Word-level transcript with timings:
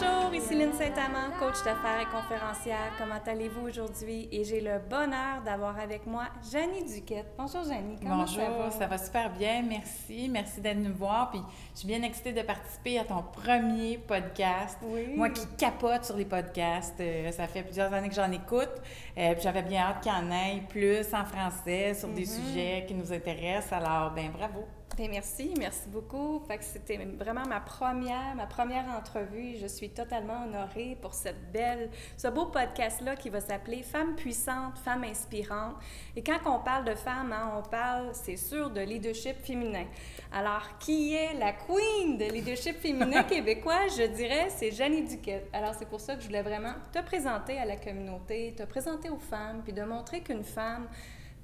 Bonjour, 0.00 0.32
ici 0.34 0.54
Lynne 0.54 0.72
Saint-Amand, 0.74 1.30
coach 1.40 1.56
d'affaires 1.64 2.00
et 2.00 2.04
conférencière. 2.06 2.92
Comment 2.98 3.18
allez-vous 3.26 3.66
aujourd'hui? 3.66 4.28
Et 4.30 4.44
j'ai 4.44 4.60
le 4.60 4.78
bonheur 4.88 5.42
d'avoir 5.44 5.76
avec 5.78 6.06
moi 6.06 6.26
Janie 6.52 6.84
Duquette. 6.84 7.26
Bonjour 7.36 7.64
Janie, 7.64 7.96
comment 8.00 8.18
Bonjour, 8.18 8.44
ça 8.44 8.50
va? 8.50 8.70
ça 8.70 8.86
va 8.86 8.98
super 8.98 9.30
bien, 9.30 9.62
merci. 9.62 10.28
Merci 10.30 10.60
d'être 10.60 10.76
nous 10.78 10.94
voir. 10.94 11.30
Puis 11.30 11.40
je 11.74 11.78
suis 11.80 11.88
bien 11.88 12.02
excitée 12.02 12.32
de 12.32 12.42
participer 12.42 12.98
à 13.00 13.04
ton 13.04 13.22
premier 13.22 13.98
podcast. 13.98 14.78
Oui. 14.82 15.14
Moi 15.16 15.30
qui 15.30 15.46
capote 15.56 16.04
sur 16.04 16.16
les 16.16 16.26
podcasts, 16.26 17.00
euh, 17.00 17.32
ça 17.32 17.46
fait 17.48 17.62
plusieurs 17.62 17.92
années 17.92 18.08
que 18.08 18.14
j'en 18.14 18.30
écoute. 18.30 18.70
Euh, 19.16 19.32
puis 19.32 19.42
j'avais 19.42 19.62
bien 19.62 19.82
hâte 19.82 20.02
qu'il 20.02 20.12
y 20.12 20.14
en 20.14 20.30
ait 20.30 20.62
plus 20.68 21.12
en 21.12 21.24
français 21.24 21.94
sur 21.94 22.08
des 22.08 22.22
Mhm. 22.22 22.26
sujets 22.26 22.84
qui 22.86 22.94
nous 22.94 23.12
intéressent. 23.12 23.72
Alors, 23.72 24.12
ben 24.12 24.30
bravo. 24.30 24.64
Bien, 24.96 25.08
merci, 25.10 25.54
merci 25.56 25.88
beaucoup. 25.88 26.42
C'était 26.60 26.96
vraiment 26.96 27.46
ma 27.46 27.60
première, 27.60 28.34
ma 28.34 28.46
première 28.46 28.84
entrevue. 28.88 29.56
Je 29.60 29.68
suis 29.68 29.90
totalement 29.90 30.42
honorée 30.44 30.96
pour 31.00 31.14
cette 31.14 31.52
belle, 31.52 31.88
ce 32.16 32.26
beau 32.26 32.46
podcast-là 32.46 33.14
qui 33.14 33.28
va 33.28 33.40
s'appeler 33.40 33.84
Femmes 33.84 34.16
puissantes, 34.16 34.76
femmes 34.78 35.04
inspirantes. 35.04 35.76
Et 36.16 36.22
quand 36.24 36.38
on 36.46 36.58
parle 36.58 36.84
de 36.84 36.96
femmes, 36.96 37.32
hein, 37.32 37.52
on 37.56 37.62
parle, 37.62 38.10
c'est 38.12 38.36
sûr, 38.36 38.70
de 38.70 38.80
leadership 38.80 39.36
féminin. 39.36 39.84
Alors, 40.32 40.78
qui 40.80 41.14
est 41.14 41.34
la 41.34 41.52
queen 41.52 42.18
de 42.18 42.24
leadership 42.24 42.80
féminin 42.80 43.22
québécois? 43.28 43.86
Je 43.96 44.02
dirais, 44.02 44.48
c'est 44.50 44.72
Janie 44.72 45.04
Duquette. 45.06 45.48
Alors, 45.52 45.74
c'est 45.78 45.88
pour 45.88 46.00
ça 46.00 46.16
que 46.16 46.22
je 46.22 46.26
voulais 46.26 46.42
vraiment 46.42 46.74
te 46.92 47.00
présenter 47.02 47.56
à 47.56 47.66
la 47.66 47.76
communauté, 47.76 48.52
te 48.56 48.64
présenter 48.64 49.10
aux 49.10 49.18
femmes, 49.18 49.62
puis 49.62 49.72
de 49.72 49.82
montrer 49.82 50.22
qu'une 50.22 50.42
femme 50.44 50.88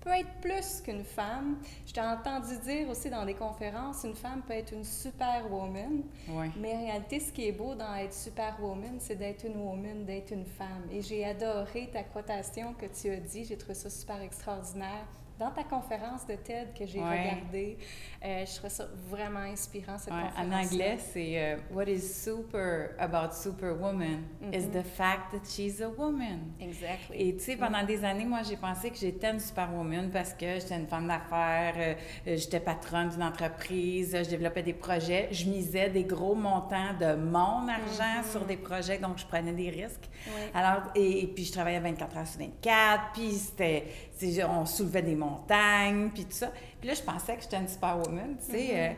peut 0.04 0.10
être 0.10 0.30
plus 0.40 0.80
qu'une 0.82 1.02
femme. 1.04 1.58
Je 1.86 1.92
t'ai 1.92 2.00
entendu 2.00 2.56
dire 2.64 2.88
aussi 2.90 3.08
dans 3.10 3.24
des 3.24 3.34
conférences, 3.34 4.04
une 4.04 4.14
femme 4.14 4.42
peut 4.46 4.52
être 4.52 4.72
une 4.72 4.84
superwoman. 4.84 6.02
Oui. 6.28 6.46
Mais 6.60 6.74
en 6.74 6.84
réalité, 6.84 7.20
ce 7.20 7.32
qui 7.32 7.48
est 7.48 7.52
beau 7.52 7.74
dans 7.74 7.94
être 7.94 8.12
superwoman, 8.14 8.96
c'est 9.00 9.16
d'être 9.16 9.44
une 9.46 9.56
woman, 9.56 10.04
d'être 10.04 10.30
une 10.32 10.44
femme. 10.46 10.86
Et 10.90 11.00
j'ai 11.02 11.24
adoré 11.24 11.88
ta 11.92 12.02
quotation 12.02 12.74
que 12.74 12.86
tu 12.86 13.10
as 13.10 13.16
dit. 13.20 13.44
J'ai 13.44 13.56
trouvé 13.56 13.74
ça 13.74 13.88
super 13.90 14.20
extraordinaire. 14.20 15.06
Dans 15.38 15.50
ta 15.50 15.64
conférence 15.64 16.24
de 16.28 16.36
TED 16.36 16.74
que 16.78 16.86
j'ai 16.86 17.00
Ouais. 17.00 17.10
regardée, 17.22 17.76
euh, 18.24 18.44
je 18.46 18.52
trouvais 18.54 18.70
ça 18.70 18.86
vraiment 19.10 19.40
inspirant, 19.40 19.98
cette 19.98 20.12
Ouais, 20.12 20.20
conférence. 20.22 20.52
en 20.52 20.64
anglais, 20.74 20.98
c'est 21.12 21.38
euh, 21.38 21.56
What 21.72 21.84
is 21.88 22.00
super 22.00 22.90
about 22.98 23.32
Superwoman 23.34 24.22
is 24.52 24.66
Mhm. 24.66 24.70
the 24.72 24.82
fact 24.86 25.32
that 25.32 25.48
she's 25.48 25.80
a 25.82 25.88
woman. 25.88 26.52
Exactly. 26.60 27.16
Et 27.28 27.36
tu 27.36 27.44
sais, 27.44 27.56
pendant 27.56 27.82
des 27.84 28.04
années, 28.04 28.24
moi, 28.24 28.40
j'ai 28.42 28.56
pensé 28.56 28.90
que 28.90 28.96
j'étais 28.96 29.30
une 29.30 29.40
superwoman 29.40 30.10
parce 30.10 30.32
que 30.32 30.46
j'étais 30.54 30.76
une 30.76 30.86
femme 30.86 31.06
d'affaires, 31.08 31.74
euh, 31.76 31.94
j'étais 32.36 32.60
patronne 32.60 33.10
d'une 33.10 33.22
entreprise, 33.22 34.16
je 34.24 34.30
développais 34.30 34.62
des 34.62 34.72
projets, 34.74 35.28
je 35.30 35.44
misais 35.48 35.90
des 35.90 36.04
gros 36.04 36.34
montants 36.34 36.94
de 36.98 37.14
mon 37.16 37.68
argent 37.68 38.18
Mhm. 38.22 38.30
sur 38.30 38.44
des 38.44 38.56
projets, 38.56 38.98
donc 38.98 39.18
je 39.18 39.26
prenais 39.26 39.52
des 39.52 39.70
risques. 39.70 40.08
Alors, 40.54 40.84
et, 40.94 41.24
et 41.24 41.26
puis 41.26 41.44
je 41.44 41.52
travaillais 41.52 41.80
24 41.80 42.16
heures 42.16 42.26
sur 42.26 42.40
24, 42.40 43.12
puis 43.12 43.32
c'était, 43.32 43.84
on 44.48 44.64
soulevait 44.64 45.02
des 45.02 45.14
montagnes, 45.14 46.10
puis 46.10 46.24
tout 46.24 46.32
ça. 46.32 46.50
Puis 46.84 46.90
là, 46.92 46.98
je 46.98 47.02
pensais 47.02 47.34
que 47.34 47.40
j'étais 47.42 47.56
une 47.56 47.66
superwoman, 47.68 48.36
tu 48.44 48.52
sais. 48.52 48.62
Mhm. 48.66 48.70
euh, 48.76 48.92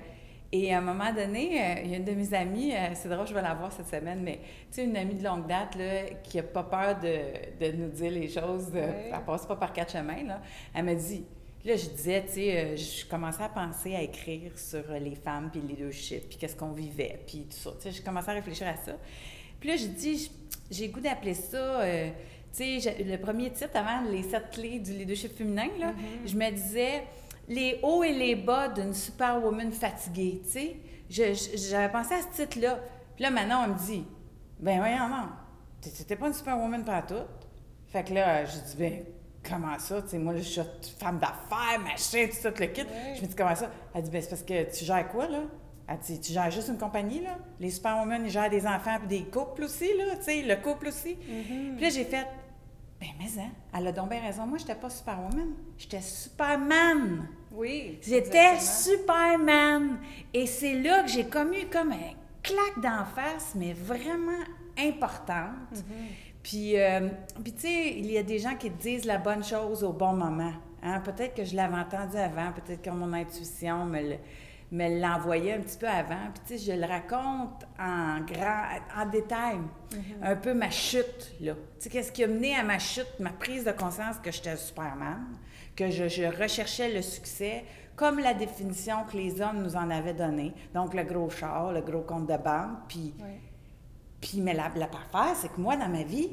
et 0.50 0.74
à 0.74 0.78
un 0.78 0.80
moment 0.80 1.12
donné, 1.12 1.60
euh, 1.62 1.74
il 1.84 1.90
y 1.92 1.94
a 1.94 1.98
une 1.98 2.04
de 2.04 2.10
mes 2.14 2.34
amies, 2.34 2.72
euh, 2.74 2.88
c'est 2.94 3.08
drôle, 3.08 3.28
je 3.28 3.32
vais 3.34 3.42
la 3.42 3.54
voir 3.54 3.70
cette 3.70 3.86
semaine, 3.86 4.22
mais 4.24 4.40
tu 4.72 4.80
sais, 4.80 4.84
une 4.84 4.96
amie 4.96 5.14
de 5.14 5.22
longue 5.22 5.46
date, 5.46 5.76
là, 5.76 6.10
qui 6.24 6.36
n'a 6.38 6.42
pas 6.42 6.64
peur 6.64 6.98
de, 6.98 7.64
de 7.64 7.76
nous 7.76 7.88
dire 7.90 8.10
les 8.10 8.28
choses, 8.28 8.72
de, 8.72 8.78
Ouais. 8.80 9.10
elle 9.14 9.24
passe 9.24 9.46
pas 9.46 9.54
par 9.54 9.72
quatre 9.72 9.92
chemins, 9.92 10.24
là. 10.24 10.40
Elle 10.74 10.84
m'a 10.84 10.96
dit, 10.96 11.24
là, 11.64 11.76
je 11.76 11.86
disais, 11.90 12.24
tu 12.26 12.32
sais, 12.32 12.76
je 12.76 13.06
commençais 13.06 13.44
à 13.44 13.48
penser 13.48 13.94
à 13.94 14.02
écrire 14.02 14.50
sur 14.58 14.82
les 15.00 15.14
femmes, 15.14 15.48
puis 15.52 15.60
le 15.60 15.68
leadership, 15.68 16.28
puis 16.28 16.38
qu'est-ce 16.38 16.56
qu'on 16.56 16.72
vivait, 16.72 17.20
puis 17.24 17.46
tout 17.48 17.56
ça. 17.56 17.70
Tu 17.80 17.82
sais, 17.82 17.92
je 17.92 18.02
commençais 18.02 18.32
à 18.32 18.34
réfléchir 18.34 18.66
à 18.66 18.74
ça. 18.76 18.96
Puis 19.60 19.68
là, 19.68 19.76
je 19.76 19.86
dis, 19.86 20.28
j'ai 20.72 20.88
le 20.88 20.92
goût 20.92 21.00
d'appeler 21.00 21.34
ça, 21.34 21.56
euh, 21.82 22.08
tu 22.52 22.80
sais, 22.80 22.96
le 23.04 23.16
premier 23.18 23.50
titre 23.52 23.76
avant 23.76 24.08
les 24.10 24.24
sept 24.24 24.50
clés 24.50 24.80
du 24.80 24.90
leadership 24.92 25.36
féminin, 25.36 25.68
là, 25.78 25.92
Mhm. 25.92 26.26
je 26.26 26.34
me 26.36 26.50
disais 26.50 27.02
les 27.48 27.78
hauts 27.82 28.02
et 28.02 28.12
les 28.12 28.34
bas 28.34 28.68
d'une 28.68 28.94
superwoman 28.94 29.72
fatiguée, 29.72 30.42
tu 30.44 30.50
sais. 30.50 30.76
J'avais 31.54 31.90
pensé 31.90 32.14
à 32.14 32.22
ce 32.22 32.42
titre-là. 32.42 32.78
Puis 33.14 33.22
là, 33.22 33.30
maintenant, 33.30 33.64
on 33.64 33.68
me 33.68 33.78
dit, 33.78 34.04
ben 34.58 34.78
voyons, 34.78 35.08
non, 35.08 35.28
t'étais 35.80 36.16
pas 36.16 36.26
une 36.28 36.34
superwoman 36.34 36.84
tout. 37.06 37.14
Fait 37.88 38.04
que 38.04 38.14
là, 38.14 38.44
je 38.44 38.58
dis, 38.58 38.76
ben 38.76 39.04
comment 39.48 39.78
ça, 39.78 40.02
tu 40.02 40.08
sais, 40.08 40.18
moi, 40.18 40.34
je 40.36 40.42
suis 40.42 40.62
femme 40.98 41.18
d'affaires, 41.18 41.78
machin, 41.80 42.26
tout 42.28 42.36
ça, 42.36 42.50
tout 42.50 42.60
le 42.60 42.68
kit. 42.68 42.82
Je 43.16 43.22
me 43.22 43.26
dis, 43.26 43.34
comment 43.36 43.54
ça? 43.54 43.70
Elle 43.94 44.02
dit, 44.02 44.10
ben 44.10 44.20
c'est 44.20 44.30
parce 44.30 44.42
que 44.42 44.76
tu 44.76 44.84
gères 44.84 45.08
quoi, 45.08 45.28
là? 45.28 45.42
Elle 45.88 45.98
dit, 45.98 46.20
tu 46.20 46.32
gères 46.32 46.50
juste 46.50 46.68
une 46.68 46.78
compagnie, 46.78 47.22
là? 47.22 47.38
Les 47.60 47.70
superwomen, 47.70 48.24
ils 48.24 48.30
gèrent 48.30 48.50
des 48.50 48.66
enfants 48.66 48.98
puis 48.98 49.06
des 49.06 49.24
couples 49.30 49.62
aussi, 49.62 49.96
là, 49.96 50.16
tu 50.16 50.24
sais, 50.24 50.42
le 50.42 50.56
couple 50.56 50.88
aussi. 50.88 51.14
Mhm. 51.14 51.76
Puis 51.76 51.84
là, 51.84 51.90
j'ai 51.90 52.04
fait, 52.04 52.26
ben 53.00 53.08
mais 53.18 53.40
hein, 53.42 53.48
elle 53.76 53.86
a 53.88 53.92
donc 53.92 54.08
bien 54.10 54.20
raison. 54.20 54.46
Moi, 54.46 54.58
j'étais 54.58 54.74
pas 54.74 54.88
superwoman, 54.90 55.48
j'étais 55.76 56.00
superman. 56.00 57.28
Oui. 57.52 57.98
J'étais. 58.02 58.58
Superman. 58.58 59.98
Et 60.32 60.46
c'est 60.46 60.74
là 60.74 61.02
que 61.02 61.08
j'ai 61.08 61.24
commis 61.26 61.66
comme 61.68 61.92
un 61.92 62.12
claque 62.42 62.80
d'en 62.82 63.04
face, 63.04 63.54
mais 63.54 63.72
vraiment 63.72 64.44
importante. 64.78 65.72
Mhm. 65.72 65.82
Puis, 66.42 66.78
euh, 66.78 67.08
puis 67.42 67.52
tu 67.52 67.60
sais, 67.62 67.94
il 67.98 68.10
y 68.10 68.18
a 68.18 68.22
des 68.22 68.38
gens 68.38 68.54
qui 68.54 68.70
te 68.70 68.80
disent 68.80 69.04
la 69.04 69.18
bonne 69.18 69.42
chose 69.42 69.82
au 69.82 69.92
bon 69.92 70.12
moment. 70.12 70.52
Hein? 70.82 71.00
Peut-être 71.00 71.34
que 71.34 71.44
je 71.44 71.56
l'avais 71.56 71.76
entendu 71.76 72.16
avant, 72.16 72.52
peut-être 72.52 72.82
que 72.82 72.90
mon 72.90 73.12
intuition 73.12 73.84
me 73.86 74.00
le- 74.00 74.18
me 74.72 75.00
l'envoyait 75.00 75.54
un 75.54 75.60
petit 75.60 75.78
peu 75.78 75.88
avant. 75.88 76.30
Puis 76.34 76.42
tu 76.46 76.58
sais, 76.58 76.72
je 76.72 76.78
le 76.78 76.86
raconte 76.86 77.64
en 77.78 78.20
grand, 78.20 78.62
en 78.96 79.06
détail, 79.06 79.58
un 80.22 80.36
peu 80.36 80.54
ma 80.54 80.70
chute, 80.70 81.32
là. 81.40 81.54
Tu 81.54 81.60
sais, 81.78 81.88
qu'est-ce 81.90 82.12
qui 82.12 82.24
a 82.24 82.26
mené 82.26 82.54
à 82.56 82.62
ma 82.62 82.78
chute, 82.78 83.20
ma 83.20 83.30
prise 83.30 83.64
de 83.64 83.72
conscience 83.72 84.16
que 84.22 84.30
j'étais 84.30 84.56
Superman, 84.56 85.26
que 85.74 85.90
je, 85.90 86.08
je 86.08 86.24
recherchais 86.24 86.92
le 86.92 87.02
succès, 87.02 87.64
comme 87.94 88.18
la 88.18 88.34
définition 88.34 89.04
que 89.10 89.16
les 89.16 89.40
hommes 89.40 89.62
nous 89.62 89.76
en 89.76 89.90
avaient 89.90 90.14
donnée. 90.14 90.52
Donc, 90.74 90.94
le 90.94 91.04
gros 91.04 91.30
char, 91.30 91.72
le 91.72 91.80
gros 91.80 92.02
compte 92.02 92.26
de 92.26 92.36
banque, 92.36 92.78
puis 92.88 93.14
puis, 94.20 94.40
mais 94.40 94.54
la, 94.54 94.70
la 94.74 94.86
affaire, 94.86 95.36
c'est 95.36 95.52
que 95.52 95.60
moi, 95.60 95.76
dans 95.76 95.88
ma 95.88 96.02
vie, 96.02 96.30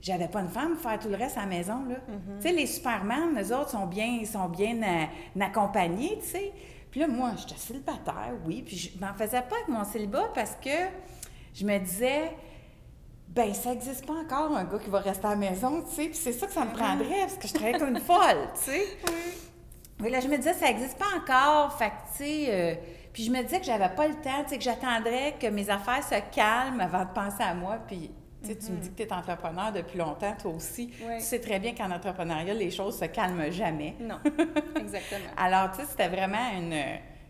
j'avais 0.00 0.28
pas 0.28 0.40
une 0.40 0.48
femme 0.48 0.74
pour 0.74 0.82
faire 0.82 0.98
tout 0.98 1.08
le 1.08 1.16
reste 1.16 1.36
à 1.36 1.40
la 1.40 1.46
maison, 1.46 1.84
là. 1.88 1.96
Mhm. 2.08 2.36
Tu 2.40 2.42
sais, 2.48 2.52
les 2.52 2.66
Superman, 2.66 3.38
eux 3.38 3.54
autres, 3.54 3.70
sont 3.70 3.86
bien, 3.86 4.18
ils 4.20 4.26
sont 4.26 4.48
bien 4.48 4.76
euh, 4.82 5.40
accompagnés, 5.40 6.18
tu 6.22 6.28
sais. 6.28 6.52
Puis 6.94 7.00
là, 7.00 7.08
moi, 7.08 7.32
j'étais 7.36 7.58
célibataire, 7.58 8.34
oui, 8.46 8.62
puis 8.62 8.76
je 8.76 9.04
m'en 9.04 9.12
faisais 9.14 9.42
pas 9.42 9.56
avec 9.56 9.66
mon 9.66 9.82
célibat 9.82 10.30
parce 10.32 10.52
que 10.64 10.70
je 11.52 11.66
me 11.66 11.76
disais, 11.78 12.30
ben 13.30 13.52
ça 13.52 13.70
n'existe 13.70 14.06
pas 14.06 14.12
encore 14.12 14.56
un 14.56 14.62
gars 14.62 14.78
qui 14.78 14.90
va 14.90 15.00
rester 15.00 15.26
à 15.26 15.30
la 15.30 15.34
maison, 15.34 15.82
tu 15.82 15.92
sais, 15.92 16.04
puis 16.04 16.14
c'est 16.14 16.30
ça 16.30 16.46
que 16.46 16.52
ça 16.52 16.64
me 16.64 16.70
prendrait, 16.70 17.22
parce 17.22 17.34
que 17.34 17.48
je 17.48 17.52
travaillais 17.52 17.80
comme 17.80 17.88
une 17.88 17.98
folle, 17.98 18.48
tu 18.54 18.70
sais. 18.70 18.86
Oui, 20.00 20.08
là, 20.08 20.20
je 20.20 20.28
me 20.28 20.36
disais, 20.36 20.54
ça 20.54 20.66
n'existe 20.66 20.96
pas 20.96 21.06
encore. 21.16 21.76
Fait 21.76 21.90
que, 21.90 21.94
tu 22.12 22.18
sais, 22.18 22.46
euh, 22.50 22.74
puis 23.12 23.24
je 23.24 23.32
me 23.32 23.42
disais 23.42 23.58
que 23.58 23.66
j'avais 23.66 23.92
pas 23.92 24.06
le 24.06 24.14
temps, 24.14 24.44
tu 24.44 24.50
sais, 24.50 24.58
que 24.58 24.62
j'attendrais 24.62 25.34
que 25.40 25.48
mes 25.48 25.68
affaires 25.70 26.04
se 26.04 26.14
calment 26.32 26.78
avant 26.78 27.04
de 27.06 27.12
penser 27.12 27.42
à 27.42 27.54
moi. 27.54 27.78
Puis, 27.88 28.12
tu 28.46 28.52
sais, 28.52 28.58
tu 28.66 28.72
me 28.72 28.76
dis 28.78 28.90
que 28.90 28.96
tu 28.96 29.02
es 29.02 29.12
entrepreneur 29.12 29.72
depuis 29.72 29.98
longtemps, 29.98 30.34
toi 30.40 30.52
aussi. 30.52 30.90
Oui. 31.00 31.14
Tu 31.18 31.24
sais 31.24 31.40
très 31.40 31.58
bien 31.58 31.74
qu'en 31.74 31.90
entrepreneuriat, 31.90 32.54
les 32.54 32.70
choses 32.70 32.98
se 32.98 33.04
calment 33.06 33.50
jamais. 33.50 33.94
Non, 34.00 34.18
exactement. 34.78 35.30
Alors, 35.36 35.70
tu 35.72 35.80
sais, 35.80 35.86
c'était 35.86 36.08
vraiment 36.08 36.50
une, 36.58 36.74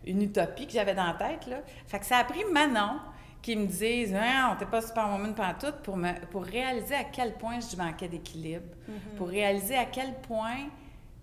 une 0.05 0.21
utopie 0.21 0.67
que 0.67 0.73
j'avais 0.73 0.93
dans 0.95 1.07
la 1.07 1.13
tête, 1.13 1.47
là. 1.47 1.57
Fait 1.87 1.99
que 1.99 2.05
ça 2.05 2.17
a 2.17 2.23
pris 2.23 2.43
Manon 2.51 2.99
qui 3.41 3.55
me 3.55 3.67
dise 3.67 4.15
«Ah, 4.19 4.51
on 4.53 4.59
t'es 4.59 4.65
pas 4.65 4.81
superwoman 4.81 5.35
pantoute» 5.35 5.75
pour, 5.83 5.97
me, 5.97 6.11
pour 6.31 6.43
réaliser 6.43 6.95
à 6.95 7.03
quel 7.03 7.33
point 7.35 7.59
je 7.59 7.75
manquais 7.77 8.07
d'équilibre, 8.07 8.65
Mhm. 8.87 9.17
pour 9.17 9.27
réaliser 9.27 9.75
à 9.75 9.85
quel 9.85 10.13
point 10.21 10.67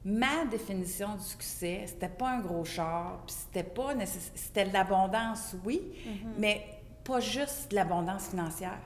ma 0.04 0.44
définition 0.50 1.14
du 1.16 1.22
succès, 1.24 1.82
c'était 1.86 2.08
pas 2.08 2.30
un 2.30 2.40
gros 2.40 2.64
char, 2.64 3.20
puis 3.26 3.34
c'était 3.36 3.68
pas 3.68 3.92
c'était 4.34 4.64
de 4.66 4.72
l'abondance, 4.72 5.54
oui, 5.64 5.80
Mhm. 6.06 6.32
mais 6.38 6.64
pas 7.04 7.18
juste 7.20 7.70
de 7.70 7.76
l'abondance 7.76 8.28
financière. 8.28 8.78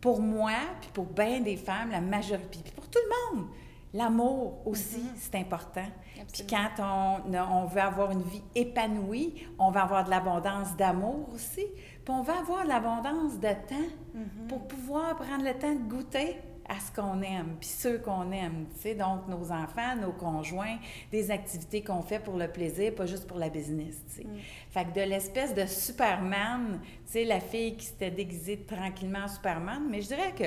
Pour 0.00 0.20
moi, 0.20 0.52
puis 0.80 0.90
pour 0.94 1.04
bien 1.06 1.40
des 1.40 1.56
femmes, 1.56 1.90
la 1.90 2.00
majorité, 2.00 2.58
puis 2.64 2.72
pour 2.72 2.88
tout 2.88 2.98
le 3.32 3.36
monde, 3.38 3.46
l'amour 3.92 4.66
aussi, 4.66 5.02
c'est 5.16 5.34
important. 5.34 5.84
Puis 6.32 6.46
quand 6.48 6.68
on, 6.78 7.34
on 7.36 7.64
veut 7.66 7.80
avoir 7.80 8.10
une 8.12 8.22
vie 8.22 8.42
épanouie, 8.54 9.46
on 9.58 9.70
va 9.70 9.82
avoir 9.82 10.04
de 10.04 10.10
l'abondance 10.10 10.76
d'amour 10.76 11.28
aussi, 11.34 11.66
puis 12.04 12.14
on 12.14 12.22
va 12.22 12.38
avoir 12.38 12.62
de 12.64 12.68
l'abondance 12.68 13.34
de 13.38 13.48
temps 13.48 13.88
Mhm. 14.14 14.48
pour 14.48 14.66
pouvoir 14.66 15.14
prendre 15.16 15.44
le 15.44 15.54
temps 15.54 15.72
de 15.72 15.88
goûter 15.88 16.36
à 16.70 16.78
ce 16.78 16.92
qu'on 16.92 17.20
aime, 17.22 17.56
puis 17.58 17.68
ceux 17.68 17.98
qu'on 17.98 18.30
aime, 18.30 18.66
tu 18.76 18.82
sais, 18.82 18.94
donc 18.94 19.26
nos 19.26 19.50
enfants, 19.50 19.96
nos 20.00 20.12
conjoints, 20.12 20.76
des 21.10 21.32
activités 21.32 21.82
qu'on 21.82 22.00
fait 22.00 22.20
pour 22.20 22.36
le 22.36 22.46
plaisir, 22.46 22.94
pas 22.94 23.06
juste 23.06 23.26
pour 23.26 23.38
la 23.38 23.48
business, 23.48 24.00
tu 24.08 24.22
sais. 24.22 24.24
Mm. 24.24 24.38
Fait 24.70 24.84
que 24.84 25.00
de 25.00 25.00
l'espèce 25.00 25.52
de 25.52 25.66
Superman, 25.66 26.78
tu 27.06 27.12
sais, 27.12 27.24
la 27.24 27.40
fille 27.40 27.76
qui 27.76 27.86
s'était 27.86 28.12
déguisée 28.12 28.58
tranquillement 28.58 29.24
en 29.24 29.28
Superman, 29.28 29.82
mais 29.90 30.00
je 30.00 30.06
dirais 30.08 30.32
que 30.38 30.44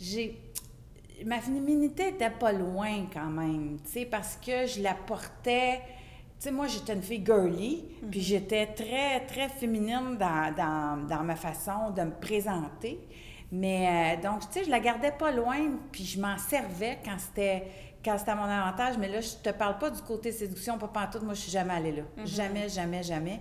j'ai... 0.00 0.40
Ma 1.24 1.40
féminité 1.40 2.08
était 2.08 2.30
pas 2.30 2.52
loin 2.52 3.06
quand 3.12 3.30
même, 3.30 3.76
tu 3.84 3.92
sais, 3.92 4.04
parce 4.06 4.36
que 4.36 4.66
je 4.66 4.80
la 4.80 4.94
portais... 4.94 5.80
Tu 6.38 6.44
sais, 6.44 6.50
moi, 6.50 6.66
j'étais 6.66 6.94
une 6.94 7.02
fille 7.02 7.24
girly, 7.24 7.84
puis 8.10 8.20
j'étais 8.20 8.66
très, 8.66 9.20
très 9.26 9.48
féminine 9.48 10.16
dans, 10.18 10.54
dans, 10.54 11.06
dans 11.06 11.24
ma 11.24 11.36
façon 11.36 11.90
de 11.96 12.02
me 12.02 12.10
présenter. 12.10 13.00
Mais 13.52 14.16
euh, 14.18 14.22
donc, 14.22 14.40
tu 14.40 14.58
sais, 14.58 14.64
je 14.64 14.70
la 14.70 14.80
gardais 14.80 15.12
pas 15.12 15.30
loin, 15.30 15.56
puis 15.92 16.04
je 16.04 16.20
m'en 16.20 16.36
servais 16.38 16.98
quand 17.04 17.18
c'était 17.18 17.64
quand 18.04 18.18
c'était 18.18 18.32
à 18.32 18.36
mon 18.36 18.44
avantage. 18.44 18.98
Mais 18.98 19.08
là, 19.08 19.20
je 19.20 19.34
te 19.42 19.50
parle 19.50 19.78
pas 19.78 19.90
du 19.90 20.00
côté 20.02 20.30
séduction, 20.30 20.78
pas 20.78 20.88
pantoute. 20.88 21.22
Moi, 21.22 21.34
je 21.34 21.40
suis 21.40 21.50
jamais 21.50 21.74
allée 21.74 21.92
là. 21.92 22.02
Jamais, 22.24 22.68
jamais, 22.68 23.02
jamais. 23.02 23.40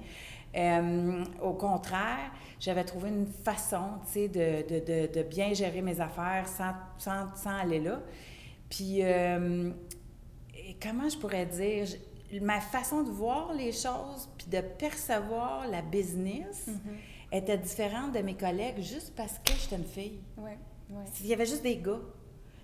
Euh, 0.56 1.24
au 1.42 1.54
contraire, 1.54 2.32
j'avais 2.60 2.84
trouvé 2.84 3.10
une 3.10 3.28
façon, 3.28 4.00
tu 4.06 4.14
sais, 4.14 4.28
de, 4.28 4.68
de, 4.68 4.80
de, 4.80 5.14
de, 5.14 5.24
bien 5.24 5.54
gérer 5.54 5.82
mes 5.82 6.00
affaires 6.00 6.48
sans, 6.48 6.72
sans, 6.98 7.36
sans 7.36 7.58
aller 7.58 7.80
là. 7.80 8.00
Puis, 8.70 9.00
euh, 9.02 9.72
comment 10.82 11.10
je 11.10 11.18
pourrais 11.18 11.46
dire, 11.46 11.88
ma 12.42 12.62
façon 12.62 13.04
de 13.04 13.12
voir 13.12 13.54
les 13.54 13.72
choses, 13.72 14.30
puis 14.38 14.48
de 14.48 14.62
percevoir 14.62 15.68
la 15.68 15.82
business 15.82 16.68
mm-hmm. 16.70 17.15
Était 17.36 17.58
différente 17.58 18.14
de 18.14 18.20
mes 18.20 18.36
collègues 18.36 18.82
juste 18.82 19.14
parce 19.16 19.40
que 19.40 19.54
j'étais 19.54 19.76
une 19.76 19.86
fille. 19.86 20.20
Il 21.22 21.28
y 21.28 21.34
avait 21.34 21.46
juste 21.46 21.64
des 21.64 21.78
gars 21.78 22.00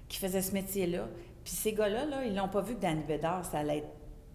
qui 0.07 0.18
faisaient 0.18 0.41
ce 0.41 0.53
métier-là. 0.53 1.07
Puis 1.44 1.53
ces 1.53 1.73
gars-là, 1.73 2.06
là, 2.06 2.25
ils 2.25 2.33
n'ont 2.33 2.50
pas 2.50 2.62
vu 2.62 2.75
que 2.75 2.81
Danny 2.81 3.03
Bédard, 3.03 3.45
ça 3.45 3.59
allait 3.59 3.79
être 3.79 3.89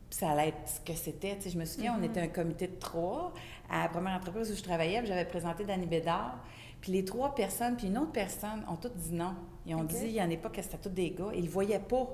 ça 0.08 0.30
allait 0.30 0.48
être 0.48 0.68
ce 0.68 0.80
que 0.80 0.96
c'était. 0.96 1.36
je 1.44 1.58
me 1.58 1.64
souviens, 1.64 1.96
on 1.96 2.00
mm-hmm. 2.00 2.10
était 2.10 2.20
un 2.20 2.28
comité 2.28 2.68
de 2.68 2.76
trois 2.76 3.34
à 3.68 3.82
la 3.82 3.88
première 3.88 4.14
entreprise 4.14 4.50
où 4.50 4.54
je 4.54 4.62
travaillais, 4.62 5.04
j'avais 5.04 5.24
présenté 5.24 5.64
Danny 5.64 5.86
Bédard. 5.86 6.38
Puis 6.80 6.92
les 6.92 7.04
trois 7.04 7.34
personnes, 7.34 7.76
puis 7.76 7.88
une 7.88 7.98
autre 7.98 8.12
personne 8.12 8.64
ont 8.68 8.76
toutes 8.76 8.96
dit 8.96 9.12
non. 9.12 9.34
Ils 9.66 9.74
ont 9.74 9.84
dit, 9.84 10.04
il 10.04 10.12
n'y 10.12 10.22
en 10.22 10.30
a 10.30 10.36
pas 10.36 10.50
que 10.50 10.62
c'était 10.62 10.78
tous 10.78 10.90
des 10.90 11.10
gars. 11.10 11.30
Et 11.32 11.38
ils 11.38 11.46
ne 11.46 11.50
voyaient 11.50 11.80
pas. 11.80 12.08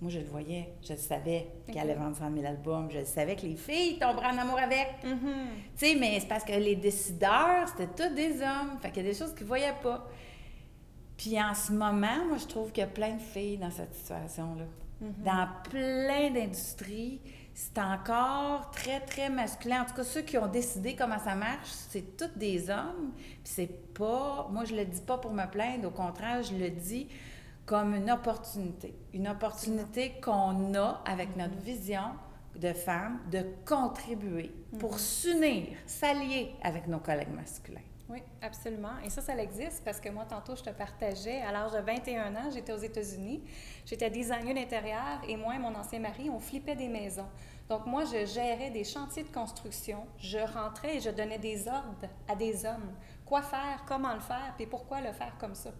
Moi, 0.00 0.12
je 0.12 0.20
le 0.20 0.26
voyais. 0.26 0.68
Je 0.82 0.92
le 0.92 0.98
savais 0.98 1.48
qu'elle 1.66 1.78
allait 1.78 1.94
vendre 1.94 2.16
100 2.16 2.32
000 2.32 2.46
albums. 2.46 2.88
Je 2.90 2.98
le 2.98 3.04
savais 3.04 3.34
que 3.34 3.42
les 3.42 3.56
filles 3.56 3.98
tomberaient 3.98 4.28
en 4.28 4.38
amour 4.38 4.58
avec. 4.58 5.02
Mm-hmm. 5.04 5.46
Tu 5.76 5.86
sais, 5.86 5.94
mais 5.96 6.20
c'est 6.20 6.28
parce 6.28 6.44
que 6.44 6.52
les 6.52 6.76
décideurs, 6.76 7.66
c'était 7.66 7.88
tous 7.88 8.14
des 8.14 8.40
hommes. 8.40 8.78
Fait 8.80 8.90
qu'il 8.90 9.04
y 9.04 9.08
a 9.08 9.10
des 9.10 9.18
choses 9.18 9.32
qu'ils 9.34 9.42
ne 9.42 9.48
voyaient 9.48 9.74
pas. 9.82 10.08
Puis 11.16 11.40
en 11.40 11.52
ce 11.52 11.72
moment, 11.72 12.26
moi, 12.28 12.36
je 12.38 12.46
trouve 12.46 12.70
qu'il 12.70 12.82
y 12.82 12.86
a 12.86 12.90
plein 12.90 13.14
de 13.14 13.20
filles 13.20 13.58
dans 13.58 13.72
cette 13.72 13.92
situation-là. 13.92 14.64
Mm-hmm. 15.02 15.24
Dans 15.24 15.48
plein 15.68 16.30
d'industries, 16.30 17.20
c'est 17.52 17.78
encore 17.78 18.70
très, 18.70 19.00
très 19.00 19.28
masculin. 19.28 19.82
En 19.82 19.84
tout 19.84 19.94
cas, 19.94 20.04
ceux 20.04 20.22
qui 20.22 20.38
ont 20.38 20.46
décidé 20.46 20.94
comment 20.94 21.18
ça 21.18 21.34
marche, 21.34 21.70
c'est 21.70 22.16
tous 22.16 22.38
des 22.38 22.70
hommes. 22.70 23.12
Puis 23.16 23.40
c'est 23.42 23.94
pas... 23.94 24.48
Moi, 24.52 24.64
je 24.64 24.76
le 24.76 24.84
dis 24.84 25.00
pas 25.00 25.18
pour 25.18 25.32
me 25.32 25.44
plaindre. 25.46 25.88
Au 25.88 25.90
contraire, 25.90 26.44
je 26.44 26.54
le 26.54 26.70
dis 26.70 27.08
comme 27.68 27.94
une 27.94 28.10
opportunité. 28.10 28.94
Une 29.12 29.28
opportunité 29.28 30.14
qu'on 30.22 30.74
a 30.74 31.02
avec 31.04 31.36
notre 31.36 31.54
mm-hmm. 31.54 31.60
vision 31.60 32.10
de 32.56 32.72
femme 32.72 33.20
de 33.30 33.44
contribuer 33.66 34.50
pour 34.78 34.94
mm-hmm. 34.94 34.98
s'unir, 34.98 35.66
s'allier 35.86 36.54
avec 36.62 36.88
nos 36.88 36.98
collègues 36.98 37.34
masculins. 37.34 37.82
Oui, 38.08 38.22
absolument. 38.40 38.98
Et 39.04 39.10
ça, 39.10 39.20
ça 39.20 39.36
existe 39.36 39.84
parce 39.84 40.00
que 40.00 40.08
moi, 40.08 40.24
tantôt, 40.24 40.56
je 40.56 40.62
te 40.62 40.70
partageais, 40.70 41.42
à 41.42 41.52
l'âge 41.52 41.72
de 41.72 41.80
21 41.80 42.34
ans, 42.36 42.50
j'étais 42.50 42.72
aux 42.72 42.78
États-Unis. 42.78 43.44
J'étais 43.84 44.08
designer 44.08 44.54
d'intérieur 44.54 45.20
et 45.28 45.36
moi 45.36 45.54
et 45.54 45.58
mon 45.58 45.74
ancien 45.74 45.98
mari, 45.98 46.30
on 46.30 46.40
flippait 46.40 46.74
des 46.74 46.88
maisons. 46.88 47.28
Donc, 47.68 47.84
moi, 47.84 48.04
je 48.06 48.24
gérais 48.24 48.70
des 48.70 48.84
chantiers 48.84 49.24
de 49.24 49.28
construction. 49.28 50.06
Je 50.16 50.38
rentrais 50.38 50.96
et 50.96 51.00
je 51.00 51.10
donnais 51.10 51.38
des 51.38 51.68
ordres 51.68 52.08
à 52.26 52.34
des 52.34 52.64
hommes. 52.64 52.94
Quoi 53.26 53.42
faire, 53.42 53.84
comment 53.86 54.14
le 54.14 54.20
faire, 54.20 54.54
puis 54.56 54.64
pourquoi 54.64 55.02
le 55.02 55.12
faire 55.12 55.36
comme 55.38 55.54
ça? 55.54 55.70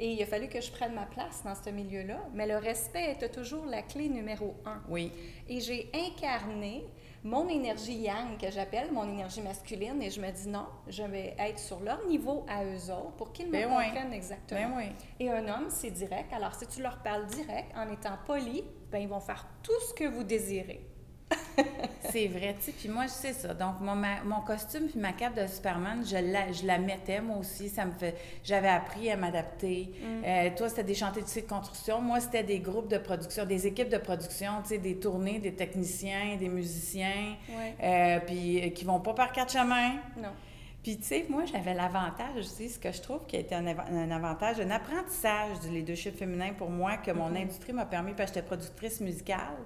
Et 0.00 0.12
il 0.12 0.22
a 0.22 0.26
fallu 0.26 0.48
que 0.48 0.60
je 0.60 0.70
prenne 0.70 0.94
ma 0.94 1.06
place 1.06 1.42
dans 1.44 1.54
ce 1.54 1.70
milieu-là. 1.70 2.20
Mais 2.32 2.46
le 2.46 2.56
respect 2.56 3.12
était 3.12 3.28
toujours 3.28 3.66
la 3.66 3.82
clé 3.82 4.08
numéro 4.08 4.54
un. 4.64 4.80
Oui. 4.88 5.12
Et 5.48 5.60
j'ai 5.60 5.90
incarné 5.92 6.84
mon 7.24 7.48
énergie 7.48 7.98
yang, 7.98 8.38
que 8.38 8.50
j'appelle 8.50 8.92
mon 8.92 9.02
énergie 9.02 9.40
masculine, 9.40 10.00
et 10.00 10.10
je 10.10 10.20
me 10.20 10.30
dis 10.30 10.48
non, 10.48 10.66
je 10.86 11.02
vais 11.02 11.34
être 11.38 11.58
sur 11.58 11.80
leur 11.80 12.06
niveau 12.06 12.46
à 12.48 12.64
eux 12.64 12.92
autres 12.92 13.16
pour 13.16 13.32
qu'ils 13.32 13.48
me 13.48 13.52
ben 13.52 13.68
comprennent 13.68 14.12
exactement. 14.12 14.60
Ben 14.60 14.74
oui. 14.76 14.84
Et 15.18 15.28
un 15.30 15.46
homme, 15.48 15.66
c'est 15.68 15.90
direct. 15.90 16.32
Alors, 16.32 16.54
si 16.54 16.66
tu 16.68 16.80
leur 16.80 17.02
parles 17.02 17.26
direct, 17.26 17.72
en 17.76 17.90
étant 17.92 18.16
poli, 18.24 18.62
ben, 18.90 18.98
ils 18.98 19.08
vont 19.08 19.20
faire 19.20 19.46
tout 19.62 19.80
ce 19.88 19.94
que 19.94 20.04
vous 20.04 20.22
désirez. 20.22 20.86
c'est 22.10 22.26
vrai, 22.28 22.54
tu 22.58 22.66
sais. 22.66 22.72
Puis 22.72 22.88
moi, 22.88 23.04
je 23.04 23.12
sais 23.12 23.32
ça. 23.32 23.54
Donc, 23.54 23.80
mon, 23.80 23.94
mon 23.94 24.40
costume 24.40 24.88
puis 24.88 24.98
ma 24.98 25.12
cape 25.12 25.34
de 25.34 25.46
Superman, 25.46 26.04
je 26.04 26.16
la, 26.16 26.52
je 26.52 26.66
la 26.66 26.78
mettais, 26.78 27.20
moi 27.20 27.36
aussi. 27.38 27.68
Ça 27.68 27.84
me 27.84 27.92
fait... 27.92 28.16
J'avais 28.44 28.68
appris 28.68 29.10
à 29.10 29.16
m'adapter. 29.16 29.90
Mm. 30.00 30.24
Euh, 30.24 30.50
toi, 30.56 30.68
c'était 30.68 30.84
des 30.84 30.94
chantiers 30.94 31.22
de 31.22 31.48
construction. 31.48 32.00
Moi, 32.00 32.20
c'était 32.20 32.42
des 32.42 32.60
groupes 32.60 32.88
de 32.88 32.98
production, 32.98 33.44
des 33.44 33.66
équipes 33.66 33.88
de 33.88 33.98
production, 33.98 34.62
tu 34.62 34.70
sais, 34.70 34.78
des 34.78 34.98
tournées, 34.98 35.38
des 35.38 35.54
techniciens, 35.54 36.36
des 36.38 36.48
musiciens. 36.48 37.36
Euh, 37.82 38.20
puis 38.20 38.64
euh, 38.64 38.70
qui 38.70 38.84
vont 38.84 39.00
pas 39.00 39.14
par 39.14 39.32
quatre 39.32 39.52
chemins. 39.52 39.96
Non. 40.16 40.30
Puis, 40.82 40.96
tu 40.96 41.04
sais, 41.04 41.26
moi, 41.28 41.44
j'avais 41.44 41.74
l'avantage 41.74 42.36
aussi, 42.38 42.70
ce 42.70 42.78
que 42.78 42.92
je 42.92 43.02
trouve 43.02 43.26
qui 43.26 43.36
a 43.36 43.40
été 43.40 43.54
un, 43.54 43.66
avantage, 43.66 44.60
un 44.60 44.70
apprentissage 44.70 45.60
du 45.60 45.70
leadership 45.70 46.16
féminin 46.16 46.52
pour 46.56 46.70
moi, 46.70 46.96
que 46.96 47.10
mon 47.10 47.30
mm-hmm. 47.30 47.42
industrie 47.42 47.72
m'a 47.72 47.84
permis, 47.84 48.12
parce 48.12 48.30
que 48.30 48.36
j'étais 48.36 48.46
productrice 48.46 49.00
musicale 49.00 49.56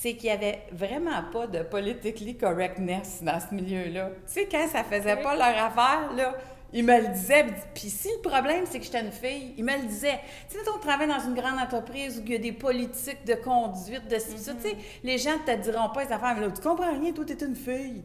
c'est 0.00 0.14
qu'il 0.14 0.24
n'y 0.24 0.36
avait 0.36 0.58
vraiment 0.72 1.22
pas 1.32 1.46
de 1.46 1.62
politically 1.62 2.36
correctness 2.36 3.22
dans 3.22 3.38
ce 3.40 3.54
milieu-là. 3.54 4.10
Tu 4.26 4.32
sais, 4.32 4.48
quand 4.50 4.66
ça 4.68 4.84
faisait 4.84 5.16
pas 5.16 5.34
leur 5.34 5.64
affaire, 5.64 6.12
là, 6.14 6.34
ils 6.72 6.84
me 6.84 7.00
le 7.00 7.08
disaient. 7.08 7.46
Puis 7.74 7.88
si 7.88 8.08
le 8.08 8.28
problème, 8.28 8.64
c'est 8.68 8.80
que 8.80 8.84
j'étais 8.84 9.00
une 9.00 9.12
fille, 9.12 9.54
ils 9.56 9.64
me 9.64 9.72
le 9.72 9.86
disaient. 9.86 10.20
Tu 10.50 10.58
sais, 10.58 10.64
on 10.74 10.78
travaille 10.78 11.06
dans 11.06 11.20
une 11.20 11.34
grande 11.34 11.58
entreprise 11.58 12.18
où 12.18 12.22
il 12.26 12.32
y 12.32 12.34
a 12.34 12.38
des 12.38 12.52
politiques 12.52 13.24
de 13.24 13.34
conduite, 13.34 14.08
de 14.08 14.18
ça, 14.18 14.52
tu 14.54 14.60
sais, 14.60 14.74
mm-hmm. 14.74 15.04
les 15.04 15.18
gens 15.18 15.38
ne 15.38 15.54
te 15.54 15.62
diront 15.62 15.88
pas 15.88 16.04
les 16.04 16.12
affaires, 16.12 16.34
mais 16.34 16.46
là, 16.46 16.50
tu 16.50 16.60
comprends 16.60 16.92
rien, 16.92 17.12
toi, 17.12 17.24
t'es 17.24 17.44
une 17.44 17.56
fille. 17.56 18.02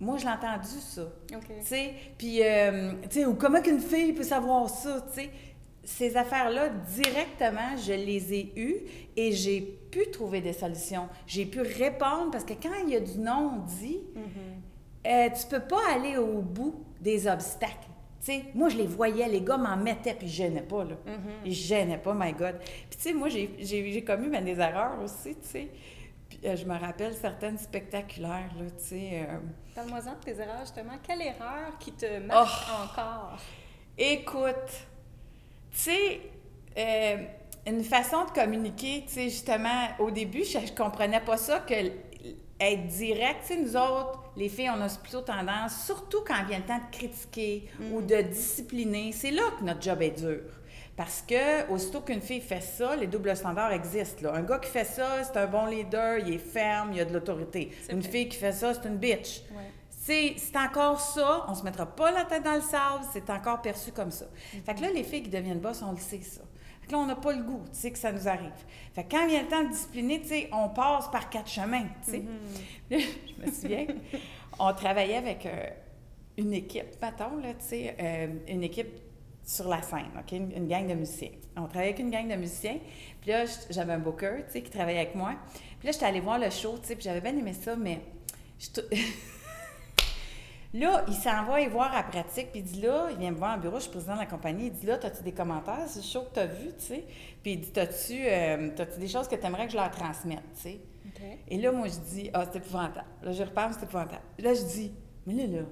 Moi, 0.00 0.18
je 0.18 0.24
l'ai 0.24 0.32
entendu, 0.32 0.80
ça. 0.80 1.02
Tu 1.28 1.36
sais, 1.62 1.94
puis, 2.18 2.42
euh, 2.42 2.92
tu 3.02 3.20
sais, 3.20 3.24
ou 3.26 3.34
comment 3.34 3.62
qu'une 3.62 3.80
fille 3.80 4.12
peut 4.12 4.24
savoir 4.24 4.68
ça, 4.68 5.06
tu 5.14 5.22
sais 5.22 5.30
ces 5.82 6.16
affaires-là, 6.16 6.68
directement, 6.94 7.76
je 7.76 7.92
les 7.92 8.34
ai 8.34 8.52
eues 8.56 8.76
et 9.16 9.32
j'ai 9.32 9.79
pu 9.90 10.10
trouver 10.10 10.40
des 10.40 10.52
solutions. 10.52 11.08
J'ai 11.26 11.46
pu 11.46 11.60
répondre 11.60 12.30
parce 12.30 12.44
que 12.44 12.54
quand 12.54 12.74
il 12.84 12.90
y 12.90 12.96
a 12.96 13.00
du 13.00 13.18
non-dit, 13.18 14.00
mm-hmm. 14.16 15.08
euh, 15.08 15.28
tu 15.30 15.46
peux 15.46 15.60
pas 15.60 15.80
aller 15.94 16.16
au 16.16 16.40
bout 16.40 16.84
des 17.00 17.26
obstacles. 17.26 17.88
sais, 18.20 18.44
moi, 18.54 18.68
je 18.68 18.76
les 18.76 18.86
voyais, 18.86 19.28
les 19.28 19.40
gars 19.40 19.56
m'en 19.56 19.76
mettaient, 19.76 20.14
puis 20.14 20.28
je 20.28 20.34
gênais 20.34 20.62
pas, 20.62 20.84
là. 20.84 20.94
Mm-hmm. 20.94 21.46
Ils 21.46 21.54
gênaient 21.54 21.98
pas, 21.98 22.14
my 22.14 22.32
God. 22.32 22.58
Puis, 22.58 22.98
tu 22.98 22.98
sais, 22.98 23.12
moi, 23.12 23.28
j'ai 23.28 24.04
commis 24.04 24.28
ben, 24.28 24.44
des 24.44 24.58
erreurs 24.58 25.00
aussi, 25.02 25.34
tu 25.36 25.48
sais. 25.48 25.68
Euh, 26.44 26.56
je 26.56 26.64
me 26.64 26.78
rappelle 26.78 27.14
certaines 27.14 27.58
spectaculaires, 27.58 28.50
là, 28.58 28.64
tu 28.78 28.84
sais. 28.84 29.26
Euh, 29.28 29.38
Parle-moi-en 29.74 30.14
de 30.14 30.24
tes 30.24 30.38
erreurs, 30.40 30.60
justement. 30.60 30.94
Quelle 31.02 31.22
erreur 31.22 31.76
qui 31.78 31.92
te 31.92 32.18
marque 32.20 32.66
oh! 32.70 32.84
encore? 32.84 33.38
Écoute, 33.98 34.86
tu 35.70 35.78
sais, 35.78 36.20
euh, 36.78 37.24
une 37.66 37.84
façon 37.84 38.24
de 38.24 38.30
communiquer, 38.30 39.04
tu 39.06 39.14
sais, 39.14 39.24
justement, 39.24 39.88
au 39.98 40.10
début, 40.10 40.44
je, 40.44 40.58
ne 40.58 40.76
comprenais 40.76 41.20
pas 41.20 41.36
ça, 41.36 41.60
que 41.60 41.74
être 42.62 42.86
direct, 42.88 43.46
tu 43.46 43.54
sais, 43.54 43.60
nous 43.60 43.76
autres, 43.76 44.22
les 44.36 44.48
filles, 44.48 44.70
on 44.70 44.80
a 44.80 44.88
plutôt 44.88 45.22
tendance, 45.22 45.84
surtout 45.86 46.22
quand 46.26 46.44
vient 46.46 46.58
le 46.58 46.64
temps 46.64 46.78
de 46.78 46.96
critiquer 46.96 47.68
ou 47.92 48.00
mm. 48.00 48.06
de 48.06 48.22
discipliner, 48.22 49.12
c'est 49.12 49.30
là 49.30 49.42
que 49.58 49.64
notre 49.64 49.80
job 49.80 50.02
est 50.02 50.10
dur. 50.10 50.42
Parce 50.96 51.24
que, 51.26 51.70
aussitôt 51.70 52.02
qu'une 52.02 52.20
fille 52.20 52.42
fait 52.42 52.60
ça, 52.60 52.94
les 52.96 53.06
doubles 53.06 53.34
standards 53.34 53.72
existent. 53.72 54.24
Là. 54.24 54.34
Un 54.34 54.42
gars 54.42 54.58
qui 54.58 54.68
fait 54.68 54.84
ça, 54.84 55.24
c'est 55.24 55.38
un 55.38 55.46
bon 55.46 55.64
leader, 55.64 56.18
il 56.18 56.34
est 56.34 56.38
ferme, 56.38 56.92
il 56.92 57.00
a 57.00 57.06
de 57.06 57.14
l'autorité. 57.14 57.70
Une 57.88 58.02
fille 58.02 58.28
qui 58.28 58.36
fait 58.36 58.52
ça, 58.52 58.74
c'est 58.74 58.86
une 58.86 58.98
bitch 58.98 59.42
c'est 60.36 60.56
encore 60.56 61.00
ça, 61.00 61.44
on 61.48 61.54
se 61.54 61.62
mettra 61.62 61.86
pas 61.86 62.10
la 62.10 62.24
tête 62.24 62.42
dans 62.42 62.54
le 62.54 62.60
sable, 62.60 63.04
c'est 63.12 63.28
encore 63.30 63.62
perçu 63.62 63.92
comme 63.92 64.10
ça. 64.10 64.26
Fait 64.64 64.74
que 64.74 64.80
là, 64.80 64.90
les 64.90 65.04
filles 65.04 65.22
qui 65.22 65.30
deviennent 65.30 65.60
boss, 65.60 65.82
on 65.82 65.92
le 65.92 65.98
sait, 65.98 66.20
ça. 66.22 66.42
Que 66.90 66.96
là, 66.96 67.02
on 67.02 67.06
n'a 67.06 67.14
pas 67.14 67.32
le 67.32 67.44
goût, 67.44 67.62
tu 67.72 67.78
sais, 67.78 67.92
que 67.92 67.98
ça 67.98 68.10
nous 68.10 68.26
arrive. 68.26 68.50
Fait 68.92 69.04
que 69.04 69.10
quand 69.12 69.28
vient 69.28 69.42
le 69.42 69.48
temps 69.48 69.62
de 69.62 69.68
discipliner, 69.68 70.20
tu 70.20 70.28
sais, 70.28 70.48
on 70.52 70.70
passe 70.70 71.08
par 71.08 71.30
quatre 71.30 71.48
chemins, 71.48 71.86
tu 72.04 72.10
sais. 72.10 72.22
Mm-hmm. 72.90 73.00
je 73.38 73.46
me 73.46 73.52
souviens, 73.52 73.86
on 74.58 74.74
travaillait 74.74 75.18
avec 75.18 75.46
euh, 75.46 75.66
une 76.36 76.52
équipe, 76.52 77.00
mettons, 77.00 77.36
là, 77.36 77.54
tu 77.54 77.64
sais, 77.64 77.96
euh, 78.00 78.26
une 78.48 78.64
équipe 78.64 78.88
sur 79.44 79.68
la 79.68 79.82
scène, 79.82 80.10
OK? 80.18 80.32
Une, 80.32 80.66
gang 80.66 80.88
de 80.88 80.94
musiciens. 80.94 81.30
On 81.56 81.66
travaillait 81.68 81.94
avec 81.94 82.00
une 82.00 82.10
gang 82.10 82.28
de 82.28 82.34
musiciens. 82.34 82.78
Puis 83.20 83.30
là, 83.30 83.44
j'avais 83.70 83.92
un 83.92 83.98
booker, 83.98 84.44
tu 84.46 84.54
sais, 84.54 84.62
qui 84.62 84.70
travaillait 84.70 85.00
avec 85.00 85.14
moi. 85.14 85.36
Puis 85.78 85.86
là, 85.86 85.92
j'étais 85.92 86.06
allée 86.06 86.20
voir 86.20 86.40
le 86.40 86.50
show, 86.50 86.76
tu 86.80 86.88
sais, 86.88 86.96
puis 86.96 87.04
j'avais 87.04 87.20
bien 87.20 87.36
aimé 87.36 87.52
ça, 87.52 87.76
mais... 87.76 88.00
Là, 90.72 91.04
il 91.08 91.14
s'en 91.14 91.44
va 91.44 91.60
y 91.60 91.68
voir 91.68 91.94
à 91.96 92.04
pratique, 92.04 92.52
puis 92.52 92.60
il 92.60 92.64
dit 92.64 92.80
là, 92.80 93.08
il 93.10 93.18
vient 93.18 93.32
me 93.32 93.36
voir 93.36 93.56
en 93.56 93.58
bureau, 93.58 93.76
je 93.76 93.82
suis 93.82 93.90
président 93.90 94.14
de 94.14 94.20
la 94.20 94.26
compagnie, 94.26 94.66
il 94.66 94.72
dit 94.72 94.86
là, 94.86 94.98
as-tu 95.02 95.22
des 95.24 95.32
commentaires, 95.32 95.84
c'est 95.88 96.02
chaud 96.02 96.22
que 96.22 96.34
tu 96.34 96.40
as 96.40 96.46
vu, 96.46 96.68
tu 96.78 96.84
sais. 96.84 97.04
Puis 97.42 97.52
il 97.52 97.60
dit, 97.60 97.80
as-tu 97.80 98.20
euh, 98.24 98.70
des 98.98 99.08
choses 99.08 99.26
que 99.26 99.34
tu 99.34 99.44
aimerais 99.44 99.66
que 99.66 99.72
je 99.72 99.76
leur 99.76 99.90
transmette, 99.90 100.42
tu 100.54 100.60
sais? 100.62 100.80
Et 101.48 101.58
là, 101.58 101.72
moi, 101.72 101.88
je 101.88 101.98
dis, 102.14 102.30
ah, 102.32 102.44
c'est 102.50 102.58
épouvantable. 102.58 103.04
Là, 103.22 103.32
je 103.32 103.42
repars, 103.42 103.70
c'est 103.74 103.84
épouvantable. 103.84 104.22
Là, 104.38 104.54
je 104.54 104.62
dis, 104.62 104.92
mais 105.26 105.34
là, 105.34 105.46
là, 105.46 105.62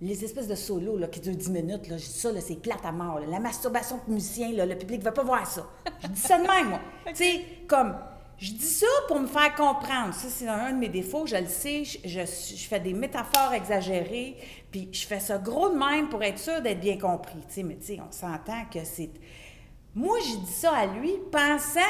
les 0.00 0.24
espèces 0.24 0.48
de 0.48 0.54
solos 0.54 0.98
là, 0.98 1.06
qui 1.06 1.20
durent 1.20 1.36
10 1.36 1.50
minutes, 1.50 1.88
là, 1.88 1.96
je 1.96 2.04
dis 2.04 2.18
ça, 2.18 2.32
là, 2.32 2.40
c'est 2.40 2.56
plate 2.56 2.84
à 2.84 2.92
mort. 2.92 3.20
La 3.20 3.38
masturbation 3.38 4.00
de 4.06 4.12
musicien, 4.12 4.52
là, 4.52 4.66
le 4.66 4.76
public 4.76 4.98
ne 4.98 5.04
va 5.04 5.12
pas 5.12 5.22
voir 5.22 5.46
ça. 5.46 5.66
Je 6.02 6.08
dis 6.08 6.20
ça 6.20 6.38
de 6.38 6.42
même, 6.42 6.70
moi. 6.70 6.80
Tu 7.06 7.14
sais, 7.14 7.44
comme, 7.68 7.94
je 8.38 8.52
dis 8.52 8.66
ça 8.66 8.86
pour 9.06 9.20
me 9.20 9.26
faire 9.26 9.54
comprendre. 9.54 10.12
Ça, 10.14 10.28
c'est 10.28 10.48
un 10.48 10.72
de 10.72 10.78
mes 10.78 10.88
défauts, 10.88 11.26
je 11.26 11.36
le 11.36 11.46
sais. 11.46 11.84
Je, 11.84 11.98
je, 12.04 12.20
je 12.56 12.64
fais 12.68 12.80
des 12.80 12.92
métaphores 12.92 13.52
exagérées, 13.54 14.36
puis 14.70 14.88
je 14.92 15.06
fais 15.06 15.20
ça 15.20 15.38
gros 15.38 15.68
de 15.68 15.76
même 15.78 16.08
pour 16.08 16.22
être 16.24 16.38
sûr 16.38 16.60
d'être 16.60 16.80
bien 16.80 16.98
compris. 16.98 17.38
Tu 17.48 17.54
sais, 17.54 17.62
mais 17.62 17.76
tu 17.76 17.86
sais, 17.86 17.98
on 18.00 18.10
s'entend 18.10 18.64
que 18.72 18.84
c'est... 18.84 19.10
Moi, 19.94 20.18
j'ai 20.26 20.36
dit 20.38 20.52
ça 20.52 20.72
à 20.74 20.86
lui, 20.86 21.12
pensant 21.30 21.80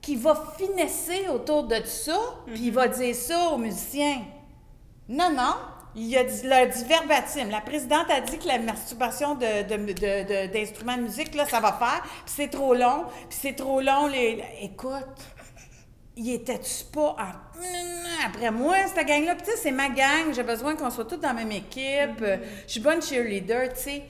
qu'il 0.00 0.18
va 0.18 0.54
finesser 0.56 1.28
autour 1.28 1.64
de 1.64 1.82
ça, 1.84 2.18
puis 2.46 2.66
il 2.66 2.72
va 2.72 2.86
dire 2.88 3.14
ça 3.14 3.48
aux 3.50 3.58
musiciens. 3.58 4.22
Non, 5.08 5.30
non. 5.32 5.56
Il 5.96 6.16
a 6.16 6.22
dit, 6.22 6.46
leur 6.46 6.68
dit 6.68 6.84
verbatim. 6.84 7.50
La 7.50 7.60
présidente 7.60 8.08
a 8.10 8.20
dit 8.20 8.38
que 8.38 8.46
la 8.46 8.60
masturbation 8.60 9.34
de, 9.34 9.62
de- 9.64 9.92
de- 9.92 9.92
de- 9.92 10.52
d'instruments 10.52 10.96
de, 10.96 11.02
musique, 11.02 11.34
là, 11.34 11.46
ça 11.46 11.58
va 11.58 11.72
faire, 11.72 12.02
puis 12.02 12.32
c'est 12.36 12.48
trop 12.48 12.74
long, 12.74 13.06
puis 13.28 13.38
c'est 13.40 13.54
trop 13.54 13.80
long. 13.80 14.06
Les... 14.06 14.40
Écoute, 14.62 14.92
il 16.22 16.34
était-tu 16.34 16.84
pas 16.92 17.16
en... 17.18 18.26
après 18.26 18.50
moi, 18.50 18.76
cette 18.94 19.06
gang-là? 19.06 19.36
Tu 19.36 19.46
sais, 19.46 19.56
c'est 19.56 19.70
ma 19.70 19.88
gang, 19.88 20.34
j'ai 20.34 20.42
besoin 20.42 20.76
qu'on 20.76 20.90
soit 20.90 21.06
tous 21.06 21.16
dans 21.16 21.28
la 21.28 21.34
même 21.34 21.52
équipe. 21.52 22.22
Je 22.66 22.70
suis 22.70 22.80
bonne 22.80 23.00
cheerleader, 23.00 23.72
tu 23.72 23.80
sais. 23.80 24.02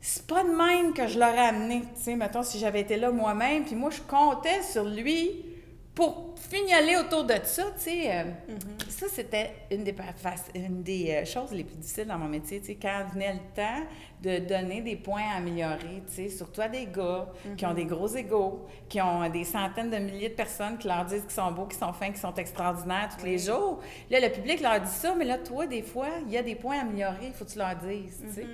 C'est 0.00 0.26
pas 0.26 0.42
de 0.42 0.50
même 0.50 0.92
que 0.92 1.06
je 1.06 1.18
l'aurais 1.18 1.46
amené, 1.46 1.82
tu 1.96 2.02
sais, 2.02 2.16
mettons, 2.16 2.42
si 2.42 2.58
j'avais 2.58 2.80
été 2.80 2.96
là 2.96 3.12
moi-même. 3.12 3.64
Puis 3.64 3.76
moi, 3.76 3.90
je 3.90 4.00
comptais 4.00 4.60
sur 4.62 4.84
lui 4.84 5.44
pour 5.96 6.34
fignoler 6.36 6.98
autour 6.98 7.24
de 7.24 7.34
ça, 7.42 7.64
tu 7.74 7.80
sais. 7.84 8.10
euh, 8.12 8.24
Ça, 8.86 9.06
c'était 9.08 9.50
une 9.72 9.82
des, 9.82 9.94
une 10.54 10.84
euh, 10.86 11.24
choses 11.24 11.52
les 11.52 11.64
plus 11.64 11.74
difficiles 11.76 12.06
dans 12.06 12.18
mon 12.18 12.28
métier, 12.28 12.60
tu 12.60 12.66
sais, 12.66 12.74
quand 12.80 13.06
venait 13.14 13.32
le 13.32 13.40
temps 13.54 13.82
de 14.22 14.38
donner 14.46 14.82
des 14.82 14.96
points 14.96 15.22
à 15.32 15.38
améliorer, 15.38 16.02
tu 16.06 16.12
sais, 16.12 16.28
surtout 16.28 16.60
à 16.60 16.68
des 16.68 16.86
gars 16.86 17.26
qui 17.56 17.64
ont 17.64 17.72
des 17.72 17.86
gros 17.86 18.08
égaux, 18.08 18.66
qui 18.90 19.00
ont 19.00 19.26
des 19.30 19.44
centaines 19.44 19.88
de 19.90 19.96
milliers 19.96 20.28
de 20.28 20.34
personnes 20.34 20.76
qui 20.76 20.86
leur 20.86 21.06
disent 21.06 21.22
qu'ils 21.22 21.30
sont 21.30 21.50
beaux, 21.50 21.64
qu'ils 21.64 21.78
sont 21.78 21.94
fins, 21.94 22.08
qu'ils 22.08 22.18
sont 22.18 22.34
extraordinaires 22.34 23.08
tous 23.18 23.24
les 23.24 23.38
jours. 23.38 23.80
Là, 24.10 24.20
le 24.20 24.28
public 24.30 24.60
leur 24.60 24.78
dit 24.78 24.90
ça, 24.90 25.14
mais 25.16 25.24
là, 25.24 25.38
toi, 25.38 25.66
des 25.66 25.82
fois, 25.82 26.08
il 26.26 26.32
y 26.32 26.36
a 26.36 26.42
des 26.42 26.56
points 26.56 26.78
à 26.78 26.82
améliorer, 26.82 27.28
il 27.28 27.32
faut 27.32 27.46
que 27.46 27.50
tu 27.52 27.58
leur 27.58 27.74
dises, 27.74 28.18
tu 28.22 28.34
sais. 28.34 28.46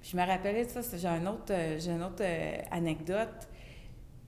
Puis 0.00 0.10
je 0.12 0.16
me 0.16 0.24
rappelais 0.24 0.64
de 0.64 0.70
ça, 0.70 0.80
j'ai 0.96 1.08
un 1.08 1.26
autre, 1.26 1.50
euh, 1.50 1.78
une 1.80 2.02
autre 2.02 2.22
anecdote. 2.70 3.48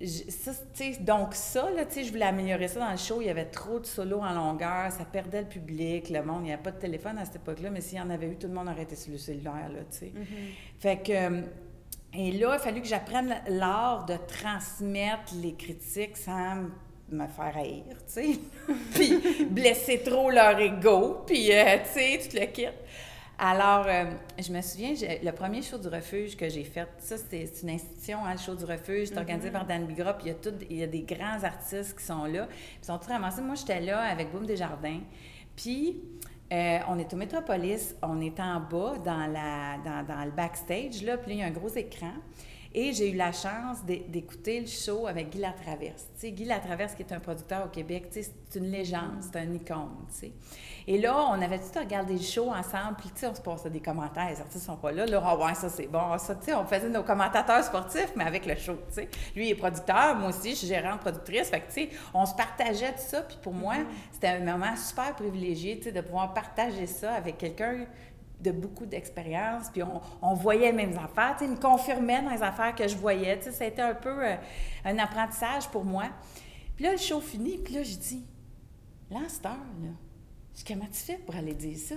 Ça, 0.04 0.52
donc 1.00 1.34
ça, 1.34 1.70
là, 1.70 1.84
je 1.94 2.10
voulais 2.10 2.24
améliorer 2.24 2.68
ça 2.68 2.80
dans 2.80 2.90
le 2.90 2.96
show. 2.96 3.20
Il 3.20 3.26
y 3.26 3.30
avait 3.30 3.44
trop 3.46 3.78
de 3.78 3.86
solos 3.86 4.20
en 4.20 4.32
longueur, 4.32 4.90
ça 4.90 5.04
perdait 5.04 5.42
le 5.42 5.48
public, 5.48 6.10
le 6.10 6.22
monde. 6.22 6.40
Il 6.42 6.46
n'y 6.46 6.52
avait 6.52 6.62
pas 6.62 6.72
de 6.72 6.80
téléphone 6.80 7.18
à 7.18 7.24
cette 7.24 7.36
époque-là, 7.36 7.70
mais 7.70 7.80
s'il 7.80 7.98
y 7.98 8.00
en 8.00 8.10
avait 8.10 8.26
eu, 8.28 8.36
tout 8.36 8.48
le 8.48 8.54
monde 8.54 8.68
aurait 8.68 8.82
été 8.82 8.96
sur 8.96 9.12
le 9.12 9.18
cellulaire, 9.18 9.68
là, 9.72 9.80
sais. 9.90 10.12
Fait 10.78 10.96
que... 10.98 11.12
euh, 11.12 11.42
Et 12.14 12.32
là, 12.32 12.38
il 12.38 12.56
a 12.56 12.58
fallu 12.58 12.80
que 12.82 12.88
j'apprenne 12.88 13.34
l'art 13.48 14.04
de 14.06 14.16
transmettre 14.26 15.34
les 15.40 15.54
critiques 15.54 16.16
sans 16.16 16.56
me 17.10 17.26
faire 17.26 17.56
haïr, 17.56 17.84
tu 17.88 17.96
sais. 18.06 18.38
puis 18.94 19.46
blesser 19.50 20.02
trop 20.02 20.30
leur 20.30 20.58
ego, 20.58 21.22
puis, 21.26 21.52
euh, 21.52 21.76
tu 21.84 22.00
sais, 22.00 22.18
tu 22.22 22.28
te 22.28 22.38
le 22.40 22.46
quittes. 22.46 22.72
Alors, 23.44 23.84
euh, 23.88 24.04
je 24.38 24.52
me 24.52 24.60
souviens, 24.62 24.94
le 25.20 25.30
premier 25.32 25.62
show 25.62 25.76
du 25.76 25.88
refuge 25.88 26.36
que 26.36 26.48
j'ai 26.48 26.62
fait, 26.62 26.86
ça, 26.98 27.16
c'est 27.16 27.50
une 27.64 27.70
institution, 27.70 28.24
hein, 28.24 28.34
le 28.34 28.38
show 28.38 28.54
du 28.54 28.64
refuge, 28.64 29.08
c'est 29.08 29.18
organisé 29.18 29.50
par 29.50 29.66
Dan 29.66 29.84
Bigra, 29.86 30.14
puis 30.16 30.26
il 30.26 30.28
y, 30.28 30.30
a 30.30 30.34
tout- 30.34 30.64
il 30.70 30.76
y 30.76 30.82
a 30.84 30.86
des 30.86 31.02
grands 31.02 31.42
artistes 31.42 31.98
qui 31.98 32.04
sont 32.04 32.24
là, 32.26 32.46
puis 32.46 32.56
ils 32.82 32.86
sont 32.86 32.98
tous 32.98 33.08
ramassés. 33.08 33.42
Moi, 33.42 33.56
j'étais 33.56 33.80
là 33.80 34.00
avec 34.02 34.30
Boom 34.30 34.46
Desjardins, 34.46 35.00
puis 35.56 36.00
euh, 36.52 36.78
on 36.88 36.96
est 37.00 37.12
au 37.12 37.16
Métropolis, 37.16 37.96
on 38.02 38.20
est 38.20 38.38
en 38.38 38.60
bas 38.60 38.94
dans, 39.04 39.26
la, 39.26 39.78
dans, 39.84 40.06
dans 40.06 40.24
le 40.24 40.30
backstage, 40.30 41.02
là, 41.02 41.16
puis 41.18 41.30
là, 41.30 41.34
il 41.34 41.40
y 41.40 41.42
a 41.42 41.46
un 41.46 41.50
gros 41.50 41.68
écran. 41.74 42.12
Et 42.74 42.92
j'ai 42.94 43.10
eu 43.10 43.16
la 43.16 43.32
chance 43.32 43.84
d'é- 43.84 44.06
d'écouter 44.08 44.60
le 44.60 44.66
show 44.66 45.06
avec 45.06 45.28
Guy 45.30 45.38
Latraverse. 45.40 46.06
Tu 46.14 46.20
sais, 46.20 46.30
Guy 46.32 46.44
Latraverse, 46.46 46.94
qui 46.94 47.02
est 47.02 47.12
un 47.12 47.20
producteur 47.20 47.66
au 47.66 47.68
Québec, 47.68 48.08
tu 48.10 48.22
sais, 48.22 48.32
c'est 48.48 48.58
une 48.58 48.70
légende, 48.70 49.20
c'est 49.20 49.36
un 49.36 49.52
icône, 49.52 49.90
tu 50.08 50.14
sais. 50.14 50.32
Et 50.86 50.98
là, 50.98 51.16
on 51.30 51.40
avait 51.42 51.58
tout 51.58 51.78
regardé 51.78 52.14
le 52.14 52.20
show 52.22 52.50
ensemble, 52.50 52.96
puis 52.98 53.10
tu 53.10 53.20
sais, 53.20 53.26
on 53.26 53.34
se 53.34 53.40
passait 53.42 53.68
des 53.70 53.80
commentaires, 53.80 54.28
les 54.30 54.40
artistes 54.40 54.64
sont 54.64 54.76
pas 54.76 54.90
là, 54.90 55.04
là, 55.06 55.22
ah 55.24 55.36
ouais, 55.36 55.54
ça 55.54 55.68
c'est 55.68 55.86
bon, 55.86 56.16
ça, 56.18 56.34
tu 56.34 56.46
sais, 56.46 56.54
on 56.54 56.64
faisait 56.64 56.88
nos 56.88 57.02
commentateurs 57.02 57.62
sportifs, 57.62 58.12
mais 58.16 58.24
avec 58.24 58.46
le 58.46 58.56
show, 58.56 58.74
tu 58.88 58.94
sais. 58.94 59.08
Lui, 59.36 59.48
il 59.48 59.50
est 59.50 59.54
producteur, 59.54 60.16
moi 60.16 60.30
aussi, 60.30 60.50
je 60.50 60.56
suis 60.56 60.66
gérante 60.66 61.00
productrice, 61.00 61.50
fait 61.50 61.60
que, 61.60 61.66
tu 61.66 61.72
sais, 61.82 61.88
on 62.14 62.24
se 62.24 62.34
partageait 62.34 62.92
tout 62.92 63.02
ça, 63.06 63.20
puis 63.22 63.36
pour 63.42 63.52
moi, 63.52 63.74
c'était 64.12 64.28
un 64.28 64.40
moment 64.40 64.74
super 64.76 65.14
privilégié, 65.14 65.76
tu 65.76 65.84
sais, 65.84 65.92
de 65.92 66.00
pouvoir 66.00 66.32
partager 66.32 66.86
ça 66.86 67.12
avec 67.12 67.36
quelqu'un 67.38 67.84
de 68.42 68.50
beaucoup 68.50 68.86
d'expérience, 68.86 69.68
puis 69.70 69.82
on, 69.82 70.00
on 70.20 70.34
voyait 70.34 70.72
les 70.72 70.72
mêmes 70.72 70.98
affaires, 70.98 71.36
tu 71.38 71.44
sais, 71.44 71.50
il 71.50 71.56
me 71.56 71.60
confirmait 71.60 72.22
dans 72.22 72.30
les 72.30 72.42
affaires 72.42 72.74
que 72.74 72.86
je 72.86 72.96
voyais, 72.96 73.38
tu 73.38 73.44
sais, 73.44 73.52
ça 73.52 73.64
a 73.64 73.66
été 73.68 73.80
un 73.80 73.94
peu 73.94 74.24
euh, 74.24 74.36
un 74.84 74.98
apprentissage 74.98 75.68
pour 75.68 75.84
moi. 75.84 76.04
Puis 76.76 76.84
là, 76.84 76.92
le 76.92 76.98
show 76.98 77.20
fini, 77.20 77.58
puis 77.58 77.74
là, 77.74 77.82
je 77.82 77.96
dis, 77.96 78.24
là, 79.10 79.20
à 79.24 79.28
cette 79.28 79.46
heure, 79.46 79.52
là, 79.52 79.90
comment 80.66 80.88
tu 80.92 80.98
fais 80.98 81.18
pour 81.18 81.34
aller 81.36 81.54
dire 81.54 81.78
ça? 81.78 81.94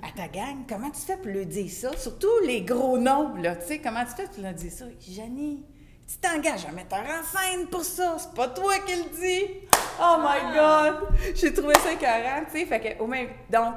À 0.00 0.12
ta 0.16 0.28
gang? 0.28 0.58
Comment 0.68 0.90
tu 0.90 1.00
fais 1.00 1.16
pour 1.16 1.26
lui 1.26 1.44
dire 1.44 1.70
ça? 1.70 1.96
Surtout 1.96 2.28
les 2.44 2.62
gros 2.62 2.98
noms, 2.98 3.34
là, 3.36 3.56
tu 3.56 3.66
sais, 3.66 3.78
comment 3.80 4.04
tu 4.04 4.12
fais 4.12 4.28
pour 4.28 4.42
leur 4.42 4.54
dire 4.54 4.70
ça? 4.70 4.84
Janie, 5.00 5.64
tu 6.06 6.18
t'engages 6.18 6.66
un 6.66 6.72
metteur 6.72 7.00
en 7.00 7.24
scène 7.24 7.66
pour 7.66 7.82
ça, 7.82 8.16
c'est 8.18 8.32
pas 8.32 8.48
toi 8.48 8.78
qui 8.86 8.94
le 8.94 9.10
dis! 9.10 9.68
Oh 10.00 10.18
my 10.20 10.54
God! 10.54 11.08
J'ai 11.34 11.52
trouvé 11.52 11.74
ça 11.74 11.92
écœurant, 11.92 12.44
tu 12.44 12.60
sais, 12.60 12.66
fait 12.66 12.80
que, 12.80 13.02
au 13.02 13.08
même, 13.08 13.28
donc, 13.50 13.74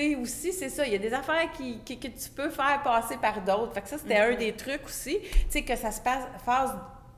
sais, 0.00 0.16
aussi, 0.16 0.52
c'est 0.52 0.68
ça, 0.68 0.86
il 0.86 0.92
y 0.92 0.96
a 0.96 0.98
des 0.98 1.12
affaires 1.12 1.50
qui, 1.52 1.78
qui- 1.84 1.98
que 1.98 2.08
tu 2.08 2.30
peux 2.34 2.50
faire 2.50 2.80
passer 2.82 3.16
par 3.16 3.40
d'autres. 3.42 3.72
Fait 3.74 3.82
que 3.82 3.88
ça, 3.88 3.98
c'était 3.98 4.16
un 4.18 4.34
des 4.34 4.52
trucs 4.52 4.84
aussi, 4.84 5.18
tu 5.20 5.28
sais, 5.50 5.62
que 5.62 5.76
ça 5.76 5.90
se 5.90 6.00
passe, 6.00 6.24
fasse 6.44 6.70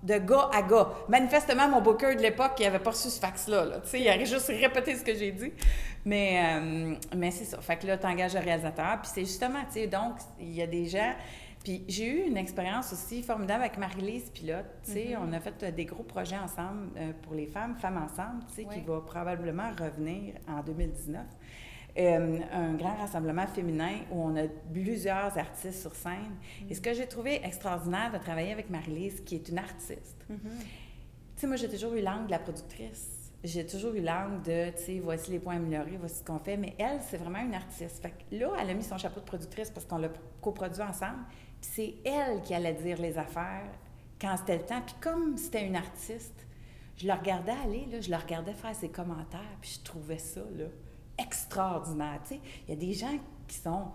de 0.03 0.17
gars 0.19 0.49
à 0.53 0.63
gars. 0.63 0.91
Manifestement, 1.09 1.69
mon 1.69 1.81
booker 1.81 2.15
de 2.15 2.21
l'époque, 2.23 2.53
il 2.61 2.67
avait 2.67 2.79
pas 2.79 2.91
reçu 2.91 3.09
ce 3.11 3.19
fax-là, 3.21 3.65
là, 3.65 3.81
tu 3.81 3.89
sais, 3.91 4.01
il 4.01 4.09
aurait 4.09 4.27
juste 4.27 4.47
répété 4.49 4.95
ce 4.97 5.05
que 5.05 5.15
j'ai 5.15 5.33
dit. 5.33 5.53
Mais, 6.05 6.41
euh, 6.45 6.95
mais 7.17 7.31
c'est 7.33 7.45
ça. 7.45 7.61
Fait 7.61 7.77
que 7.77 7.87
là, 7.87 7.99
t'engages 7.99 8.35
le 8.35 8.41
réalisateur, 8.41 8.99
puis 9.03 9.11
c'est 9.13 9.25
justement, 9.25 9.61
tu 9.67 9.81
sais, 9.81 9.87
donc, 9.87 10.15
il 10.41 10.53
y 10.55 10.63
a 10.63 10.67
des 10.67 10.87
gens... 10.87 11.13
Puis 11.65 11.85
j'ai 11.89 12.07
eu 12.07 12.29
une 12.29 12.37
expérience 12.37 12.93
aussi 12.93 13.21
formidable 13.21 13.65
avec 13.65 13.77
Marie-Lise 13.79 14.31
Pilote. 14.31 14.65
Tu 14.85 14.93
sais, 14.93 15.17
on 15.21 15.33
a 15.33 15.41
fait 15.41 15.75
des 15.75 15.85
gros 15.85 16.05
projets 16.05 16.39
ensemble 16.39 16.89
euh, 16.97 17.11
pour 17.23 17.35
les 17.35 17.47
femmes, 17.47 17.75
Femmes 17.83 17.99
Ensemble, 17.99 18.45
tu 18.49 18.55
sais, 18.55 18.65
qui 18.73 18.81
va 18.87 19.01
probablement 19.01 19.71
revenir 19.79 20.35
en 20.49 20.63
2019. 20.63 21.21
Euh, 21.99 22.39
un 22.53 22.75
grand 22.75 22.95
rassemblement 22.95 23.49
féminin 23.49 23.97
où 24.13 24.23
on 24.23 24.37
a 24.37 24.47
plusieurs 24.73 25.37
artistes 25.37 25.81
sur 25.81 25.93
scène. 25.97 26.37
Et 26.71 26.75
ce 26.77 26.81
que 26.81 26.95
j'ai 26.95 27.09
trouvé 27.09 27.45
extraordinaire 27.45 28.13
de 28.13 28.19
travailler 28.19 28.53
avec 28.53 28.71
Marie-Lise, 28.71 29.23
qui 29.23 29.35
est 29.35 29.49
une 29.49 29.59
artiste. 29.59 30.25
Tu 30.29 30.37
sais, 31.37 31.47
moi, 31.49 31.57
j'ai 31.57 31.69
toujours 31.69 31.95
eu 31.95 32.01
l'angle 32.01 32.27
de 32.27 32.31
la 32.31 32.39
productrice. 32.39 33.33
J'ai 33.43 33.67
toujours 33.67 33.95
eu 33.95 34.01
l'angle 34.01 34.43
de, 34.43 34.71
tu 34.77 34.85
sais, 34.85 35.01
voici 35.01 35.33
les 35.33 35.41
points 35.41 35.57
améliorés, 35.57 35.97
voici 35.99 36.21
ce 36.21 36.25
qu'on 36.25 36.39
fait. 36.39 36.57
Mais 36.57 36.77
elle, 36.79 37.01
c'est 37.09 37.17
vraiment 37.17 37.41
une 37.41 37.55
artiste. 37.55 38.01
Fait 38.01 38.11
que 38.11 38.37
là, 38.37 38.53
elle 38.61 38.71
a 38.71 38.75
mis 38.75 38.85
son 38.85 38.99
chapeau 38.99 39.19
de 39.19 39.25
productrice 39.25 39.71
parce 39.71 39.85
qu'on 39.85 39.99
l'a 39.99 40.11
coproduit 40.41 40.83
ensemble. 40.83 41.25
Puis 41.61 41.71
c'est 41.75 41.95
elle 42.09 42.43
qui 42.43 42.55
allait 42.55 42.75
dire 42.75 43.01
les 43.01 43.19
affaires 43.19 43.71
quand 44.21 44.37
c'était 44.37 44.59
le 44.59 44.65
temps. 44.65 44.83
Puis 44.87 44.95
comme 45.01 45.37
c'était 45.37 45.67
une 45.67 45.77
artiste, 45.77 46.47
je 46.97 47.09
la 47.09 47.17
regardais 47.17 47.55
aller, 47.65 47.87
là, 47.91 48.01
je 48.01 48.11
la 48.11 48.19
regardais 48.19 48.55
faire 48.55 48.75
ses 48.75 48.89
commentaires, 48.89 49.57
puis 49.61 49.79
je 49.79 49.85
trouvais 49.85 50.19
ça, 50.19 50.41
là, 50.57 50.67
extraordinaire. 51.19 52.21
Il 52.31 52.71
y 52.71 52.73
a 52.73 52.77
des 52.77 52.95
gens 52.95 53.19
qui 53.47 53.57
sont 53.57 53.89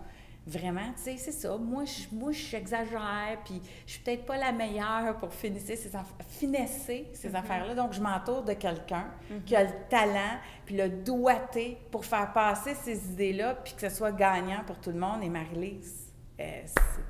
vraiment, 0.46 0.92
tu 0.96 1.02
sais, 1.02 1.16
c'est 1.16 1.32
ça. 1.32 1.56
Moi, 1.56 1.84
je, 1.84 2.14
moi, 2.14 2.32
j'exagère, 2.32 3.38
puis 3.44 3.60
je 3.86 3.92
suis 3.92 4.02
peut-être 4.02 4.26
pas 4.26 4.36
la 4.36 4.52
meilleure 4.52 5.16
pour 5.16 5.32
finesser 5.32 5.76
ces, 5.76 5.90
finesser 6.28 7.08
ces 7.14 7.34
affaires-là. 7.34 7.74
Donc, 7.74 7.92
je 7.92 8.00
m'entoure 8.00 8.42
de 8.42 8.52
quelqu'un 8.52 9.06
qui 9.46 9.56
a 9.56 9.64
le 9.64 9.72
talent, 9.88 10.38
puis 10.66 10.76
le 10.76 10.88
doigté 10.88 11.78
pour 11.90 12.04
faire 12.04 12.32
passer 12.32 12.74
ces 12.74 13.12
idées-là, 13.12 13.54
puis 13.54 13.74
que 13.74 13.88
ce 13.88 13.94
soit 13.94 14.12
gagnant 14.12 14.62
pour 14.66 14.78
tout 14.78 14.90
le 14.90 14.98
monde. 14.98 15.22
Et 15.22 15.30
Marie-Lise, 15.30 16.03
euh, 16.40 16.62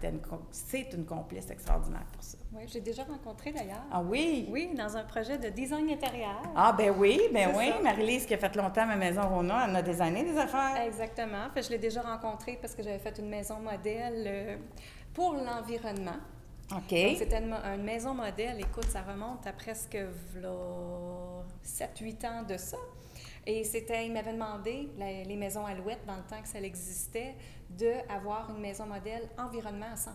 une 0.03 0.21
c'est 0.51 0.93
une 0.93 1.07
complice 1.07 1.49
extraordinaire 1.51 2.05
pour 2.13 2.23
ça. 2.23 2.37
Oui, 2.53 2.65
j'ai 2.67 2.81
déjà 2.81 3.05
rencontré 3.05 3.53
d'ailleurs. 3.53 3.85
Ah 3.91 4.03
oui? 4.03 4.47
Oui, 4.51 4.71
dans 4.77 4.97
un 4.99 5.05
projet 5.05 5.39
de 5.39 5.49
design 5.49 5.89
intérieur. 5.89 6.43
Ah, 6.55 6.75
ben 6.77 6.95
oui, 6.99 7.19
ben 7.33 7.53
oui. 7.57 7.73
Marie-Lise 7.83 8.27
qui 8.27 8.35
a 8.35 8.39
fait 8.39 8.55
longtemps 8.55 8.87
ma 8.87 8.97
maison 8.97 9.23
Rona, 9.23 9.67
elle 9.67 9.77
a 9.77 9.83
des 9.83 10.03
années 10.03 10.25
des 10.25 10.37
affaires. 10.37 10.77
Exactement. 10.85 11.49
Fait, 11.55 11.63
je 11.63 11.71
l'ai 11.71 11.79
déjà 11.79 12.03
rencontré 12.03 12.59
parce 12.61 12.75
que 12.75 12.83
j'avais 12.83 12.99
fait 12.99 13.19
une 13.19 13.31
maison 13.31 13.61
modèle 13.61 14.25
euh, 14.27 14.57
pour 15.15 15.33
l'environnement. 15.33 16.21
OK. 16.73 16.91
C'était 16.91 17.43
une 17.43 17.83
maison 17.83 18.13
modèle. 18.15 18.61
Écoute, 18.61 18.89
ça 18.91 19.03
remonte 19.03 19.47
à 19.47 19.53
presque 19.53 19.97
7-8 21.65 22.27
ans 22.27 22.43
de 22.43 22.57
ça. 22.59 22.79
Et 23.47 23.63
c'était, 23.65 24.07
il 24.07 24.13
m'avait 24.13 24.33
demandé, 24.33 24.89
la- 24.97 25.23
les 25.23 25.37
maisons 25.37 25.67
Alouettes, 25.67 26.05
dans 26.07 26.17
le 26.17 26.23
temps 26.23 26.41
que 26.41 26.49
ça 26.49 26.61
existait, 26.61 27.35
d'avoir 27.69 28.51
une 28.51 28.61
maison 28.61 28.87
modèle 28.87 29.29
environnement 29.37 29.87
à 29.93 29.97
100 29.97 30.11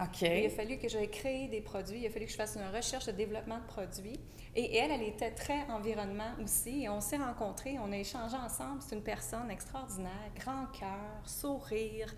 OK. 0.00 0.22
Et 0.22 0.40
Il 0.40 0.46
a 0.46 0.50
fallu 0.50 0.78
que 0.78 0.88
j'aille 0.88 1.10
créer 1.10 1.48
des 1.48 1.60
produits, 1.60 2.00
il 2.00 2.06
a 2.06 2.10
fallu 2.10 2.26
que 2.26 2.30
je 2.32 2.36
fasse 2.36 2.56
une 2.56 2.74
recherche 2.76 3.06
de 3.06 3.12
développement 3.12 3.58
de 3.58 3.64
produits. 3.66 4.18
Et 4.56 4.76
elle, 4.76 4.90
elle 4.90 5.02
était 5.02 5.30
très 5.30 5.62
environnement 5.70 6.32
aussi. 6.42 6.82
Et 6.84 6.88
on 6.88 7.00
s'est 7.00 7.16
rencontrés, 7.18 7.78
on 7.78 7.92
a 7.92 7.96
échangé 7.96 8.36
ensemble. 8.36 8.80
C'est 8.82 8.96
une 8.96 9.02
personne 9.02 9.50
extraordinaire, 9.50 10.30
grand 10.36 10.66
cœur, 10.78 11.22
sourire, 11.26 12.12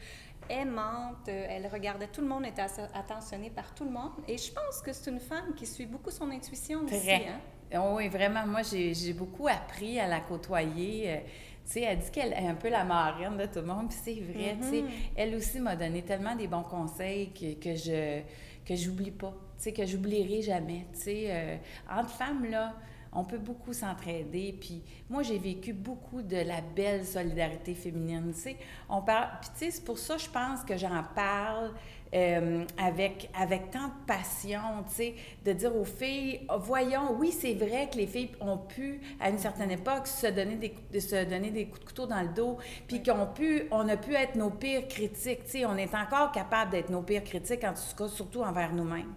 aimante. 0.49 1.29
Elle 1.29 1.67
regardait 1.67 2.09
tout 2.09 2.21
le 2.23 2.29
monde, 2.29 2.47
était 2.47 2.63
attentionnée 2.95 3.51
par 3.51 3.75
tout 3.75 3.85
le 3.85 3.91
monde. 3.91 4.13
Et 4.27 4.39
je 4.39 4.53
pense 4.53 4.81
que 4.83 4.93
c'est 4.93 5.11
une 5.11 5.21
femme 5.21 5.55
qui 5.55 5.67
suit 5.67 5.87
beaucoup 5.87 6.11
son 6.11 6.31
intuition 6.31 6.81
aussi. 6.85 6.99
Très. 7.01 7.27
hein. 7.29 7.41
Oh 7.75 7.95
oui, 7.97 8.09
vraiment. 8.09 8.47
Moi, 8.47 8.63
j'ai 8.63 9.13
beaucoup 9.13 9.49
appris 9.49 9.99
à 10.01 10.09
la 10.09 10.21
côtoyer. 10.21 11.11
Euh, 11.11 11.17
tu 11.65 11.73
sais, 11.73 11.83
elle 11.83 11.99
dit 11.99 12.11
qu'elle 12.11 12.33
est 12.33 12.47
un 12.49 12.55
peu 12.55 12.69
la 12.69 12.85
marraine 12.85 13.37
de 13.37 13.47
tout 13.47 13.61
le 13.61 13.67
monde, 13.67 13.89
puis 13.89 13.99
c'est 14.03 14.21
vrai, 14.21 14.57
tu 14.61 14.69
sais. 14.69 14.83
Mm-hmm. 14.83 15.13
Elle 15.17 15.35
aussi 15.37 15.61
m'a 15.61 15.77
donné 15.77 16.03
tellement 16.03 16.35
des 16.35 16.49
bons 16.49 16.65
conseils 16.65 17.31
que, 17.33 17.55
que 17.55 17.77
je 17.77 18.21
que 18.65 18.77
j'oublie 18.77 19.11
pas, 19.11 19.35
tu 19.57 19.65
sais, 19.65 19.73
que 19.73 19.87
j'oublierai 19.87 20.43
jamais, 20.43 20.87
tu 20.93 21.01
sais. 21.01 21.25
Euh, 21.29 21.57
entre 21.91 22.11
femmes, 22.11 22.45
là, 22.51 22.75
on 23.13 23.25
peut 23.25 23.39
beaucoup 23.39 23.73
s'entraider. 23.73 24.57
Puis 24.61 24.83
moi, 25.09 25.23
j'ai 25.23 25.39
vécu 25.39 25.73
beaucoup 25.73 26.23
de 26.23 26.37
la 26.37 26.61
belle 26.61 27.05
solidarité 27.05 27.75
féminine. 27.75 28.33
Tu 28.35 28.41
sais, 28.41 28.57
on 28.89 29.03
parle. 29.03 29.29
Puis 29.41 29.51
tu 29.51 29.65
sais, 29.65 29.71
c'est 29.73 29.85
pour 29.85 29.99
ça, 29.99 30.17
je 30.17 30.29
pense 30.29 30.63
que 30.65 30.77
j'en 30.77 31.03
parle 31.15 31.73
euh, 32.13 32.65
avec, 32.77 33.31
avec 33.39 33.71
tant 33.71 33.87
de 33.87 34.07
passion, 34.07 34.61
tu 34.89 34.95
sais, 34.95 35.15
de 35.45 35.53
dire 35.53 35.77
aux 35.77 35.85
filles, 35.85 36.41
voyons, 36.59 37.15
oui, 37.19 37.31
c'est 37.31 37.55
vrai 37.55 37.89
que 37.89 37.99
les 37.99 38.07
filles 38.09 38.31
ont 38.41 38.59
pu, 38.59 39.01
à 39.21 39.31
une 39.31 39.39
certaine 39.39 39.71
époque, 39.71 40.07
se 40.07 40.27
donner 40.27 40.57
des, 40.57 41.01
se 41.01 41.25
donner 41.25 41.51
des 41.51 41.67
coups 41.67 41.81
de 41.81 41.85
couteau 41.87 42.07
dans 42.07 42.23
le 42.23 42.29
dos, 42.29 42.59
puis 42.89 43.03
qu'on 43.03 43.27
pu, 43.27 43.69
on 43.71 43.89
a 43.89 43.97
pu 43.97 44.15
être 44.15 44.35
nos 44.35 44.51
pires 44.51 44.89
critiques, 44.89 45.45
tu 45.45 45.51
sais, 45.51 45.67
on 45.67 45.77
est 45.77 45.95
encore 45.95 46.33
capable 46.33 46.73
d'être 46.73 46.91
nos 46.91 47.03
pires 47.03 47.25
critiques, 47.25 47.63
en 47.63 47.75
tout 47.75 47.97
cas, 47.97 48.09
surtout 48.09 48.43
envers 48.43 48.73
nous-mêmes. 48.73 49.15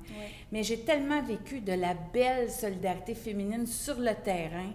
Mais 0.51 0.62
j'ai 0.62 0.81
tellement 0.81 1.21
vécu 1.23 1.62
de 1.62 1.73
la 1.73 1.95
belle 1.95 2.51
solidarité 2.51 3.15
féminine 3.15 3.65
sur 3.65 4.00
le 4.00 4.13
terrain 4.13 4.71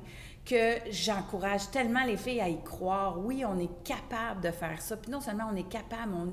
que 0.48 0.78
j'encourage 0.90 1.70
tellement 1.70 2.04
les 2.04 2.16
filles 2.16 2.40
à 2.40 2.48
y 2.48 2.60
croire. 2.62 3.18
Oui, 3.18 3.44
on 3.46 3.58
est 3.58 3.84
capable 3.84 4.40
de 4.40 4.50
faire 4.50 4.80
ça. 4.80 4.96
Puis 4.96 5.10
non 5.10 5.20
seulement 5.20 5.50
on 5.52 5.56
est 5.56 5.68
capable, 5.68 6.14
on, 6.14 6.32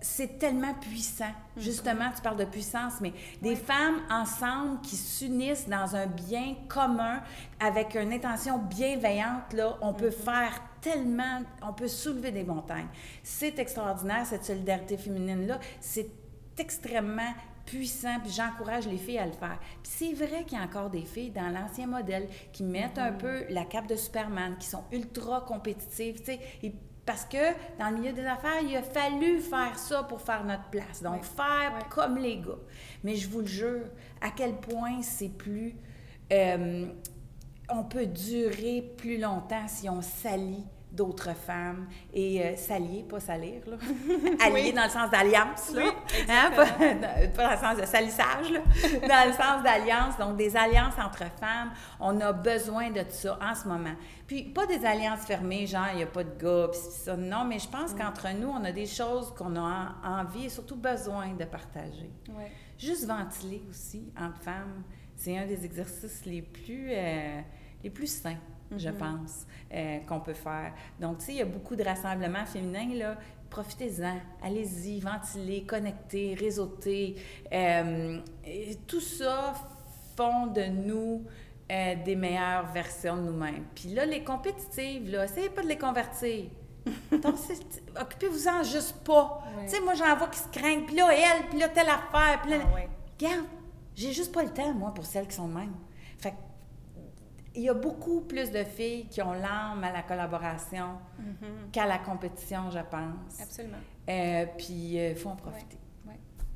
c'est 0.00 0.38
tellement 0.38 0.74
puissant. 0.74 1.32
Mhm. 1.56 1.62
Justement, 1.62 2.10
tu 2.14 2.20
parles 2.22 2.36
de 2.36 2.44
puissance, 2.44 2.94
mais 3.00 3.12
des 3.40 3.56
femmes 3.56 4.00
ensemble 4.10 4.80
qui 4.82 4.96
s'unissent 4.96 5.68
dans 5.68 5.94
un 5.94 6.06
bien 6.06 6.56
commun 6.68 7.22
avec 7.60 7.94
une 7.94 8.12
intention 8.12 8.58
bienveillante, 8.58 9.52
là, 9.52 9.76
on 9.80 9.94
peut 9.94 10.06
mhm. 10.06 10.12
faire 10.12 10.60
tellement, 10.80 11.42
on 11.62 11.72
peut 11.72 11.88
soulever 11.88 12.32
des 12.32 12.44
montagnes. 12.44 12.88
C'est 13.22 13.58
extraordinaire, 13.58 14.26
cette 14.26 14.44
solidarité 14.44 14.96
féminine-là. 14.96 15.60
C'est 15.80 16.10
extrêmement 16.58 17.32
puissant, 17.64 18.18
puis 18.20 18.32
j'encourage 18.32 18.88
les 18.88 18.98
filles 18.98 19.20
à 19.20 19.26
le 19.26 19.32
faire. 19.32 19.58
Puis 19.82 19.92
c'est 19.96 20.12
vrai 20.12 20.44
qu'il 20.44 20.58
y 20.58 20.60
a 20.60 20.64
encore 20.64 20.90
des 20.90 21.04
filles 21.04 21.30
dans 21.30 21.48
l'ancien 21.48 21.86
modèle 21.86 22.28
qui 22.52 22.64
mettent 22.64 22.98
un 22.98 23.12
mhm. 23.12 23.18
peu 23.18 23.44
la 23.50 23.64
cape 23.64 23.86
de 23.86 23.94
Superman, 23.94 24.56
qui 24.58 24.66
sont 24.66 24.82
ultra 24.90 25.42
compétitives, 25.42 26.18
tu 26.18 26.32
sais, 26.32 26.40
parce 27.04 27.24
que 27.24 27.52
dans 27.78 27.90
le 27.90 27.98
milieu 27.98 28.12
des 28.12 28.24
affaires, 28.24 28.60
il 28.62 28.76
a 28.76 28.82
fallu 28.82 29.40
faire 29.40 29.78
ça 29.78 30.04
pour 30.04 30.20
faire 30.20 30.44
notre 30.44 30.68
place. 30.70 31.02
Donc, 31.02 31.24
faire 31.24 31.72
comme 31.90 32.16
les 32.16 32.38
gars. 32.38 32.58
Mais 33.02 33.16
je 33.16 33.28
vous 33.28 33.40
le 33.40 33.46
jure, 33.46 33.86
à 34.20 34.30
quel 34.30 34.56
point 34.56 35.02
c'est 35.02 35.30
plus... 35.30 35.74
Euh, 36.32 36.86
on 37.68 37.84
peut 37.84 38.06
durer 38.06 38.82
plus 38.96 39.18
longtemps 39.18 39.66
si 39.66 39.88
on 39.88 40.02
s'allie 40.02 40.64
d'autres 40.92 41.34
femmes 41.34 41.86
et 42.12 42.44
euh, 42.44 42.56
s'allier, 42.56 43.02
pas 43.02 43.18
salir, 43.18 43.62
là. 43.66 43.76
Allier 44.44 44.72
dans 44.72 44.84
le 44.84 44.90
sens 44.90 45.10
d'alliance, 45.10 45.72
là. 45.74 45.84
Hein, 46.28 46.50
pas, 47.36 47.44
dans 47.44 47.50
le 47.50 47.56
sens 47.56 47.76
de 47.78 47.86
salissage, 47.86 48.50
là. 48.50 48.60
dans 49.08 49.28
le 49.28 49.32
sens 49.32 49.62
d'alliance. 49.62 50.18
Donc, 50.18 50.36
des 50.36 50.54
alliances 50.54 50.98
entre 50.98 51.24
femmes, 51.40 51.72
on 51.98 52.20
a 52.20 52.32
besoin 52.32 52.90
de 52.90 53.02
ça 53.08 53.38
en 53.42 53.54
ce 53.54 53.66
moment. 53.66 53.94
Puis, 54.26 54.44
pas 54.44 54.66
des 54.66 54.84
alliances 54.84 55.24
fermées, 55.24 55.66
genre, 55.66 55.86
il 55.92 55.96
n'y 55.96 56.02
a 56.02 56.06
pas 56.06 56.24
de 56.24 56.38
gars, 56.38 56.68
puis 56.70 56.80
ça. 56.90 57.16
Non, 57.16 57.44
mais 57.44 57.58
je 57.58 57.68
pense 57.68 57.94
mm. 57.94 57.98
qu'entre 57.98 58.28
nous, 58.34 58.48
on 58.48 58.62
a 58.64 58.72
des 58.72 58.86
choses 58.86 59.32
qu'on 59.34 59.56
a 59.56 59.94
envie 60.04 60.44
et 60.44 60.50
surtout 60.50 60.76
besoin 60.76 61.32
de 61.32 61.44
partager. 61.44 62.10
Juste 62.78 63.06
ventiler 63.06 63.62
aussi 63.70 64.12
entre 64.18 64.42
femmes, 64.42 64.82
c'est 65.16 65.38
un 65.38 65.46
des 65.46 65.64
exercices 65.64 66.24
les 66.26 66.42
plus, 66.42 66.88
euh, 66.90 67.40
les 67.82 67.90
plus 67.90 68.08
sains 68.08 68.38
je 68.78 68.88
mm-hmm. 68.88 68.96
pense, 68.96 69.46
euh, 69.72 69.98
qu'on 70.00 70.20
peut 70.20 70.34
faire. 70.34 70.72
Donc, 71.00 71.18
tu 71.18 71.26
sais, 71.26 71.32
il 71.32 71.38
y 71.38 71.42
a 71.42 71.46
beaucoup 71.46 71.76
de 71.76 71.82
rassemblements 71.82 72.44
féminins, 72.44 72.94
là. 72.94 73.16
Profitez-en, 73.50 74.16
allez-y, 74.42 75.00
ventilez, 75.00 75.64
connectez, 75.64 76.34
réseautez. 76.34 77.16
Euh, 77.52 78.18
tout 78.86 79.00
ça 79.00 79.54
font 80.16 80.46
de 80.46 80.64
nous 80.64 81.24
euh, 81.70 81.94
des 82.04 82.16
meilleures 82.16 82.66
versions 82.72 83.16
de 83.16 83.22
nous-mêmes. 83.22 83.64
Puis 83.74 83.90
là, 83.90 84.06
les 84.06 84.24
compétitives, 84.24 85.10
là, 85.10 85.24
essayez 85.24 85.50
pas 85.50 85.62
de 85.62 85.68
les 85.68 85.78
convertir. 85.78 86.46
Donc, 87.10 87.36
occupez-vous-en 88.00 88.62
juste 88.62 88.96
pas. 89.04 89.42
Tu 89.64 89.68
sais, 89.68 89.80
moi, 89.80 89.94
j'en 89.94 90.16
vois 90.16 90.28
qui 90.28 90.38
se 90.38 90.48
craignent, 90.48 90.84
puis 90.84 90.96
là, 90.96 91.08
elle, 91.12 91.48
puis 91.48 91.58
là, 91.58 91.68
telle 91.68 91.88
affaire, 91.88 92.40
puis 92.42 92.52
là... 92.52 92.58
Ah, 92.62 92.78
Regarde, 93.18 93.46
j'ai 93.94 94.12
juste 94.12 94.32
pas 94.32 94.42
le 94.42 94.50
temps, 94.50 94.72
moi, 94.72 94.92
pour 94.92 95.04
celles 95.06 95.28
qui 95.28 95.36
sont 95.36 95.48
de 95.48 95.54
même. 95.54 95.74
Il 97.54 97.62
y 97.62 97.68
a 97.68 97.74
beaucoup 97.74 98.22
plus 98.22 98.50
de 98.50 98.64
filles 98.64 99.06
qui 99.08 99.20
ont 99.20 99.32
l'âme 99.32 99.84
à 99.84 99.92
la 99.92 100.02
collaboration 100.02 100.98
mm-hmm. 101.20 101.70
qu'à 101.70 101.86
la 101.86 101.98
compétition, 101.98 102.70
je 102.70 102.78
pense. 102.78 103.40
Absolument. 103.40 103.78
Euh, 104.08 104.46
puis 104.56 104.72
il 104.72 104.98
euh, 104.98 105.14
faut 105.14 105.28
en 105.28 105.36
profiter. 105.36 105.78
Oui, 106.06 106.14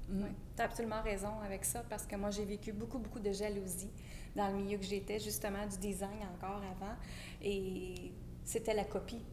mm. 0.09 0.25
tu 0.57 0.63
as 0.63 0.65
absolument 0.65 1.03
raison 1.03 1.39
avec 1.45 1.65
ça 1.65 1.83
parce 1.89 2.07
que 2.07 2.17
moi, 2.17 2.31
j'ai 2.31 2.45
vécu 2.45 2.73
beaucoup, 2.73 2.99
beaucoup 2.99 3.21
de 3.21 3.33
jalousie 3.33 3.91
dans 4.35 4.49
le 4.49 4.55
milieu 4.55 4.79
que 4.79 4.85
j'étais, 4.85 5.19
justement, 5.19 5.67
du 5.67 5.79
design 5.79 6.19
encore 6.35 6.63
avant. 6.63 6.95
Et 7.43 8.13
c'était 8.45 8.75
la 8.75 8.85
copie. 8.85 9.25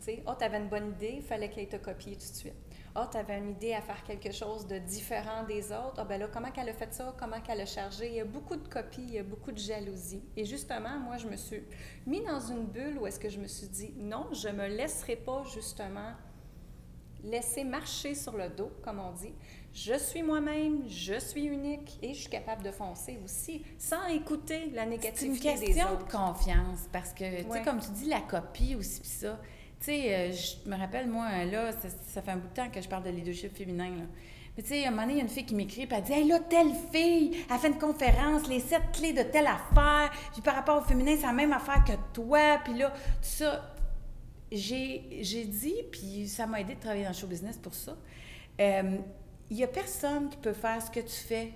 Tu 0.00 0.04
sais, 0.04 0.22
oh, 0.26 0.32
tu 0.38 0.44
avais 0.44 0.58
une 0.58 0.68
bonne 0.68 0.90
idée, 0.90 1.14
il 1.16 1.22
fallait 1.22 1.48
qu'elle 1.48 1.68
te 1.68 1.76
copie 1.76 2.12
tout 2.12 2.18
de 2.18 2.36
suite. 2.36 2.54
Ah, 3.00 3.08
tu 3.08 3.16
avais 3.16 3.38
une 3.38 3.50
idée 3.50 3.74
à 3.74 3.80
faire 3.80 4.02
quelque 4.02 4.32
chose 4.32 4.66
de 4.66 4.76
différent 4.78 5.44
des 5.44 5.70
autres? 5.70 5.94
Ah, 5.98 6.04
ben 6.04 6.18
là, 6.18 6.26
comment 6.32 6.50
qu'elle 6.50 6.68
a 6.68 6.72
fait 6.72 6.92
ça? 6.92 7.14
Comment 7.16 7.40
qu'elle 7.40 7.60
a 7.60 7.66
chargé? 7.66 8.08
Il 8.08 8.14
y 8.14 8.20
a 8.20 8.24
beaucoup 8.24 8.56
de 8.56 8.66
copies, 8.66 9.04
il 9.04 9.14
y 9.14 9.18
a 9.20 9.22
beaucoup 9.22 9.52
de 9.52 9.58
jalousie. 9.58 10.24
Et 10.36 10.44
justement, 10.44 10.98
moi, 10.98 11.16
je 11.16 11.28
me 11.28 11.36
suis 11.36 11.62
mis 12.06 12.24
dans 12.24 12.40
une 12.40 12.64
bulle 12.66 12.98
où 12.98 13.06
est-ce 13.06 13.20
que 13.20 13.28
je 13.28 13.38
me 13.38 13.46
suis 13.46 13.68
dit, 13.68 13.94
non, 13.98 14.26
je 14.32 14.48
me 14.48 14.66
laisserai 14.66 15.14
pas, 15.14 15.44
justement, 15.54 16.10
laisser 17.22 17.62
marcher 17.62 18.16
sur 18.16 18.36
le 18.36 18.48
dos, 18.48 18.72
comme 18.82 18.98
on 18.98 19.12
dit. 19.12 19.34
Je 19.72 19.96
suis 19.96 20.24
moi-même, 20.24 20.88
je 20.88 21.20
suis 21.20 21.44
unique 21.44 22.00
et 22.02 22.14
je 22.14 22.22
suis 22.22 22.30
capable 22.30 22.64
de 22.64 22.72
foncer 22.72 23.20
aussi, 23.24 23.64
sans 23.78 24.06
écouter 24.06 24.70
la 24.74 24.86
négativité 24.86 25.54
des 25.54 25.54
autres. 25.54 25.60
C'est 25.60 25.66
une 25.68 25.74
question 25.74 25.94
de 26.04 26.10
confiance, 26.10 26.88
parce 26.92 27.12
que, 27.12 27.42
tu 27.44 27.52
sais, 27.52 27.62
comme 27.62 27.78
tu 27.78 27.92
dis, 27.92 28.06
la 28.06 28.22
copie 28.22 28.74
aussi, 28.74 29.00
puis 29.02 29.08
ça 29.08 29.38
tu 29.80 29.86
sais, 29.86 30.14
euh, 30.14 30.32
je 30.32 30.68
me 30.68 30.76
rappelle, 30.76 31.08
moi, 31.08 31.44
là, 31.44 31.70
ça, 31.72 32.22
fait 32.22 32.30
un 32.30 32.36
bout 32.36 32.48
de 32.48 32.54
temps 32.54 32.68
que 32.68 32.80
je 32.80 32.88
parle 32.88 33.04
de 33.04 33.10
leadership 33.10 33.56
féminin, 33.56 33.90
là. 33.90 34.04
Mais 34.56 34.64
tu 34.64 34.70
sais, 34.70 34.84
à 34.84 34.88
un 34.88 34.90
moment 34.90 35.02
donné, 35.02 35.14
il 35.14 35.18
y 35.18 35.20
a 35.20 35.22
une 35.22 35.30
fille 35.30 35.46
qui 35.46 35.54
m'écrit, 35.54 35.86
puis 35.86 35.96
elle 35.96 36.02
dit 36.02 36.12
Hey, 36.12 36.26
là, 36.26 36.40
telle 36.40 36.72
fille, 36.92 37.44
elle 37.48 37.58
fait 37.58 37.68
une 37.68 37.78
conférence, 37.78 38.48
les 38.48 38.58
sept 38.58 38.82
clés 38.92 39.12
de 39.12 39.22
telle 39.22 39.46
affaire. 39.46 40.10
Puis 40.32 40.42
par 40.42 40.56
rapport 40.56 40.78
au 40.78 40.84
féminin, 40.84 41.14
c'est 41.16 41.26
la 41.28 41.32
même 41.32 41.52
affaire 41.52 41.84
que 41.84 41.92
toi. 42.12 42.58
Puis 42.64 42.74
là, 42.74 42.90
tout 42.90 42.96
ça. 43.22 43.72
J'ai 44.50 45.44
dit, 45.44 45.76
puis 45.92 46.26
ça 46.26 46.46
m'a 46.46 46.60
aidé 46.60 46.74
de 46.74 46.80
travailler 46.80 47.04
dans 47.04 47.10
le 47.10 47.14
show 47.14 47.28
business 47.28 47.56
pour 47.56 47.74
ça. 47.74 47.96
Euh, 48.60 48.96
il 49.50 49.56
n'y 49.56 49.62
a 49.62 49.68
personne 49.68 50.28
qui 50.28 50.38
peut 50.38 50.54
faire 50.54 50.82
ce 50.82 50.90
que 50.90 51.00
tu 51.00 51.14
fais 51.14 51.52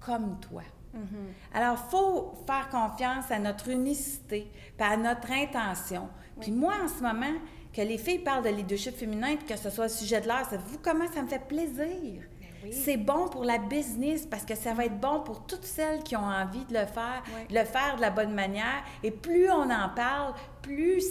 comme 0.00 0.40
toi. 0.40 0.62
Mm-hmm. 0.94 1.56
Alors, 1.58 1.76
il 1.76 1.90
faut 1.90 2.34
faire 2.46 2.70
confiance 2.70 3.30
à 3.30 3.38
notre 3.38 3.68
unicité, 3.68 4.50
puis 4.78 4.86
à 4.86 4.96
notre 4.96 5.30
intention. 5.30 6.08
Puis 6.40 6.52
moi, 6.52 6.74
en 6.82 6.88
ce 6.88 7.02
moment, 7.02 7.34
que 7.76 7.82
les 7.82 7.98
filles 7.98 8.20
parlent 8.20 8.42
de 8.42 8.48
leadership 8.48 8.96
féminin 8.96 9.36
puis 9.36 9.46
que 9.46 9.56
ce 9.56 9.68
soit 9.68 9.84
le 9.84 9.90
sujet 9.90 10.20
de 10.22 10.26
l'heure, 10.26 10.46
savez-vous 10.48 10.78
comment 10.82 11.06
ça 11.12 11.22
me 11.22 11.28
fait 11.28 11.46
plaisir? 11.46 12.22
Ben 12.62 12.72
C'est 12.72 12.96
bon 12.96 13.28
pour 13.28 13.44
la 13.44 13.58
business 13.58 14.26
parce 14.26 14.44
que 14.46 14.54
ça 14.54 14.72
va 14.72 14.86
être 14.86 14.98
bon 14.98 15.20
pour 15.20 15.46
toutes 15.46 15.64
celles 15.64 16.02
qui 16.02 16.16
ont 16.16 16.24
envie 16.24 16.64
de 16.64 16.72
le 16.72 16.86
faire, 16.86 17.22
de 17.50 17.54
le 17.54 17.64
faire 17.64 17.96
de 17.96 18.00
la 18.00 18.10
bonne 18.10 18.32
manière. 18.32 18.82
Et 19.02 19.10
plus 19.10 19.50
on 19.50 19.70
en 19.70 19.90
parle, 19.94 20.32
plus 20.62 21.04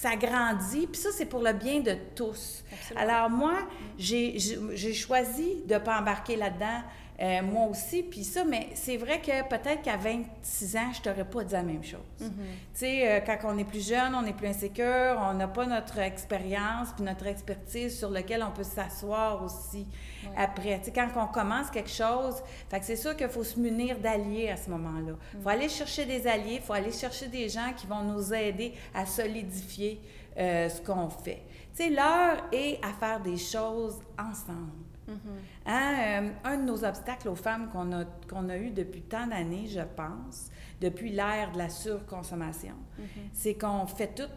ça 0.00 0.16
grandit. 0.16 0.86
Puis 0.86 1.00
ça, 1.02 1.10
c'est 1.12 1.26
pour 1.26 1.42
le 1.42 1.52
bien 1.52 1.80
de 1.80 1.94
tous. 2.16 2.64
Alors 2.96 3.28
moi, 3.28 3.58
j'ai 3.98 4.94
choisi 4.94 5.62
de 5.66 5.74
ne 5.74 5.78
pas 5.78 6.00
embarquer 6.00 6.36
là-dedans 6.36 6.82
euh, 7.20 7.42
moi 7.42 7.66
aussi, 7.66 8.02
puis 8.02 8.24
ça, 8.24 8.44
mais 8.44 8.68
c'est 8.72 8.96
vrai 8.96 9.20
que 9.20 9.46
peut-être 9.46 9.82
qu'à 9.82 9.98
26 9.98 10.76
ans, 10.76 10.90
je 10.94 11.02
t'aurais 11.02 11.26
pas 11.26 11.44
dit 11.44 11.52
la 11.52 11.62
même 11.62 11.84
chose. 11.84 12.00
Mm-hmm. 12.18 12.28
Tu 12.28 12.32
sais, 12.72 13.12
euh, 13.12 13.20
quand 13.20 13.36
on 13.44 13.58
est 13.58 13.64
plus 13.64 13.86
jeune, 13.86 14.14
on 14.14 14.24
est 14.24 14.32
plus 14.32 14.46
insécure, 14.46 15.18
on 15.20 15.34
n'a 15.34 15.46
pas 15.46 15.66
notre 15.66 15.98
expérience 15.98 16.88
puis 16.96 17.04
notre 17.04 17.26
expertise 17.26 17.98
sur 17.98 18.08
lequel 18.08 18.42
on 18.42 18.50
peut 18.52 18.64
s'asseoir 18.64 19.44
aussi 19.44 19.86
après. 20.34 20.78
Tu 20.78 20.86
sais, 20.86 20.92
quand 20.92 21.08
on 21.16 21.26
commence 21.26 21.70
quelque 21.70 21.90
chose, 21.90 22.42
fait 22.70 22.80
que 22.80 22.86
c'est 22.86 22.96
sûr 22.96 23.14
qu'il 23.14 23.28
faut 23.28 23.44
se 23.44 23.60
munir 23.60 23.98
d'alliés 23.98 24.48
à 24.48 24.56
ce 24.56 24.70
moment-là. 24.70 25.12
Il 25.34 25.40
mm. 25.40 25.42
faut 25.42 25.48
aller 25.50 25.68
chercher 25.68 26.06
des 26.06 26.26
alliés, 26.26 26.54
il 26.54 26.62
faut 26.62 26.72
aller 26.72 26.92
chercher 26.92 27.28
des 27.28 27.50
gens 27.50 27.74
qui 27.76 27.86
vont 27.86 28.02
nous 28.02 28.32
aider 28.32 28.72
à 28.94 29.04
solidifier 29.04 30.00
euh, 30.38 30.70
ce 30.70 30.80
qu'on 30.80 31.10
fait. 31.10 31.42
Tu 31.76 31.84
sais, 31.84 31.90
l'heure 31.90 32.38
est 32.50 32.78
à 32.82 32.94
faire 32.98 33.20
des 33.20 33.36
choses 33.36 34.00
ensemble. 34.18 34.89
Mm-hmm. 35.10 35.66
Hein, 35.66 35.94
euh, 35.98 36.28
un 36.44 36.56
de 36.58 36.62
nos 36.62 36.84
obstacles 36.84 37.28
aux 37.28 37.34
femmes 37.34 37.68
qu'on 37.70 37.92
a, 37.92 38.04
qu'on 38.28 38.48
a 38.48 38.56
eu 38.56 38.70
depuis 38.70 39.02
tant 39.02 39.26
d'années, 39.26 39.66
je 39.68 39.80
pense, 39.96 40.50
depuis 40.80 41.10
l'ère 41.10 41.52
de 41.52 41.58
la 41.58 41.68
surconsommation, 41.68 42.74
mm-hmm. 42.98 43.04
c'est 43.32 43.54
qu'on 43.54 43.86
fait 43.86 44.14
tout, 44.14 44.30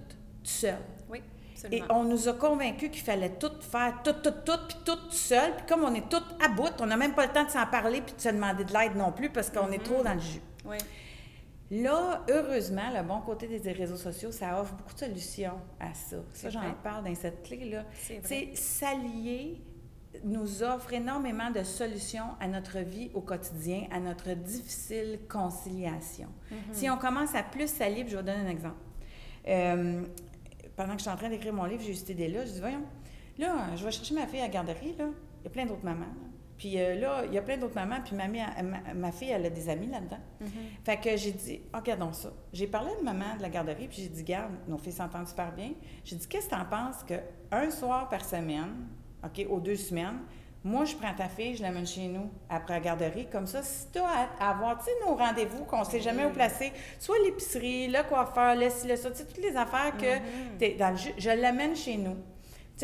seul. 0.44 0.80
Oui. 1.10 1.22
Et 1.72 1.82
on 1.90 2.04
nous 2.04 2.28
a 2.28 2.34
convaincus 2.34 2.90
qu'il 2.92 3.04
fallait 3.04 3.38
tout 3.38 3.52
faire, 3.62 4.02
tout, 4.04 4.12
tout, 4.22 4.34
tout, 4.46 4.60
puis 4.68 4.78
tout 4.84 5.12
seul. 5.12 5.56
Puis 5.56 5.66
comme 5.68 5.84
on 5.84 5.94
est 5.94 6.10
tout 6.10 6.24
à 6.44 6.50
bout, 6.50 6.74
on 6.82 6.86
n'a 6.86 6.98
même 6.98 7.14
pas 7.14 7.26
le 7.26 7.32
temps 7.32 7.46
de 7.46 7.50
s'en 7.50 7.66
parler 7.68 8.02
puis 8.02 8.14
de 8.16 8.20
se 8.20 8.30
demander 8.30 8.66
de 8.66 8.74
l'aide 8.74 8.98
non 8.98 9.14
plus 9.14 9.30
parce 9.30 9.50
qu'on 9.50 9.72
est 9.72 9.82
trop 9.82 10.02
mm-hmm. 10.02 10.04
dans 10.04 10.14
le 10.14 10.20
jus. 10.20 10.42
Oui. 10.66 10.78
Là, 11.72 12.24
heureusement, 12.30 12.92
le 12.94 13.02
bon 13.02 13.22
côté 13.22 13.48
des 13.48 13.72
réseaux 13.72 13.98
sociaux, 13.98 14.32
ça 14.32 14.60
offre 14.62 14.74
beaucoup 14.74 14.94
de 14.94 15.00
solutions 15.00 15.60
à 15.80 15.94
ça. 15.94 16.18
Ça, 16.34 16.50
j'en 16.50 16.72
parle 16.84 17.06
dans 17.06 17.16
cette 17.16 17.44
clé-là. 17.44 17.86
C'est 17.94 18.56
s'allier 18.56 19.62
nous 20.24 20.64
offre 20.64 20.94
énormément 20.94 21.52
de 21.52 21.64
solutions 21.64 22.36
à 22.40 22.48
notre 22.48 22.80
vie 22.80 23.10
au 23.14 23.22
quotidien, 23.22 23.88
à 23.92 24.00
notre 24.00 24.34
difficile 24.34 25.20
conciliation. 25.30 26.28
Mm-hmm. 26.52 26.56
Si 26.74 26.90
on 26.90 26.98
commence 26.98 27.36
à 27.36 27.44
plus 27.44 27.68
s'allier, 27.68 28.06
je 28.08 28.12
vais 28.12 28.18
vous 28.18 28.24
donner 28.24 28.40
un 28.40 28.50
exemple. 28.50 28.76
Euh, 29.48 30.04
pendant 30.76 30.94
que 30.94 31.00
je 31.00 31.04
suis 31.04 31.12
en 31.12 31.18
train 31.18 31.30
d'écrire 31.30 31.54
mon 31.54 31.66
livre, 31.66 31.82
j'ai 31.84 31.92
eu 31.92 31.96
cette 31.96 32.10
idée-là. 32.10 32.46
Je 32.46 32.52
dis, 32.52 32.60
voyons, 32.60 32.84
là, 33.38 33.76
je 33.76 33.84
vais 33.84 33.92
chercher 33.92 34.16
ma 34.16 34.28
fille 34.28 34.40
à 34.40 34.44
la 34.44 34.50
garderie, 34.50 34.96
là. 34.98 35.06
Il 35.42 35.44
y 35.46 35.48
a 35.48 35.50
plein 35.50 35.66
d'autres 35.66 35.84
mamans. 35.84 36.06
Puis 36.58 36.80
euh, 36.80 36.96
là, 36.96 37.24
il 37.26 37.34
y 37.34 37.38
a 37.38 37.42
plein 37.42 37.58
d'autres 37.58 37.76
mamans, 37.76 37.98
puis 38.06 38.16
ma, 38.16 38.28
ma, 38.94 39.12
fille, 39.12 39.30
elle 39.30 39.46
a 39.46 39.50
des 39.50 39.68
amis 39.68 39.88
là-dedans. 39.88 40.20
Mm-hmm. 40.42 40.86
Fait 40.86 40.98
que 40.98 41.18
j'ai 41.18 41.32
dit, 41.32 41.62
regardons 41.74 42.14
ça. 42.14 42.32
J'ai 42.54 42.68
parlé 42.68 42.92
une 43.00 43.04
maman 43.04 43.36
de 43.38 43.42
la 43.42 43.50
garderie, 43.50 43.88
puis 43.88 44.04
j'ai 44.04 44.10
dit, 44.10 44.24
garde, 44.24 44.54
nos 44.68 44.78
filles 44.78 44.94
s'entendent 44.94 45.28
super 45.28 45.52
bien. 45.52 45.72
J'ai 46.06 46.16
dit, 46.16 46.28
qu'est-ce 46.28 46.46
que 46.46 46.56
tu 46.56 46.62
en 46.62 46.66
penses 46.66 47.04
qu'un 47.04 47.72
soir 47.72 48.08
par 48.08 48.24
semaine, 48.24 48.88
OK, 49.24 49.46
aux 49.50 49.60
deux 49.60 49.76
semaines, 49.76 50.20
moi, 50.66 50.86
je 50.86 50.96
prends 50.96 51.14
ta 51.14 51.28
fille, 51.28 51.58
je 51.58 51.62
l'amène 51.62 51.86
chez 51.86 52.08
nous 52.08 52.30
après 52.50 52.76
la 52.76 52.80
garderie. 52.80 53.28
Comme 53.30 53.48
ça, 53.48 53.62
si 53.64 53.88
tu 53.92 54.00
as 54.00 54.30
à 54.40 54.52
avoir, 54.52 54.78
tu 54.78 54.86
sais, 54.86 54.92
nos 55.06 55.16
rendez-vous 55.16 55.66
qu'on 55.66 55.80
ne 55.80 55.86
sait 55.86 56.00
jamais 56.00 56.24
où 56.26 56.30
placer, 56.30 56.72
soit 57.00 57.18
l'épicerie, 57.26 57.88
le 57.88 58.02
coiffeur, 58.08 58.56
le 58.56 58.70
ci, 58.70 58.88
le 58.88 58.96
ça, 58.96 59.12
tu 59.12 59.18
sais, 59.18 59.26
toutes 59.26 59.44
les 59.44 59.58
affaires 59.58 59.92
que 59.98 60.06
mm-hmm. 60.06 60.58
tu 60.60 60.66
es 60.66 60.74
dans 60.76 60.92
le 60.92 60.98
je 61.18 61.30
l'amène 61.30 61.76
chez 61.76 61.98
nous 61.98 62.16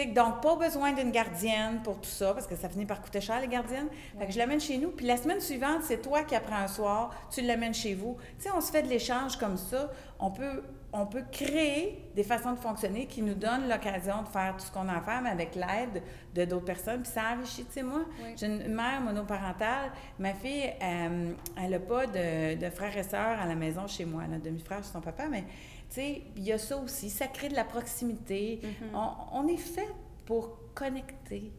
donc, 0.08 0.42
pas 0.42 0.56
besoin 0.56 0.94
d'une 0.94 1.12
gardienne 1.12 1.82
pour 1.84 2.00
tout 2.00 2.10
ça, 2.10 2.34
parce 2.34 2.48
que 2.48 2.56
ça 2.56 2.70
finit 2.70 2.86
par 2.86 3.02
coûter 3.02 3.22
cher, 3.22 3.40
les 3.42 3.48
gardiennes. 3.48 3.90
Fait 4.18 4.28
que 4.28 4.32
je 4.32 4.38
l'amène 4.38 4.60
chez 4.60 4.78
nous. 4.78 4.92
Puis 4.92 5.06
la 5.06 5.18
semaine 5.18 5.42
suivante, 5.42 5.82
c'est 5.84 6.02
toi 6.02 6.24
qui 6.24 6.36
apprends 6.36 6.58
un 6.58 6.68
soir, 6.68 7.12
tu 7.32 7.42
l'amènes 7.42 7.74
chez 7.74 7.96
vous. 7.96 8.18
Tu 8.38 8.44
sais, 8.44 8.50
on 8.56 8.62
se 8.62 8.72
fait 8.72 8.84
de 8.84 8.88
l'échange 8.88 9.38
comme 9.38 9.58
ça. 9.58 9.92
On 10.20 10.32
peut, 10.32 10.64
on 10.92 11.06
peut 11.06 11.24
créer 11.32 12.10
des 12.16 12.24
façons 12.24 12.54
de 12.54 12.60
fonctionner 12.60 13.06
qui 13.06 13.22
nous 13.22 13.36
donnent 13.36 13.70
l'occasion 13.70 14.24
de 14.24 14.28
faire 14.28 14.56
tout 14.58 14.66
ce 14.66 14.72
qu'on 14.72 14.88
a 14.88 14.98
à 14.98 15.02
faire, 15.02 15.22
mais 15.22 15.30
avec 15.30 15.56
l'aide 15.56 16.02
de 16.34 16.46
d'autres 16.46 16.66
personnes. 16.66 17.04
Puis 17.04 17.12
ça 17.12 17.36
enrichit. 17.36 17.66
Tu 17.66 17.74
sais, 17.74 17.84
moi, 17.84 18.02
j'ai 18.36 18.48
une 18.48 18.74
mère 18.74 19.00
monoparentale. 19.02 19.92
Ma 20.18 20.34
fille, 20.34 20.72
euh, 20.82 21.34
elle 21.62 21.70
n'a 21.70 21.80
pas 21.80 22.08
de, 22.08 22.56
de, 22.56 22.70
frères 22.70 22.98
et 22.98 23.04
sœurs 23.04 23.40
à 23.40 23.46
la 23.46 23.56
maison 23.56 23.88
chez 23.88 24.06
moi. 24.06 24.24
Elle 24.26 24.34
a 24.34 24.36
un 24.38 24.40
demi-frère 24.40 24.80
chez 24.84 24.92
son 24.92 25.02
papa, 25.02 25.28
mais 25.30 25.44
sais, 25.90 26.22
il 26.36 26.44
y 26.44 26.52
a 26.52 26.58
ça 26.58 26.78
aussi, 26.78 27.10
ça 27.10 27.28
crée 27.28 27.50
de 27.50 27.56
la 27.56 27.64
proximité. 27.64 28.60
Mm-hmm. 28.64 29.28
on, 29.34 29.48
est 29.48 29.58
fait 29.58 29.90
pour 30.26 30.58
connecter. 30.74 31.52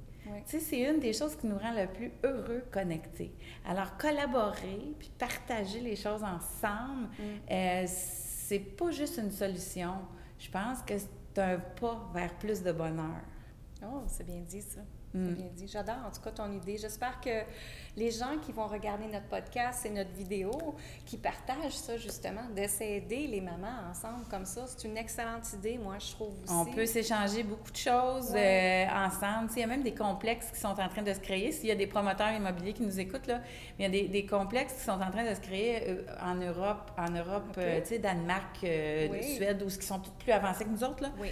Tu 0.47 0.59
sais, 0.59 0.61
c'est 0.61 0.81
une 0.81 1.01
des 1.01 1.13
choses 1.13 1.35
qui 1.35 1.49
nous 1.49 1.59
rend 1.59 1.73
le 1.73 1.89
plus 1.89 2.13
heureux 2.23 2.63
connectés. 2.71 3.33
Alors, 3.67 3.97
collaborer 3.97 4.95
puis 4.99 5.11
partager 5.19 5.81
les 5.81 5.97
choses 5.97 6.23
ensemble, 6.23 7.09
mm. 7.19 7.23
euh, 7.51 7.87
c'est 8.51 8.59
pas 8.59 8.91
juste 8.91 9.17
une 9.19 9.31
solution. 9.31 9.95
Je 10.37 10.51
pense 10.51 10.83
que 10.83 10.95
c'est 10.99 11.41
un 11.41 11.61
pas 11.81 12.11
vers 12.13 12.37
plus 12.37 12.65
de 12.65 12.73
bonheur. 12.73 13.21
Oh, 13.81 14.03
c'est 14.09 14.27
bien 14.27 14.41
dit 14.41 14.61
ça. 14.61 14.81
Mm. 15.15 15.35
Bien 15.35 15.47
dit. 15.55 15.69
J'adore 15.69 15.97
en 16.07 16.11
tout 16.11 16.21
cas 16.21 16.31
ton 16.31 16.53
idée. 16.53 16.77
J'espère 16.79 17.21
que 17.21 17.31
les 17.97 18.11
gens 18.11 18.39
qui 18.45 18.53
vont 18.53 18.67
regarder 18.67 19.07
notre 19.07 19.27
podcast 19.27 19.85
et 19.85 19.91
notre 19.91 20.13
vidéo, 20.13 20.53
qui 21.05 21.17
partagent 21.17 21.73
ça 21.73 21.97
justement, 21.97 22.49
d'essayer 22.55 23.01
d'aider 23.01 23.27
les 23.27 23.41
mamans 23.41 23.89
ensemble 23.91 24.25
comme 24.31 24.47
ça, 24.47 24.67
c'est 24.67 24.87
une 24.87 24.97
excellente 24.97 25.53
idée, 25.55 25.79
moi 25.79 25.97
je 25.99 26.13
trouve 26.13 26.33
aussi. 26.43 26.53
On 26.53 26.65
peut 26.65 26.87
s'échanger 26.87 27.43
beaucoup 27.43 27.71
de 27.71 27.77
choses 27.77 28.33
euh, 28.35 28.87
ensemble. 28.87 29.51
il 29.57 29.61
y 29.61 29.65
a 29.65 29.67
même 29.67 29.83
des 29.83 29.95
complexes 29.95 30.51
qui 30.53 30.61
sont 30.61 30.69
en 30.69 30.89
train 30.89 31.03
de 31.03 31.13
se 31.13 31.21
créer. 31.21 31.51
S'il 31.53 31.69
y 31.69 31.73
a 31.73 31.77
des 31.77 31.89
promoteurs 31.89 32.33
immobiliers 32.33 32.73
qui 32.73 32.83
nous 32.83 33.01
écoutent, 33.01 33.27
là, 33.27 33.41
il 33.79 33.83
y 33.83 33.87
a 33.87 33.89
des, 33.89 34.09
des 34.09 34.27
complexes 34.27 34.75
qui 34.75 34.85
sont 34.85 35.01
en 35.01 35.11
train 35.11 35.29
de 35.29 35.35
se 35.35 35.41
créer 35.41 35.89
euh, 35.89 36.05
en 36.23 36.37
Europe, 36.37 36.93
en 36.97 37.11
Europe, 37.11 37.57
euh, 37.59 37.81
tu 37.81 37.89
sais, 37.89 37.99
Danemark, 37.99 38.59
Suède, 38.59 39.63
où 39.63 39.67
qui 39.67 39.87
sont 39.87 39.99
toutes 39.99 40.15
plus 40.15 40.33
avancés 40.33 40.65
que 40.65 40.71
nous 40.71 40.85
autres. 40.85 41.03
Là. 41.03 41.11
Oui. 41.19 41.31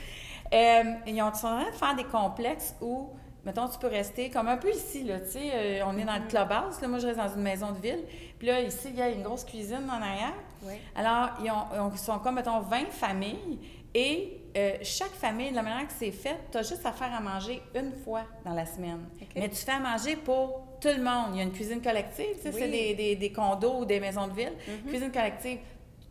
ils 1.06 1.16
sont 1.16 1.22
en 1.22 1.30
train 1.30 1.70
de 1.70 1.76
faire 1.76 1.94
des 1.94 2.04
complexes 2.04 2.74
où 2.80 3.10
mettons, 3.44 3.68
tu 3.68 3.78
peux 3.78 3.88
rester 3.88 4.30
comme 4.30 4.48
un 4.48 4.56
peu 4.56 4.70
ici, 4.70 5.04
là, 5.04 5.20
tu 5.20 5.30
sais, 5.30 5.50
euh, 5.52 5.82
on 5.86 5.96
est 5.96 6.04
dans 6.04 6.14
le 6.14 6.20
mm-hmm. 6.20 6.28
clubhouse, 6.28 6.80
là, 6.80 6.88
moi 6.88 6.98
je 6.98 7.06
reste 7.06 7.18
dans 7.18 7.34
une 7.34 7.42
maison 7.42 7.72
de 7.72 7.78
ville, 7.78 8.04
puis 8.38 8.46
là, 8.46 8.60
ici, 8.60 8.88
il 8.90 8.96
y 8.96 9.02
a 9.02 9.08
une 9.08 9.22
grosse 9.22 9.44
cuisine 9.44 9.88
en 9.88 10.02
arrière. 10.02 10.34
Oui. 10.62 10.74
Alors, 10.94 11.30
ils, 11.40 11.98
sont 11.98 12.18
comme, 12.18 12.36
mettons, 12.36 12.60
20 12.60 12.90
familles, 12.90 13.58
et 13.94 14.42
euh, 14.56 14.72
chaque 14.82 15.12
famille, 15.12 15.50
de 15.50 15.56
la 15.56 15.62
manière 15.62 15.86
que 15.86 15.92
c'est 15.98 16.10
fait, 16.10 16.36
tu 16.52 16.58
as 16.58 16.62
juste 16.62 16.84
à 16.84 16.92
faire 16.92 17.12
à 17.12 17.20
manger 17.20 17.62
une 17.74 17.92
fois 17.92 18.22
dans 18.44 18.52
la 18.52 18.66
semaine. 18.66 19.08
Mais 19.34 19.48
tu 19.48 19.56
fais 19.56 19.72
à 19.72 19.80
manger 19.80 20.16
pour 20.16 20.66
tout 20.80 20.88
le 20.88 21.02
monde. 21.02 21.30
Il 21.32 21.38
y 21.38 21.40
a 21.40 21.42
une 21.42 21.52
cuisine 21.52 21.80
collective, 21.80 22.36
tu 22.36 22.42
sais, 22.42 22.52
c'est 22.52 22.68
des, 22.68 23.16
des, 23.16 23.32
condos 23.32 23.80
ou 23.80 23.84
des 23.84 23.98
maisons 23.98 24.28
de 24.28 24.34
ville. 24.34 24.52
Mm-hmm. 24.52 24.88
Cuisine 24.88 25.12
collective, 25.12 25.58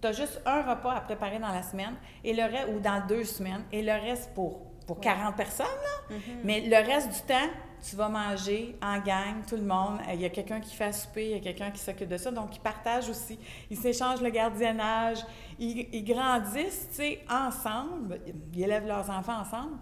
tu 0.01 0.07
as 0.07 0.11
juste 0.11 0.41
un 0.45 0.61
repas 0.61 0.93
à 0.93 1.01
préparer 1.01 1.39
dans 1.39 1.51
la 1.51 1.63
semaine, 1.63 1.95
et 2.23 2.33
le 2.33 2.43
reste, 2.43 2.69
ou 2.75 2.79
dans 2.79 3.05
deux 3.07 3.23
semaines, 3.23 3.63
et 3.71 3.81
le 3.81 3.93
reste 3.93 4.33
pour 4.33 4.66
pour 4.87 4.99
40 4.99 5.35
personnes, 5.35 5.67
là. 5.67 6.15
Mm-hmm. 6.15 6.39
Mais 6.43 6.61
le 6.61 6.77
reste 6.77 7.09
du 7.09 7.21
temps, 7.27 7.49
tu 7.87 7.95
vas 7.95 8.09
manger 8.09 8.75
en 8.81 8.99
gang, 8.99 9.45
tout 9.47 9.55
le 9.55 9.63
monde. 9.63 9.99
Il 10.13 10.21
y 10.21 10.25
a 10.25 10.29
quelqu'un 10.29 10.59
qui 10.59 10.75
fait 10.75 10.85
à 10.85 10.93
souper, 10.93 11.25
il 11.25 11.31
y 11.31 11.35
a 11.35 11.39
quelqu'un 11.39 11.69
qui 11.71 11.79
s'occupe 11.79 12.07
de 12.07 12.17
ça. 12.17 12.31
Donc, 12.31 12.55
ils 12.55 12.61
partagent 12.61 13.09
aussi. 13.09 13.37
Ils 13.69 13.77
s'échangent 13.77 14.21
le 14.21 14.29
gardiennage. 14.29 15.19
Ils, 15.59 16.03
grandissent, 16.03 16.87
tu 16.89 16.95
sais, 16.95 17.19
ensemble. 17.29 18.19
Ils 18.53 18.63
élèvent 18.63 18.87
leurs 18.87 19.09
enfants 19.09 19.41
ensemble. 19.41 19.77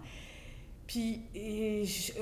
Puis, 0.86 1.22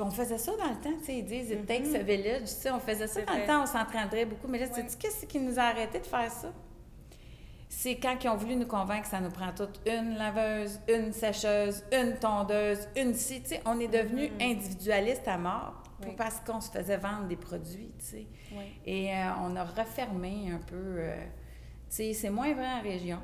on 0.01 0.11
faisait 0.11 0.39
ça 0.39 0.53
dans 0.57 0.71
le 0.71 0.81
temps, 0.81 0.99
tu 1.01 1.05
sais, 1.05 1.19
ils 1.19 1.25
disent 1.25 1.51
«it 1.53 1.67
takes 1.67 1.95
a 1.95 2.03
village», 2.03 2.41
tu 2.45 2.47
sais, 2.47 2.71
on 2.71 2.81
faisait 2.81 3.07
ça 3.07 3.21
dans 3.21 3.35
le 3.35 3.47
temps, 3.47 3.63
on 3.63 3.67
s'entraînerait 3.67 4.25
beaucoup. 4.25 4.49
Mais 4.49 4.59
là, 4.59 4.69
tu 4.69 4.77
sais, 4.77 4.87
qu'est-ce 4.99 5.27
qui 5.27 5.39
nous 5.39 5.59
a 5.59 5.65
arrêté 5.65 6.01
de 6.01 6.07
faire 6.07 6.31
ça? 6.31 6.51
C'est 7.77 7.97
quand 7.97 8.17
ils 8.23 8.29
ont 8.29 8.37
voulu 8.37 8.57
nous 8.57 8.67
convaincre 8.67 9.03
que 9.03 9.09
ça 9.09 9.21
nous 9.21 9.31
prend 9.31 9.53
toutes 9.53 9.81
une 9.87 10.15
laveuse, 10.17 10.81
une 10.89 11.13
sécheuse, 11.13 11.85
une 11.93 12.15
tondeuse, 12.15 12.89
une 12.97 13.15
scie. 13.15 13.43
on 13.67 13.81
est 13.81 13.89
devenu 13.89 14.27
mm-hmm. 14.27 14.53
individualiste 14.53 15.27
à 15.29 15.37
mort 15.37 15.83
parce 16.17 16.41
qu'on 16.41 16.61
se 16.61 16.71
faisait 16.71 16.97
vendre 16.97 17.27
des 17.27 17.37
produits. 17.37 17.91
Et 18.87 19.13
euh, 19.13 19.31
on 19.43 19.57
a 19.57 19.65
refermé 19.65 20.51
un 20.53 20.59
peu. 20.59 20.77
Euh, 20.77 21.17
c'est 21.89 22.31
moins 22.31 22.53
vrai 22.55 22.67
en 22.67 22.83
région. 22.83 23.19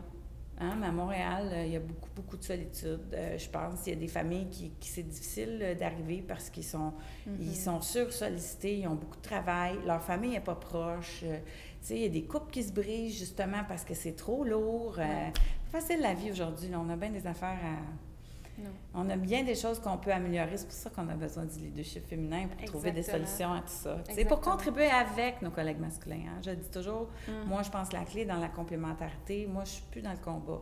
Hein? 0.58 0.76
Mais 0.78 0.86
à 0.86 0.92
Montréal, 0.92 1.50
euh, 1.52 1.64
il 1.66 1.72
y 1.72 1.76
a 1.76 1.80
beaucoup, 1.80 2.08
beaucoup 2.14 2.36
de 2.36 2.44
solitude. 2.44 3.16
je 3.38 3.48
pense 3.48 3.82
qu'il 3.82 3.94
y 3.94 3.96
a 3.96 3.98
des 3.98 4.08
familles 4.08 4.48
qui, 4.50 4.70
qui 4.80 4.88
c'est 4.88 5.02
difficile 5.02 5.76
d'arriver 5.78 6.24
parce 6.26 6.50
qu'ils 6.50 6.64
sont, 6.64 6.92
ils 7.40 7.56
sont 7.56 7.80
sursollicités, 7.80 8.78
ils 8.78 8.88
ont 8.88 8.94
beaucoup 8.94 9.16
de 9.16 9.22
travail, 9.22 9.78
leur 9.86 10.02
famille 10.02 10.32
n'est 10.32 10.40
pas 10.40 10.56
proche 10.56 11.24
il 11.88 11.98
y 11.98 12.04
a 12.04 12.08
des 12.08 12.24
couples 12.24 12.50
qui 12.50 12.62
se 12.62 12.72
brisent 12.72 13.18
justement 13.18 13.62
parce 13.66 13.84
que 13.84 13.94
c'est 13.94 14.14
trop 14.14 14.44
lourd. 14.44 14.96
Euh, 14.98 15.30
c'est 15.64 15.80
facile 15.80 16.00
la 16.00 16.14
vie 16.14 16.30
aujourd'hui. 16.30 16.70
On 16.74 16.88
a 16.88 16.96
bien 16.96 17.10
des 17.10 17.26
affaires 17.26 17.58
à. 17.64 18.62
On 18.92 19.08
a 19.08 19.16
bien 19.16 19.42
des 19.42 19.54
choses 19.54 19.80
qu'on 19.80 19.96
peut 19.96 20.12
améliorer. 20.12 20.58
C'est 20.58 20.66
pour 20.66 20.74
ça 20.74 20.90
qu'on 20.90 21.08
a 21.08 21.14
besoin 21.14 21.46
du 21.46 21.58
leadership 21.60 22.06
féminin 22.06 22.46
pour 22.48 22.66
trouver 22.66 22.92
des 22.92 23.02
solutions 23.02 23.54
à 23.54 23.60
tout 23.60 23.68
ça. 23.68 23.96
C'est 24.10 24.26
pour 24.26 24.40
contribuer 24.42 24.90
avec 24.90 25.40
nos 25.40 25.50
collègues 25.50 25.78
masculins. 25.78 26.24
Hein. 26.28 26.40
Je 26.44 26.50
dis 26.50 26.68
toujours, 26.68 27.08
mm. 27.26 27.48
moi, 27.48 27.62
je 27.62 27.70
pense 27.70 27.90
la 27.92 28.04
clé 28.04 28.26
dans 28.26 28.38
la 28.38 28.48
complémentarité. 28.48 29.46
Moi, 29.46 29.64
je 29.64 29.70
suis 29.70 29.84
plus 29.90 30.02
dans 30.02 30.12
le 30.12 30.18
combat. 30.18 30.60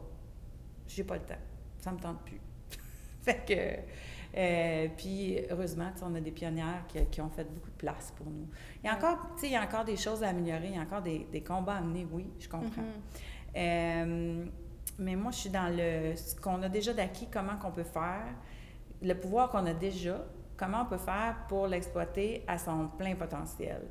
J'ai 0.87 1.03
pas 1.03 1.17
le 1.17 1.23
temps. 1.23 1.35
Ça 1.79 1.91
me 1.91 1.99
tente 1.99 2.21
plus. 2.23 2.41
fait 3.23 3.45
que 3.45 3.93
euh, 4.37 4.89
puis, 4.97 5.39
heureusement, 5.51 5.91
on 6.03 6.15
a 6.15 6.21
des 6.21 6.31
pionnières 6.31 6.85
qui, 7.11 7.21
ont 7.21 7.31
fait 7.31 7.45
beaucoup 7.45 7.71
de 7.71 7.77
place 7.77 8.13
pour 8.17 8.27
nous. 8.27 8.47
Il 8.83 8.87
y 8.87 8.91
a 8.91 8.95
encore, 8.95 9.19
il 9.43 9.51
y 9.51 9.57
a 9.57 9.63
encore 9.63 9.85
des 9.85 9.97
choses 9.97 10.23
à 10.23 10.29
améliorer, 10.29 10.69
il 10.69 10.77
y 10.77 10.79
a 10.79 10.83
encore 10.83 11.03
des, 11.03 11.45
combats 11.47 11.77
à 11.77 11.81
mener, 11.81 12.07
oui, 12.11 12.27
je 12.39 12.49
comprends. 12.49 12.83
Mm-hmm. 12.83 13.57
Euh, 13.57 14.45
mais 14.99 15.17
moi, 15.17 15.33
je 15.33 15.39
suis 15.39 15.51
dans 15.51 15.75
le 15.75 16.15
ce 16.17 16.37
qu'on 16.37 16.63
a 16.63 16.69
déjà 16.69 16.93
d'acquis, 16.93 17.29
comment 17.33 17.57
qu'on 17.57 17.71
peut 17.71 17.85
faire, 17.85 18.27
le 19.01 19.15
pouvoir 19.15 19.49
qu'on 19.51 19.65
a 19.67 19.75
déjà, 19.75 20.25
comment 20.57 20.83
on 20.83 20.87
peut 20.87 20.99
faire 20.99 21.37
pour 21.49 21.67
l'exploiter 21.67 22.45
à 22.47 22.59
son 22.59 22.89
plein 22.99 23.15
potentiel. 23.15 23.83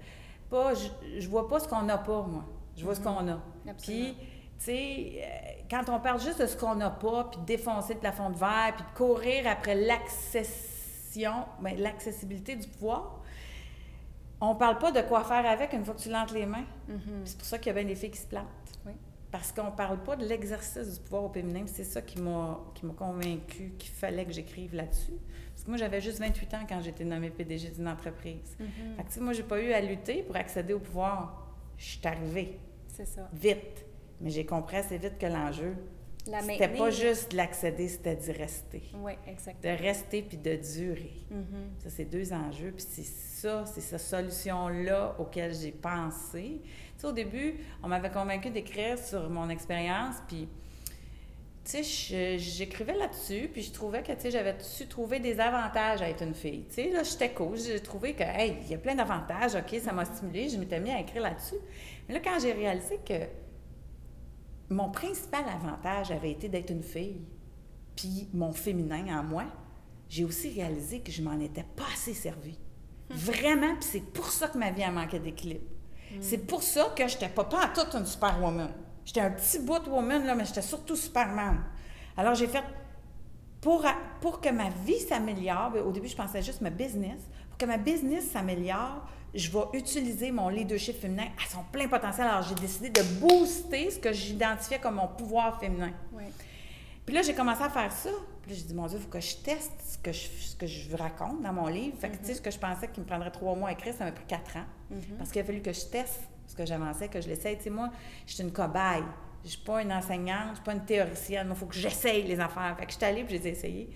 Pas, 0.50 0.74
je, 0.74 1.20
je 1.20 1.28
vois 1.28 1.48
pas 1.48 1.60
ce 1.60 1.68
qu'on 1.68 1.84
n'a 1.84 1.98
pas, 1.98 2.22
moi. 2.22 2.46
Je 2.76 2.84
vois 2.84 2.94
ce 2.94 3.02
mm-hmm. 3.02 3.04
qu'on 3.04 3.28
a. 3.28 3.74
Puis, 3.82 4.16
tu 4.16 4.37
sais, 4.64 5.12
euh, 5.16 5.64
quand 5.70 5.90
on 5.90 6.00
parle 6.00 6.20
juste 6.20 6.42
de 6.42 6.48
ce 6.48 6.56
qu'on 6.58 6.76
n'a 6.76 6.90
pas, 6.90 7.26
puis 7.26 7.40
de 7.42 7.46
défoncer 7.46 7.94
le 7.94 8.00
plafond 8.00 8.30
de 8.30 8.38
verre, 8.38 8.74
puis 8.76 8.86
de 8.86 8.98
courir 8.98 9.48
après 9.48 9.76
l'accession, 9.76 11.46
bien, 11.62 11.76
l'accessibilité 11.78 12.56
du 12.56 12.68
pouvoir, 12.68 13.22
on 14.40 14.56
parle 14.56 14.78
pas 14.78 14.92
de 14.92 15.02
quoi 15.02 15.24
faire 15.24 15.46
avec 15.46 15.74
une 15.74 15.84
fois 15.84 15.96
que 15.96 16.00
tu 16.02 16.10
l'entres 16.10 16.34
les 16.34 16.46
mains. 16.46 16.66
Mm-hmm. 16.90 17.26
C'est 17.26 17.38
pour 17.38 17.48
ça 17.48 17.58
qu'il 17.58 17.68
y 17.68 17.70
a 17.72 17.74
bien 17.74 17.86
des 17.86 17.96
filles 17.96 18.12
qui 18.12 18.20
se 18.20 18.28
plantent. 18.28 18.46
Parce 19.30 19.52
qu'on 19.52 19.72
parle 19.72 20.02
pas 20.04 20.16
de 20.16 20.26
l'exercice 20.26 20.94
du 20.94 21.00
pouvoir 21.02 21.26
au 21.26 21.30
féminin. 21.30 21.64
C'est 21.66 21.84
ça 21.84 22.02
qui 22.02 22.20
m'a 22.22 22.60
convaincu 22.98 23.74
qu'il 23.78 23.92
fallait 23.92 24.26
que 24.26 24.32
j'écrive 24.32 24.74
là-dessus. 24.74 25.18
Parce 25.54 25.66
que 25.66 25.70
moi, 25.70 25.78
j'avais 25.78 26.00
juste 26.00 26.20
28 26.20 26.54
ans 26.54 26.66
quand 26.68 26.82
j'étais 26.82 27.04
nommée 27.04 27.30
PDG 27.30 27.72
d'une 27.72 27.90
entreprise. 27.90 28.56
Mm-hmm. 28.60 28.96
Fait 28.96 29.04
que, 29.04 29.24
moi, 29.24 29.34
j'ai 29.34 29.44
pas 29.44 29.62
eu 29.62 29.74
à 29.74 29.82
lutter 29.82 30.24
pour 30.24 30.38
accéder 30.38 30.74
au 30.74 30.80
pouvoir. 30.80 31.52
Je 31.78 31.86
suis 31.86 32.08
arrivée. 32.08 32.58
C'est 32.88 33.06
ça. 33.06 33.30
Vite. 33.34 33.87
Mais 34.22 34.30
j'ai 34.30 34.46
compris 34.46 34.78
assez 34.78 34.98
vite 34.98 35.18
que 35.20 35.26
l'enjeu, 35.28 35.76
C'était 36.26 36.68
pas 36.68 36.90
juste 36.90 37.32
de 37.32 37.38
l'accéder, 37.38 37.88
c'était 37.88 38.16
d'y 38.16 38.32
rester. 38.34 38.84
Oui, 38.96 39.14
De 39.26 39.32
exactement. 39.32 39.78
rester 39.78 40.22
puis 40.22 40.38
de 40.38 40.56
durer. 40.56 41.14
Mhm. 41.32 41.70
Ça, 41.80 41.90
c'est 41.90 42.06
deux 42.06 42.34
enjeux. 42.34 42.74
Puis 42.76 42.86
c'est 42.90 43.06
ça, 43.06 43.64
c'est 43.66 43.80
cette 43.82 44.00
solution-là 44.02 45.16
auquel 45.20 45.54
j'ai 45.56 45.72
pensé. 45.72 46.62
Tu 46.64 46.70
sais, 46.98 47.08
au 47.08 47.12
début, 47.14 47.56
on 47.84 47.88
m'avait 47.88 48.10
convaincu 48.10 48.50
d'écrire 48.50 48.98
sur 49.00 49.30
mon 49.30 49.50
expérience, 49.50 50.16
puis, 50.28 50.50
tu 51.64 51.84
sais, 51.84 52.38
j'écrivais 52.40 52.96
là-dessus, 52.96 53.50
puis 53.54 53.62
je 53.62 53.72
trouvais 53.72 54.02
que, 54.02 54.12
tu 54.14 54.22
sais, 54.22 54.32
j'avais 54.32 54.56
su 54.60 54.88
trouver 54.88 55.20
des 55.20 55.40
avantages 55.40 56.02
à 56.02 56.10
être 56.10 56.24
une 56.24 56.34
fille. 56.34 56.66
Tu 56.70 56.76
sais, 56.76 56.90
là, 56.90 57.04
j'étais 57.04 57.30
cool, 57.30 57.58
j'ai 57.58 57.80
trouvé 57.82 58.14
que, 58.14 58.24
hey, 58.24 58.58
il 58.64 58.72
y 58.72 58.74
a 58.74 58.78
plein 58.80 58.96
d'avantages, 58.96 59.56
OK, 59.56 59.80
ça 59.80 59.94
m'a 59.94 60.06
stimulé, 60.06 60.50
je 60.50 60.58
m'étais 60.58 60.80
mis 60.80 60.92
à 60.92 61.00
écrire 61.00 61.22
là-dessus. 61.22 61.56
Mais 62.08 62.16
là, 62.16 62.20
quand 62.24 62.40
j'ai 62.42 62.52
réalisé 62.54 63.00
que 63.06 63.14
mon 64.70 64.90
principal 64.90 65.46
avantage 65.48 66.12
avait 66.12 66.32
été 66.32 66.50
d'être 66.50 66.70
une 66.72 66.84
fille, 66.84 67.22
puis 67.96 68.28
mon 68.34 68.52
féminin 68.54 69.20
en 69.20 69.24
moi, 69.24 69.46
j'ai 70.10 70.24
aussi 70.26 70.50
réalisé 70.54 71.00
que 71.02 71.12
je 71.12 71.22
m'en 71.22 71.40
étais 71.40 71.66
pas 71.76 71.84
assez 71.94 72.14
servie. 72.14 72.58
Vraiment, 73.10 73.76
puis 73.76 73.88
c'est 73.92 74.02
pour 74.14 74.28
ça 74.30 74.48
que 74.50 74.58
ma 74.58 74.72
vie 74.72 74.84
a 74.84 74.92
manqué 74.92 75.20
d'équilibre. 75.20 75.66
C'est 76.22 76.38
pour 76.40 76.64
ça 76.64 76.94
que 76.96 77.08
j'étais 77.08 77.30
pas, 77.30 77.44
pas 77.46 77.68
toute 77.70 77.94
une 77.96 78.06
superwoman. 78.06 78.70
J'étais 79.04 79.22
un 79.22 79.32
petit 79.32 79.60
bout 79.60 79.80
de 79.80 79.90
woman, 79.90 80.26
là, 80.26 80.36
mais 80.36 80.46
j'étais 80.46 80.62
surtout 80.62 80.96
superman. 80.96 81.64
Alors 82.16 82.36
j'ai 82.36 82.48
fait, 82.48 82.64
pour, 83.62 83.86
a- 83.86 83.96
pour 84.22 84.40
que 84.42 84.50
ma 84.50 84.70
vie 84.86 85.00
s'améliore, 85.00 85.72
ben, 85.72 85.84
au 85.84 85.92
début 85.92 86.08
je 86.08 86.16
pensais 86.16 86.42
juste 86.42 86.62
ma 86.62 86.70
business, 86.70 87.20
pour 87.50 87.58
que 87.58 87.66
ma 87.66 87.78
business 87.78 88.30
s'améliore, 88.32 89.06
je 89.34 89.52
vais 89.52 89.78
utiliser 89.78 90.32
mon 90.32 90.50
leadership 90.50 91.00
féminin 91.00 91.28
à 91.44 91.50
son 91.50 91.64
plein 91.72 91.88
potentiel. 91.88 92.28
Alors 92.28 92.44
j'ai 92.44 92.56
décidé 92.56 92.90
de 92.90 93.02
booster 93.20 93.92
ce 93.92 94.00
que 94.00 94.12
j'identifiais 94.14 94.80
comme 94.80 94.96
mon 94.96 95.08
pouvoir 95.08 95.60
féminin. 95.60 95.92
Oui. 96.14 96.24
Puis 97.06 97.16
là, 97.16 97.22
j'ai 97.22 97.34
commencé 97.34 97.64
à 97.64 97.70
faire 97.70 97.92
ça. 97.92 98.10
Puis 98.42 98.52
là, 98.52 98.58
j'ai 98.58 98.66
dit, 98.66 98.74
mon 98.74 98.86
Dieu, 98.86 98.98
il 98.98 99.02
faut 99.02 99.10
que 99.10 99.22
je 99.22 99.38
teste 99.38 99.72
ce 99.82 99.98
que 99.98 100.12
je, 100.12 100.28
ce 100.28 100.56
que 100.58 100.68
je 100.68 100.94
raconte 100.96 101.42
dans 101.42 101.54
mon 101.54 101.68
livre. 101.68 101.98
Fait 101.98 102.10
que, 102.10 102.18
tu 102.18 102.26
sais, 102.26 102.34
ce 102.34 102.42
que 102.42 102.52
je 102.52 102.60
pensais 102.60 102.90
qu'il 102.90 103.02
me 103.02 103.08
prendrait 103.08 103.32
trois 103.32 103.56
mois 103.56 103.70
à 103.70 103.72
écrire, 103.72 103.94
ça 103.94 104.04
m'a 104.04 104.12
pris 104.12 104.26
quatre 104.28 104.58
ans. 104.58 104.66
Parce 105.18 105.32
qu'il 105.32 105.42
a 105.42 105.46
fallu 105.46 105.62
que 105.62 105.72
je 105.72 105.86
teste 105.86 106.20
ce 106.48 106.54
que 106.54 106.66
j'avançais, 106.66 107.08
que 107.08 107.22
je 107.22 107.30
l'essaye. 107.30 107.58
Tu 107.58 107.64
sais, 107.64 107.70
moi, 107.70 107.92
je 108.26 108.34
suis 108.34 108.44
une 108.44 108.52
cobaye. 108.52 109.04
Je 109.46 109.52
suis 109.52 109.62
pas 109.62 109.82
une 109.82 109.94
enseignante, 109.94 110.50
je 110.50 110.56
suis 110.56 110.64
pas 110.66 110.74
une 110.74 110.84
théoricienne. 110.84 111.48
Il 111.50 111.56
faut 111.56 111.68
que 111.68 111.76
j'essaye 111.76 112.24
les 112.24 112.42
affaires. 112.42 112.76
Fait 112.78 112.86
que 112.86 112.92
je 112.92 112.98
suis 112.98 113.06
allée, 113.06 113.24
puis 113.24 113.38
je 113.38 113.42
les 113.42 113.48
ai 113.48 113.52
essayées. 113.52 113.90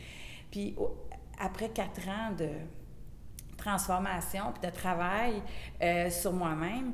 Puis 0.50 0.76
après 1.38 1.68
quatre 1.68 2.08
ans 2.08 2.32
de 2.38 2.48
transformation, 3.62 4.52
puis 4.60 4.70
de 4.70 4.76
travail 4.76 5.42
euh, 5.82 6.10
sur 6.10 6.34
moi-même, 6.34 6.94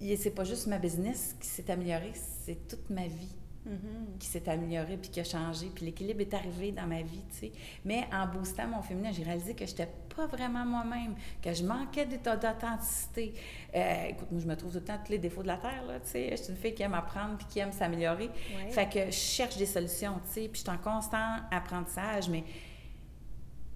et 0.00 0.16
c'est 0.16 0.30
pas 0.30 0.44
juste 0.44 0.66
ma 0.66 0.78
business 0.78 1.34
qui 1.40 1.46
s'est 1.48 1.70
améliorée, 1.70 2.12
c'est 2.14 2.66
toute 2.68 2.88
ma 2.90 3.06
vie 3.06 3.34
Mhm. 3.66 4.16
qui 4.18 4.26
s'est 4.26 4.48
améliorée 4.48 4.96
puis 4.96 5.10
qui 5.10 5.20
a 5.20 5.24
changé. 5.24 5.66
Puis 5.74 5.84
l'équilibre 5.84 6.22
est 6.22 6.32
arrivé 6.32 6.72
dans 6.72 6.86
ma 6.86 7.02
vie, 7.02 7.22
tu 7.32 7.38
sais. 7.38 7.52
Mais 7.84 8.06
en 8.10 8.26
boostant 8.26 8.66
mon 8.66 8.80
féminin, 8.80 9.10
j'ai 9.12 9.24
réalisé 9.24 9.52
que 9.54 9.66
je 9.66 9.72
n'étais 9.72 9.88
pas 10.16 10.26
vraiment 10.26 10.64
moi-même, 10.64 11.14
que 11.42 11.52
je 11.52 11.64
manquais 11.64 12.06
d'état- 12.06 12.36
d'authenticité. 12.36 13.34
Euh, 13.74 14.04
écoute, 14.08 14.28
moi, 14.30 14.40
je 14.40 14.46
me 14.46 14.56
trouve 14.56 14.70
tout 14.72 14.78
le 14.78 14.84
temps 14.84 14.98
tous 15.04 15.12
les 15.12 15.18
défauts 15.18 15.42
de 15.42 15.48
la 15.48 15.58
Terre, 15.58 15.84
là, 15.86 16.00
tu 16.00 16.08
sais. 16.08 16.30
Je 16.30 16.36
suis 16.44 16.52
une 16.52 16.58
fille 16.58 16.72
qui 16.74 16.82
aime 16.82 16.94
apprendre 16.94 17.36
puis 17.36 17.46
qui 17.46 17.58
aime 17.58 17.72
s'améliorer. 17.72 18.28
Ouais. 18.28 18.70
Fait 18.70 18.88
que 18.88 19.06
je 19.06 19.10
cherche 19.10 19.58
des 19.58 19.66
solutions, 19.66 20.14
tu 20.28 20.32
sais. 20.32 20.48
Puis 20.48 20.62
je 20.64 20.70
suis 20.70 20.70
en 20.70 20.78
constant 20.78 21.36
apprentissage, 21.50 22.30
mais 22.30 22.44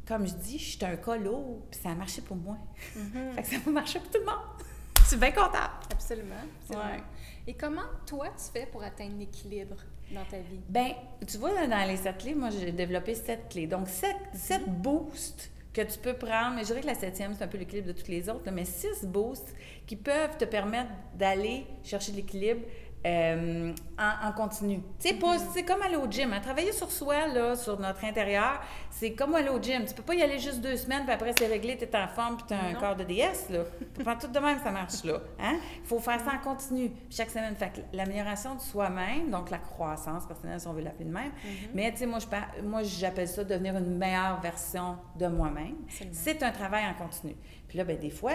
comme 0.07 0.27
je 0.27 0.35
dis, 0.35 0.59
je 0.59 0.77
suis 0.77 0.85
un 0.85 0.97
cas 0.97 1.17
lourd, 1.17 1.63
puis 1.71 1.81
ça 1.81 1.91
a 1.91 1.95
marché 1.95 2.23
pour 2.23 2.37
moi. 2.37 2.57
Mhm. 2.97 3.33
Fait 3.35 3.43
que 3.43 3.49
ça 3.49 3.59
va 3.65 3.71
marcher 3.71 3.99
pour 4.01 4.11
tout 4.11 4.19
le 4.19 4.27
monde. 4.27 4.41
Je 5.03 5.09
suis 5.09 5.17
bien 5.17 5.33
contente. 5.33 5.71
Absolument. 5.91 6.35
absolument. 6.61 6.95
Ouais. 6.95 7.03
Et 7.47 7.55
comment, 7.55 7.83
toi, 8.07 8.29
tu 8.29 8.45
fais 8.53 8.67
pour 8.67 8.85
atteindre 8.85 9.19
l'équilibre 9.19 9.77
dans 10.13 10.25
ta 10.25 10.39
vie? 10.39 10.61
Ben, 10.69 10.93
tu 11.27 11.39
vois, 11.39 11.53
là, 11.53 11.67
dans 11.67 11.89
les 11.89 11.97
sept 11.97 12.19
clés, 12.19 12.35
moi, 12.35 12.51
j'ai 12.51 12.71
développé 12.71 13.17
sept 13.17 13.49
clés. 13.51 13.67
Donc, 13.67 13.89
sept, 13.89 14.17
sept 14.33 14.65
boosts 14.65 15.51
que 15.73 15.81
tu 15.81 15.99
peux 15.99 16.15
prendre. 16.15 16.55
Mais 16.55 16.63
je 16.63 16.67
dirais 16.69 16.83
que 16.83 16.87
la 16.87 16.95
septième, 16.95 17.35
c'est 17.35 17.43
un 17.43 17.49
peu 17.49 17.59
l'équilibre 17.59 17.89
de 17.89 17.93
toutes 17.93 18.09
les 18.09 18.29
autres, 18.29 18.47
là, 18.47 18.53
mais 18.53 18.65
six 18.65 19.05
boosts 19.05 19.55
qui 19.87 19.97
peuvent 19.97 20.37
te 20.39 20.45
permettre 20.45 20.91
d'aller 21.15 21.67
chercher 21.83 22.13
l'équilibre 22.13 22.63
euh, 23.05 23.73
en, 23.99 24.29
en 24.29 24.33
continu. 24.33 24.81
Tu 25.01 25.09
sais, 25.09 25.15
pas- 25.15 25.39
c'est 25.39 25.65
comme 25.65 25.83
aller 25.83 25.97
au 25.97 26.09
gym. 26.11 26.33
hein. 26.33 26.41
Travailler 26.41 26.73
sur 26.73 26.91
soi, 26.91 27.27
là, 27.29 27.57
sur 27.57 27.79
notre 27.81 28.05
intérieur, 28.05 28.61
c'est 28.91 29.13
comme 29.13 29.35
aller 29.35 29.49
au 29.49 29.61
gym. 29.61 29.85
Tu 29.85 29.95
peux 29.95 30.03
pas 30.03 30.15
y 30.15 30.23
aller 30.23 30.39
juste 30.39 30.61
deux 30.61 30.77
semaines, 30.77 31.03
puis 31.05 31.13
après, 31.13 31.33
c'est 31.37 31.47
réglé, 31.47 31.77
tu 31.77 31.85
es 31.85 31.97
en 31.97 32.09
forme, 32.09 32.37
puis 32.37 32.47
tu 32.49 32.55
as 32.55 32.63
un 32.65 32.75
corps 32.75 32.97
de 32.97 33.05
déesse, 33.05 33.49
là. 33.51 33.61
Prends 34.05 34.17
tout 34.17 34.29
de 34.29 34.39
même, 34.39 34.59
ça 34.63 34.71
marche, 34.71 35.03
là. 35.05 35.19
Hein? 35.41 35.59
Il 35.83 35.87
faut 35.89 35.99
faire 35.99 36.21
ça 36.21 36.33
en 36.35 36.39
continu, 36.39 36.91
puis 36.91 37.07
chaque 37.17 37.31
semaine. 37.31 37.55
Fait 37.57 37.71
que 37.73 37.81
l'amélioration 37.97 38.55
de 38.55 38.61
soi-même, 38.61 39.31
donc 39.31 39.51
la 39.51 39.59
croissance 39.59 40.27
personnelle, 40.27 40.61
si 40.61 40.67
on 40.69 40.73
veut 40.73 40.83
l'appeler 40.83 41.07
de 41.07 41.13
même. 41.13 41.33
Mais, 41.75 41.91
tu 41.93 41.99
sais, 41.99 42.07
moi, 42.07 42.19
je 42.21 42.27
par- 42.27 42.49
moi, 42.63 42.83
j'appelle 42.83 43.29
ça 43.29 43.43
devenir 43.45 43.77
une 43.77 43.97
meilleure 43.97 44.41
version 44.41 44.97
de 45.19 45.27
moi-même. 45.27 45.75
C'est 46.13 46.43
un 46.43 46.51
travail 46.53 46.85
en 46.87 46.95
continu. 46.95 47.35
Puis 47.73 47.79
là, 47.79 47.85
ben, 47.85 47.99
des 47.99 48.11
fois, 48.11 48.35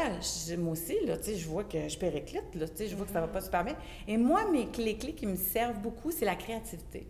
je- 0.50 0.56
moi 0.56 0.72
aussi, 0.72 0.96
là, 1.06 1.16
tu 1.16 1.26
sais, 1.26 1.36
je 1.36 1.48
vois 1.48 1.64
que 1.64 1.88
je 1.88 1.96
périclite, 1.96 2.56
là, 2.56 2.68
tu 2.68 2.76
sais, 2.76 2.88
je 2.88 2.96
vois 2.96 3.06
que 3.06 3.12
ça 3.12 3.22
va 3.22 3.28
pas 3.28 3.40
super 3.42 3.64
bien. 3.64 3.76
Et 4.08 4.18
moi, 4.18 4.50
mes 4.50 4.66
clés, 4.66 4.98
clés 4.98 5.14
qui 5.14 5.28
me 5.28 5.36
servent 5.36 5.78
beaucoup, 5.80 6.10
c'est 6.10 6.26
la 6.26 6.36
créativité. 6.36 7.06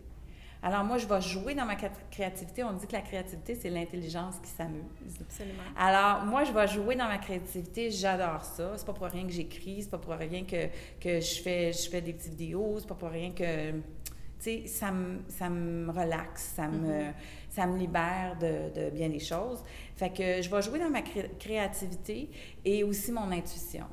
Alors, 0.62 0.84
moi, 0.84 0.98
je 0.98 1.06
vais 1.06 1.22
jouer 1.22 1.54
dans 1.54 1.64
ma 1.64 1.74
cré- 1.76 1.88
créativité. 2.10 2.62
On 2.64 2.74
dit 2.74 2.86
que 2.86 2.92
la 2.92 3.00
créativité, 3.00 3.54
c'est 3.54 3.70
l'intelligence 3.70 4.34
qui 4.42 4.50
s'amuse. 4.50 4.82
Absolument. 5.22 5.62
Alors, 5.74 6.26
moi, 6.26 6.44
je 6.44 6.52
vais 6.52 6.68
jouer 6.68 6.96
dans 6.96 7.06
ma 7.08 7.16
créativité. 7.16 7.90
J'adore 7.90 8.44
ça. 8.44 8.72
C'est 8.76 8.84
pas 8.84 8.92
pour 8.92 9.06
rien 9.06 9.24
que 9.24 9.32
j'écris. 9.32 9.84
C'est 9.84 9.90
pas 9.90 9.96
pour 9.96 10.12
rien 10.12 10.44
que, 10.44 10.66
que 11.00 11.20
je, 11.20 11.40
fais, 11.40 11.72
je 11.72 11.88
fais 11.88 12.02
des 12.02 12.12
petites 12.12 12.32
vidéos. 12.34 12.76
C'est 12.80 12.88
pas 12.88 12.94
pour 12.94 13.08
rien 13.08 13.30
que... 13.30 13.70
Tu 13.70 14.44
sais, 14.44 14.66
ça 14.66 14.90
me, 14.92 15.20
ça 15.28 15.48
me 15.48 15.90
relaxe. 15.90 16.52
Ça 16.56 16.68
me, 16.68 17.04
ça 17.50 17.66
me 17.66 17.76
libère 17.78 18.36
de, 18.40 18.70
de 18.86 18.90
bien 18.90 19.08
des 19.08 19.18
choses. 19.18 19.62
Fait 19.98 20.10
que 20.10 20.40
je 20.40 20.48
vais 20.48 20.62
jouer 20.62 20.78
dans 20.78 20.90
ma 20.90 21.02
cré- 21.02 21.30
créativité 21.40 22.30
et 22.64 22.84
aussi 22.84 23.10
mon 23.12 23.30
intuition. 23.32 23.84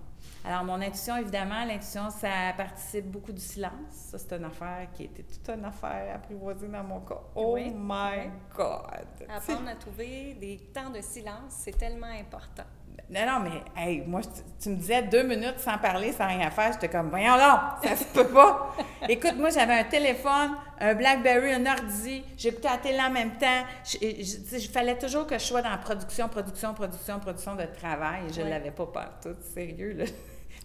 Alors, 0.47 0.63
mon 0.63 0.75
intuition, 0.79 1.17
évidemment, 1.17 1.65
l'intuition, 1.65 2.11
ça 2.11 2.53
participe 2.55 3.09
beaucoup 3.09 3.31
du 3.31 3.41
silence. 3.41 3.71
Ça, 3.89 4.19
c'est 4.19 4.33
une 4.33 4.43
affaire 4.45 4.87
qui 4.93 5.05
était 5.05 5.23
toute 5.23 5.49
une 5.49 5.65
affaire 5.65 6.15
apprivoisée 6.15 6.67
dans 6.67 6.83
mon 6.83 6.99
cas. 7.01 7.19
Oh 7.33 7.53
Oui. 7.55 7.73
my 7.75 8.29
God! 8.55 9.27
Apprendre 9.27 9.69
à 9.69 9.75
trouver 9.75 10.35
des 10.35 10.57
temps 10.71 10.91
de 10.91 11.01
silence, 11.01 11.49
c'est 11.49 11.75
tellement 11.75 12.05
important. 12.19 12.65
Non, 13.09 13.25
non, 13.25 13.39
mais 13.41 13.61
hey, 13.81 14.03
moi, 14.05 14.21
tu, 14.21 14.41
tu 14.59 14.69
me 14.69 14.75
disais 14.75 15.03
deux 15.03 15.23
minutes 15.23 15.59
sans 15.59 15.77
parler, 15.77 16.11
sans 16.11 16.27
rien 16.27 16.49
faire. 16.49 16.71
J'étais 16.73 16.89
comme, 16.89 17.09
voyons 17.09 17.35
là, 17.35 17.77
ça 17.83 17.95
se 17.95 18.03
peut 18.05 18.27
pas. 18.27 18.75
Écoute, 19.09 19.35
moi, 19.37 19.49
j'avais 19.49 19.73
un 19.79 19.83
téléphone, 19.83 20.51
un 20.79 20.93
Blackberry, 20.95 21.53
un 21.53 21.65
ordi, 21.65 22.23
j'écoutais 22.37 22.67
la 22.69 22.77
télé 22.77 22.99
en 22.99 23.11
même 23.11 23.37
temps. 23.37 23.63
Il 24.01 24.69
fallait 24.71 24.97
toujours 24.97 25.27
que 25.27 25.35
je 25.37 25.43
sois 25.43 25.61
dans 25.61 25.69
la 25.69 25.77
production, 25.77 26.27
production, 26.29 26.73
production, 26.73 27.19
production 27.19 27.55
de 27.55 27.65
travail. 27.65 28.23
Je 28.33 28.39
ne 28.39 28.45
Ouais. 28.45 28.49
l'avais 28.51 28.71
pas 28.71 28.85
partout, 28.87 29.35
sérieux, 29.53 29.93
là. 29.93 30.05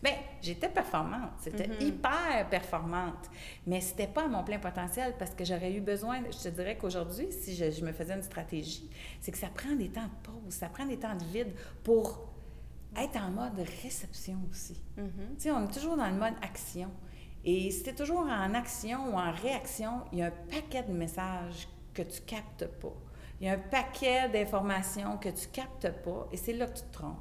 Bien, 0.03 0.15
j'étais 0.41 0.69
performante, 0.71 1.33
c'était 1.39 1.69
Mhm. 1.69 1.81
hyper 1.89 2.49
performante, 2.49 3.29
mais 3.67 3.81
c'était 3.83 4.07
pas 4.07 4.25
à 4.25 4.29
mon 4.29 4.43
plein 4.45 4.59
potentiel 4.59 5.15
parce 5.19 5.35
que 5.35 5.45
j'aurais 5.45 5.73
eu 5.73 5.81
besoin, 5.83 6.23
je 6.31 6.39
te 6.39 6.49
dirais 6.49 6.79
qu'aujourd'hui, 6.79 7.31
si 7.31 7.55
je, 7.55 7.71
je 7.71 7.85
me 7.85 7.93
faisais 7.93 8.15
une 8.15 8.23
stratégie, 8.23 8.89
c'est 9.21 9.31
que 9.31 9.37
ça 9.39 9.49
prend 9.49 9.75
des 9.75 9.91
temps 9.91 10.05
de 10.07 10.23
pause, 10.31 10.55
ça 10.55 10.69
prend 10.71 10.87
des 10.87 10.97
temps 10.99 11.15
de 11.15 11.25
vide 11.25 11.53
pour 11.85 12.29
être 12.97 13.17
en 13.23 13.31
mode 13.31 13.59
réception 13.83 14.39
aussi. 14.51 14.81
Mhm. 14.97 15.11
Tu 15.37 15.43
sais, 15.43 15.51
on 15.51 15.65
est 15.69 15.73
toujours 15.73 15.97
dans 15.99 16.09
le 16.09 16.17
mode 16.17 16.35
action. 16.43 16.91
Et 17.45 17.71
si 17.71 17.83
tu 17.83 17.91
es 17.91 17.95
toujours 17.95 18.21
en 18.27 18.55
action 18.55 19.13
ou 19.13 19.19
en 19.19 19.33
réaction, 19.33 20.03
il 20.13 20.19
y 20.19 20.23
a 20.23 20.27
un 20.27 20.31
paquet 20.51 20.83
de 20.83 20.93
messages 20.93 21.69
que 21.93 22.03
tu 22.03 22.21
captes 22.23 22.67
pas. 22.67 22.93
Il 23.41 23.47
y 23.47 23.51
a 23.51 23.53
un 23.55 23.59
paquet 23.59 24.29
d'informations 24.31 25.19
que 25.19 25.29
tu 25.29 25.47
captes 25.49 25.91
pas 26.03 26.27
et 26.33 26.37
c'est 26.37 26.53
là 26.53 26.67
que 26.67 26.79
tu 26.79 26.85
te 26.85 26.93
trompes. 26.93 27.17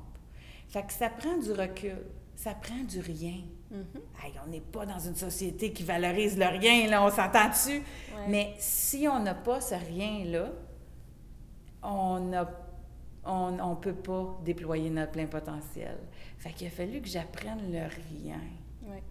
Fait 0.68 0.84
que 0.86 0.92
ça 0.94 1.10
prend 1.10 1.38
du 1.38 1.52
recul, 1.52 1.98
ça 2.40 2.54
prend 2.54 2.84
du 2.88 3.02
rien. 3.02 3.42
Mhm. 3.70 4.02
Hey, 4.24 4.34
on 4.46 4.50
n'est 4.50 4.62
pas 4.62 4.86
dans 4.86 4.98
une 4.98 5.16
société 5.16 5.74
qui 5.74 5.84
valorise 5.84 6.38
le 6.38 6.46
rien, 6.46 6.90
là, 6.90 7.04
on 7.04 7.10
s'entend 7.10 7.50
dessus. 7.50 7.80
Ouais. 8.16 8.28
Mais 8.30 8.54
si 8.60 9.10
on 9.10 9.20
n'a 9.20 9.34
pas 9.36 9.60
ce 9.60 9.76
rien-là, 9.76 10.50
on 11.84 12.20
ne 12.22 12.42
on, 13.26 13.60
on 13.60 13.76
peut 13.76 13.94
pas 13.94 14.40
déployer 14.46 14.90
notre 14.90 15.12
plein 15.12 15.28
potentiel. 15.28 15.98
Fait 16.38 16.52
qu'il 16.54 16.68
a 16.68 16.70
fallu 16.70 17.02
que 17.02 17.10
j'apprenne 17.10 17.74
le 17.74 17.82
rien. 17.88 18.40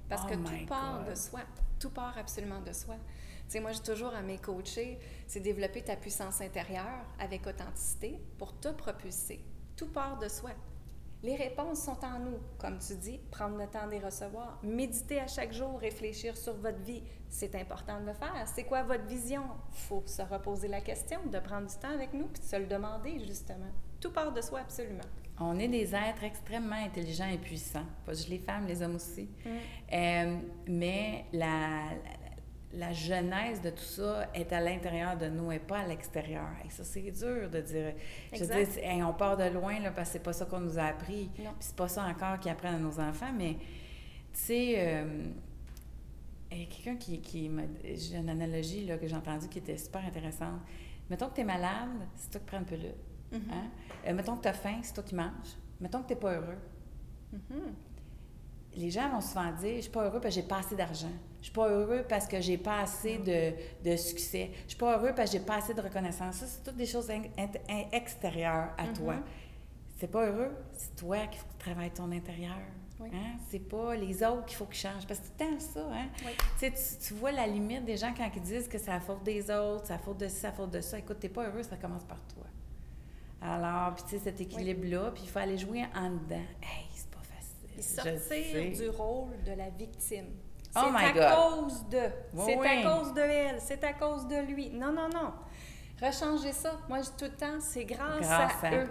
Parce 0.08 0.22
Oh 0.24 0.30
que 0.30 0.34
tout 0.34 0.66
part 0.66 1.04
God. 1.04 1.10
de 1.10 1.14
soi. 1.14 1.40
Tout 1.78 1.90
part 1.90 2.16
absolument 2.16 2.62
de 2.62 2.72
soi. 2.72 2.94
Tu 2.94 3.52
sais, 3.52 3.60
moi, 3.60 3.72
dis 3.72 3.82
toujours 3.82 4.14
à 4.14 4.22
mes 4.22 4.38
coachés, 4.38 4.98
c'est 5.26 5.40
développer 5.40 5.82
ta 5.82 5.96
puissance 5.96 6.40
intérieure 6.40 7.04
avec 7.18 7.46
authenticité 7.46 8.18
pour 8.38 8.58
te 8.58 8.68
propulser. 8.68 9.44
Tout 9.76 9.88
part 9.88 10.18
de 10.18 10.28
soi. 10.28 10.50
Les 11.22 11.34
réponses 11.34 11.80
sont 11.82 11.98
en 12.04 12.20
nous. 12.20 12.38
Comme 12.58 12.78
tu 12.78 12.94
dis, 12.94 13.18
prendre 13.30 13.56
le 13.56 13.66
temps 13.66 13.86
de 13.86 13.90
les 13.92 13.98
recevoir. 13.98 14.60
Méditer 14.62 15.18
à 15.20 15.26
chaque 15.26 15.52
jour, 15.52 15.78
réfléchir 15.80 16.36
sur 16.36 16.54
votre 16.54 16.78
vie. 16.82 17.02
C'est 17.28 17.54
important 17.56 18.00
de 18.00 18.06
le 18.06 18.12
faire. 18.12 18.46
C'est 18.46 18.64
quoi 18.64 18.82
votre 18.84 19.04
vision? 19.06 19.42
faut 19.72 20.02
se 20.06 20.22
reposer 20.22 20.68
la 20.68 20.80
question, 20.80 21.18
de 21.26 21.38
prendre 21.40 21.66
du 21.66 21.74
temps 21.76 21.90
avec 21.92 22.12
nous 22.14 22.26
puis 22.26 22.40
de 22.42 22.46
se 22.46 22.56
le 22.56 22.66
demander, 22.66 23.18
justement. 23.26 23.66
Tout 24.00 24.12
part 24.12 24.32
de 24.32 24.40
soi, 24.40 24.60
absolument. 24.60 25.02
On 25.40 25.58
est 25.58 25.66
des 25.68 25.92
êtres 25.94 26.22
extrêmement 26.24 26.76
intelligents 26.76 27.28
et 27.28 27.38
puissants. 27.38 27.86
Pas 28.06 28.12
juste 28.12 28.28
les 28.28 28.38
femmes, 28.38 28.66
les 28.66 28.80
hommes 28.80 28.94
aussi. 28.96 29.28
Mm. 29.44 29.48
Euh, 29.92 30.36
mais 30.68 31.24
la, 31.32 31.46
la- 31.48 32.27
la 32.74 32.92
genèse 32.92 33.62
de 33.62 33.70
tout 33.70 33.82
ça 33.82 34.28
est 34.34 34.52
à 34.52 34.60
l'intérieur 34.60 35.16
de 35.16 35.26
nous 35.26 35.50
et 35.50 35.58
pas 35.58 35.78
à 35.78 35.86
l'extérieur. 35.86 36.50
Et 36.66 36.70
ça, 36.70 36.84
c'est 36.84 37.10
dur 37.10 37.48
de 37.50 37.60
dire. 37.60 37.94
Je 38.32 39.02
on 39.02 39.14
part 39.14 39.36
de 39.36 39.44
loin 39.44 39.80
là, 39.80 39.90
parce 39.90 40.10
que 40.10 40.12
c'est 40.14 40.22
pas 40.22 40.32
ça 40.32 40.44
qu'on 40.44 40.60
nous 40.60 40.78
a 40.78 40.84
appris. 40.84 41.30
Puis 41.34 41.44
c'est 41.60 41.76
pas 41.76 41.88
ça 41.88 42.04
encore 42.04 42.38
qu'ils 42.38 42.52
apprennent 42.52 42.74
à 42.74 42.78
nos 42.78 43.00
enfants, 43.00 43.32
mais 43.36 43.54
tu 43.54 43.58
sais, 44.32 44.74
euh, 44.76 45.24
il 46.52 46.60
y 46.60 46.62
a 46.62 46.66
quelqu'un 46.66 46.96
qui, 46.96 47.20
qui 47.20 47.48
m'a. 47.48 47.62
J'ai 47.84 48.16
une 48.16 48.28
analogie 48.28 48.84
là, 48.84 48.98
que 48.98 49.06
j'ai 49.06 49.16
entendue 49.16 49.48
qui 49.48 49.58
était 49.58 49.78
super 49.78 50.04
intéressante. 50.04 50.60
Mettons 51.08 51.28
que 51.28 51.36
tu 51.36 51.40
es 51.40 51.44
malade, 51.44 52.06
c'est 52.16 52.30
toi 52.30 52.40
qui 52.40 52.46
prends 52.46 52.58
une 52.58 52.66
pilule. 52.66 52.94
Mm-hmm. 53.32 53.52
hein? 53.52 53.70
Euh, 54.06 54.14
mettons 54.14 54.36
que 54.36 54.42
tu 54.42 54.48
as 54.48 54.52
faim, 54.52 54.80
c'est 54.82 54.92
toi 54.92 55.04
qui 55.04 55.14
manges. 55.14 55.56
Mettons 55.80 56.02
que 56.02 56.08
tu 56.08 56.14
n'es 56.14 56.20
pas 56.20 56.34
heureux. 56.34 56.58
Mm-hmm. 57.34 58.76
Les 58.76 58.90
gens 58.90 59.10
vont 59.10 59.20
souvent 59.22 59.50
dire 59.52 59.76
Je 59.76 59.80
suis 59.82 59.90
pas 59.90 60.04
heureux 60.04 60.20
parce 60.20 60.34
que 60.34 60.42
j'ai 60.42 60.46
pas 60.46 60.58
assez 60.58 60.76
d'argent. 60.76 61.08
Je 61.40 61.46
suis 61.46 61.52
pas 61.52 61.68
heureux 61.68 62.04
parce 62.08 62.26
que 62.26 62.40
j'ai 62.40 62.58
pas 62.58 62.80
assez 62.80 63.18
de, 63.18 63.52
de, 63.88 63.96
succès. 63.96 64.50
Je 64.64 64.70
suis 64.70 64.78
pas 64.78 64.96
heureux 64.96 65.12
parce 65.14 65.30
que 65.30 65.38
j'ai 65.38 65.44
pas 65.44 65.56
assez 65.56 65.72
de 65.72 65.80
reconnaissance. 65.80 66.36
Ça, 66.36 66.46
c'est 66.46 66.64
toutes 66.64 66.76
des 66.76 66.86
choses 66.86 67.08
extérieures 67.92 68.70
à 68.76 68.88
toi. 68.88 69.14
Mm-hmm. 69.14 69.98
C'est 69.98 70.10
pas 70.10 70.26
heureux, 70.26 70.50
c'est 70.72 70.94
toi 70.96 71.18
qui 71.26 71.38
faut 71.38 71.46
que 71.46 71.52
tu 71.52 71.58
travailles 71.58 71.90
ton 71.90 72.10
intérieur. 72.12 72.56
Hein? 73.00 73.36
C'est 73.48 73.68
pas 73.68 73.94
les 73.94 74.22
autres 74.22 74.46
qu'il 74.46 74.56
faut 74.56 74.66
qu'ils 74.66 74.80
changent. 74.80 75.06
Parce 75.06 75.20
que 75.20 75.26
c'est 75.26 75.44
tant 75.44 75.58
ça. 75.60 75.88
Hein? 75.92 76.08
Tu, 76.58 76.72
tu, 77.00 77.14
vois 77.14 77.32
la 77.32 77.46
limite 77.46 77.84
des 77.84 77.96
gens 77.96 78.12
quand 78.16 78.28
ils 78.34 78.42
disent 78.42 78.68
que 78.68 78.78
c'est 78.78 78.90
la 78.90 79.00
faute 79.00 79.22
des 79.22 79.50
autres, 79.50 79.86
c'est 79.86 79.92
la 79.92 79.98
faute 79.98 80.18
de 80.18 80.28
ça, 80.28 80.34
c'est 80.34 80.46
la 80.48 80.52
faute 80.52 80.70
de 80.70 80.80
ça. 80.80 80.98
Écoute, 80.98 81.18
t'es 81.20 81.28
pas 81.28 81.46
heureux, 81.46 81.62
ça 81.62 81.76
commence 81.76 82.04
par 82.04 82.20
toi. 82.34 82.44
Alors, 83.40 83.94
puis 83.94 84.04
tu 84.04 84.10
sais, 84.10 84.18
cet 84.18 84.40
équilibre-là, 84.40 85.12
puis 85.12 85.22
il 85.24 85.28
faut 85.28 85.38
aller 85.38 85.58
jouer 85.58 85.84
en 85.94 86.10
dedans. 86.10 86.42
Hey, 86.60 86.86
c'est 86.92 87.10
pas 87.10 87.22
facile. 87.22 87.78
Et 87.78 87.82
sortir 87.82 88.90
du 88.90 88.96
rôle 88.96 89.42
de 89.44 89.52
la 89.52 89.70
victime. 89.70 90.26
Oh 90.76 90.80
c'est 90.98 91.20
à 91.20 91.34
cause 91.34 91.88
de. 91.88 92.02
c'est 92.44 92.58
à 92.58 92.82
cause 92.82 93.14
de 93.14 93.20
elle. 93.20 93.60
C'est 93.60 93.84
à 93.84 93.92
cause 93.92 94.26
de 94.26 94.36
lui. 94.36 94.70
Non, 94.70 94.92
non, 94.92 95.08
non. 95.08 95.32
Rechanger 96.00 96.52
ça. 96.52 96.78
Moi, 96.88 96.98
je 96.98 97.04
dis 97.04 97.16
tout 97.18 97.24
le 97.24 97.36
temps, 97.36 97.60
c'est 97.60 97.84
grâce, 97.84 98.30
à, 98.30 98.70
eux. 98.72 98.88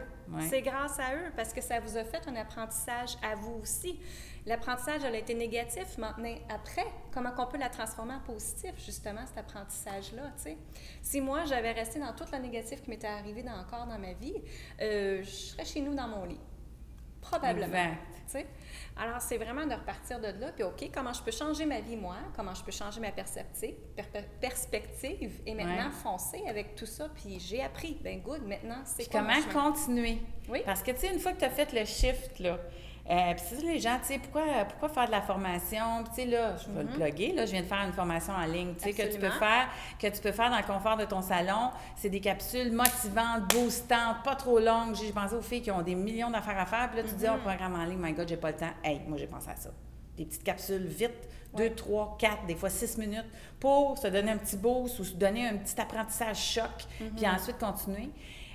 C'est 0.50 0.62
grâce 0.62 1.00
à 1.00 1.16
eux 1.16 1.32
parce 1.36 1.54
que 1.54 1.62
ça 1.62 1.80
vous 1.80 1.96
a 1.96 2.04
fait 2.04 2.28
un 2.28 2.36
apprentissage 2.36 3.16
à 3.24 3.36
vous 3.36 3.60
aussi. 3.62 4.00
L'apprentissage, 4.46 5.04
elle 5.04 5.16
a 5.16 5.18
été 5.18 5.34
négatif. 5.34 5.98
Maintenant, 5.98 6.34
après, 6.50 6.86
comment 7.14 7.32
on 7.38 7.46
peut 7.48 7.58
la 7.58 7.70
transformer 7.70 8.14
en 8.16 8.20
positif, 8.20 8.72
justement, 8.78 9.26
cet 9.28 9.38
apprentissage-là, 9.38 10.32
tu 10.38 10.44
sais? 10.44 10.58
Si 11.02 11.22
moi, 11.22 11.44
j'avais 11.46 11.74
resté 11.74 12.00
dans 12.00 12.14
toute 12.14 12.32
la 12.32 12.40
négative 12.40 12.82
qui 12.82 12.90
m'était 12.90 13.08
arrivée 13.08 13.44
dans, 13.44 13.58
encore 13.60 13.86
dans 13.86 14.00
ma 14.00 14.14
vie, 14.14 14.42
euh, 14.82 15.22
je 15.22 15.30
serais 15.30 15.66
chez 15.66 15.82
nous 15.82 15.94
dans 15.94 16.08
mon 16.08 16.26
lit. 16.26 16.40
Probablement. 17.30 17.96
Alors, 19.00 19.22
c'est 19.22 19.38
vraiment 19.38 19.66
de 19.66 19.74
repartir 19.74 20.20
de 20.20 20.28
là, 20.40 20.52
puis 20.54 20.64
OK, 20.64 20.90
comment 20.94 21.14
je 21.14 21.22
peux 21.22 21.32
changer 21.32 21.66
ma 21.66 21.80
vie, 21.80 21.96
moi? 21.96 22.16
Comment 22.36 22.54
je 22.54 22.64
peux 22.64 22.72
changer 22.72 23.00
ma 23.00 23.12
perspective, 23.12 23.76
perspective? 24.42 25.42
Et 25.46 25.54
maintenant 25.54 25.92
foncer 25.92 26.44
avec 26.48 26.76
tout 26.76 26.86
ça, 26.86 27.08
puis 27.10 27.40
j'ai 27.40 27.62
appris. 27.62 27.98
Ben 28.04 28.20
good, 28.22 28.46
maintenant, 28.46 28.82
c'est 28.86 29.10
comment 29.12 29.42
continuer? 29.54 30.20
Oui. 30.50 30.62
Parce 30.66 30.82
que, 30.82 30.92
tu 30.92 31.00
sais, 31.00 31.14
une 31.14 31.20
fois 31.20 31.34
que 31.34 31.40
tu 31.40 31.46
as 31.46 31.50
fait 31.50 31.72
le 31.74 31.86
shift, 31.86 32.40
là, 32.40 32.58
euh, 33.10 33.34
puis 33.36 33.66
les 33.66 33.80
gens, 33.80 33.98
tu 34.02 34.14
sais, 34.14 34.20
pourquoi, 34.20 34.44
pourquoi 34.68 34.90
faire 34.90 35.06
de 35.06 35.12
la 35.12 35.22
formation? 35.22 36.04
tu 36.06 36.16
sais, 36.16 36.26
là, 36.26 36.58
je 36.58 36.70
vais 36.70 36.84
le 36.84 36.90
mm-hmm. 36.90 36.94
plugger, 36.94 37.32
là, 37.34 37.46
je 37.46 37.52
viens 37.52 37.62
de 37.62 37.68
faire 37.68 37.84
une 37.86 37.94
formation 37.94 38.34
en 38.34 38.46
ligne, 38.46 38.74
tu 38.76 38.84
sais, 38.84 38.94
que 38.94 39.14
tu 39.14 39.18
peux 39.18 39.30
faire, 39.30 39.70
que 39.98 40.08
tu 40.08 40.22
peux 40.22 40.34
faire 40.34 40.50
dans 40.50 40.58
le 40.58 40.64
confort 40.64 40.98
de 40.98 41.06
ton 41.06 41.22
salon. 41.22 41.72
C'est 41.96 42.10
des 42.10 42.20
capsules 42.20 42.72
motivantes, 42.72 43.48
boostantes, 43.54 44.24
pas 44.24 44.36
trop 44.36 44.60
longues. 44.60 44.96
J'ai 44.96 45.14
pensé 45.14 45.36
aux 45.36 45.42
filles 45.42 45.62
qui 45.62 45.72
ont 45.72 45.82
des 45.82 45.96
millions 45.96 46.30
d'affaires 46.30 46.60
à 46.60 46.66
faire, 46.66 46.90
puis 46.90 47.02
là, 47.02 47.08
tu 47.08 47.16
dis, 47.16 47.26
oh, 47.28 47.36
mm-hmm. 47.36 47.42
programme 47.42 47.76
en 47.76 47.86
ligne, 47.86 48.00
my 48.00 48.12
God, 48.12 48.28
j'ai 48.28 48.38
pas 48.38 48.52
le 48.52 48.58
temps. 48.58 48.74
Hey, 48.84 49.02
moi, 49.08 49.18
j'ai 49.18 49.28
pensé 49.28 49.50
à 49.50 49.56
ça. 49.56 49.70
Des 50.18 50.26
petites 50.26 50.44
capsules 50.44 50.86
vite, 50.86 51.30
deux, 51.56 51.74
trois, 51.76 52.18
quatre, 52.20 52.46
des 52.46 52.56
fois 52.56 52.70
six 52.70 52.98
minutes, 52.98 53.28
pour 53.60 53.98
se 53.98 54.08
donner 54.08 54.32
un 54.32 54.38
petit 54.38 54.58
boost 54.58 55.00
ou 55.00 55.06
se 55.06 55.14
donner 55.14 55.48
un 55.48 55.56
petit 55.56 55.80
apprentissage 55.80 56.44
choc, 56.44 56.66
puis 56.98 57.08
mm-hmm. 57.08 57.36
ensuite 57.36 57.58
continuer. 57.58 58.10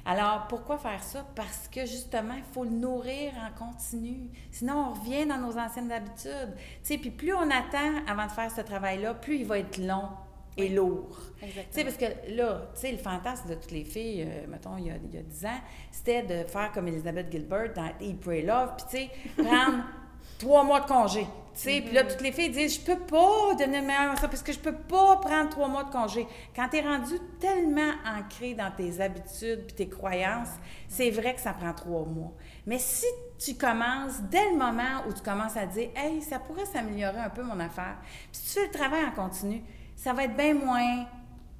Alors, 0.05 0.47
pourquoi 0.49 0.79
faire 0.79 1.03
ça? 1.03 1.25
Parce 1.35 1.69
que 1.69 1.83
justement, 1.87 2.35
il 2.37 2.43
faut 2.53 2.65
le 2.65 2.71
nourrir 2.71 3.33
en 3.37 3.67
continu. 3.67 4.31
Sinon, 4.51 4.89
on 4.89 4.95
revient 4.95 5.27
dans 5.27 5.39
nos 5.39 5.57
anciennes 5.57 5.93
habitudes. 5.93 6.55
Tu 6.57 6.63
sais, 6.83 6.99
puis 6.99 7.11
plus 7.11 7.33
on 7.33 7.51
attend 7.51 8.05
avant 8.09 8.27
de 8.27 8.33
faire 8.33 8.51
ce 8.51 8.63
travail-là, 8.63 9.15
plus 9.15 9.37
il 9.39 9.47
va 9.47 9.61
être 9.61 9.79
long 9.79 10.09
et 10.57 10.69
lourd. 10.69 11.19
Exactement. 11.41 11.65
Tu 11.71 11.79
sais, 11.79 11.85
parce 11.85 11.97
que 11.97 12.37
là, 12.37 12.71
tu 12.75 12.81
sais, 12.81 12.93
le 12.93 12.99
fantasme 12.99 13.49
de 13.49 13.55
toutes 13.55 13.71
les 13.71 13.85
filles, 13.85 14.27
euh, 14.29 14.47
mettons, 14.49 14.77
il 14.77 14.87
y, 14.87 14.91
a, 14.91 14.97
il 14.97 15.15
y 15.15 15.19
a 15.19 15.23
10 15.23 15.47
ans, 15.47 15.61
c'était 15.91 16.23
de 16.23 16.45
faire 16.49 16.73
comme 16.73 16.89
Elizabeth 16.89 17.31
Gilbert 17.31 17.73
dans 17.73 17.91
Eat, 18.01 18.21
Pray, 18.21 18.43
Love, 18.43 18.73
puis 18.77 18.87
tu 18.91 18.97
sais, 18.97 19.43
prendre 19.43 19.85
trois 20.39 20.65
mois 20.65 20.81
de 20.81 20.87
congé. 20.87 21.27
Puis 21.55 21.81
là, 21.93 22.03
mm-hmm. 22.03 22.09
toutes 22.09 22.21
les 22.21 22.33
filles 22.33 22.51
disent 22.51 22.81
Je 22.81 22.81
peux 22.81 22.99
pas 22.99 23.55
donner 23.59 23.81
le 23.81 23.87
meilleur 23.87 24.19
ça 24.19 24.29
parce 24.29 24.43
que 24.43 24.53
je 24.53 24.59
peux 24.59 24.75
pas 24.75 25.17
prendre 25.17 25.51
trois 25.51 25.69
mois 25.69 25.85
de 25.85 25.91
congé. 25.91 26.27
Quand 26.55 26.69
tu 26.69 26.79
es 26.79 26.81
rendu 26.81 27.15
tellement 27.39 27.93
ancré 28.07 28.55
dans 28.55 28.71
tes 28.71 29.01
habitudes 29.01 29.67
puis 29.67 29.75
tes 29.75 29.89
croyances, 29.89 30.51
c'est 30.89 31.11
vrai 31.11 31.35
que 31.35 31.41
ça 31.41 31.53
prend 31.53 31.73
trois 31.73 32.05
mois. 32.05 32.33
Mais 32.67 32.79
si 32.79 33.07
tu 33.39 33.55
commences 33.55 34.21
dès 34.31 34.51
le 34.51 34.57
moment 34.57 35.07
où 35.09 35.13
tu 35.13 35.23
commences 35.23 35.57
à 35.57 35.67
dire 35.67 35.91
Hey, 35.95 36.23
ça 36.23 36.39
pourrait 36.39 36.67
s'améliorer 36.67 37.19
un 37.19 37.31
peu 37.31 37.43
mon 37.43 37.59
affaire, 37.61 37.97
puis 38.31 38.41
si 38.41 38.55
tu 38.55 38.61
fais 38.61 38.67
le 38.67 38.73
travail 38.73 39.05
en 39.05 39.11
continu, 39.11 39.63
ça 39.97 40.13
va 40.13 40.25
être 40.25 40.37
bien 40.37 40.55
moins 40.55 41.07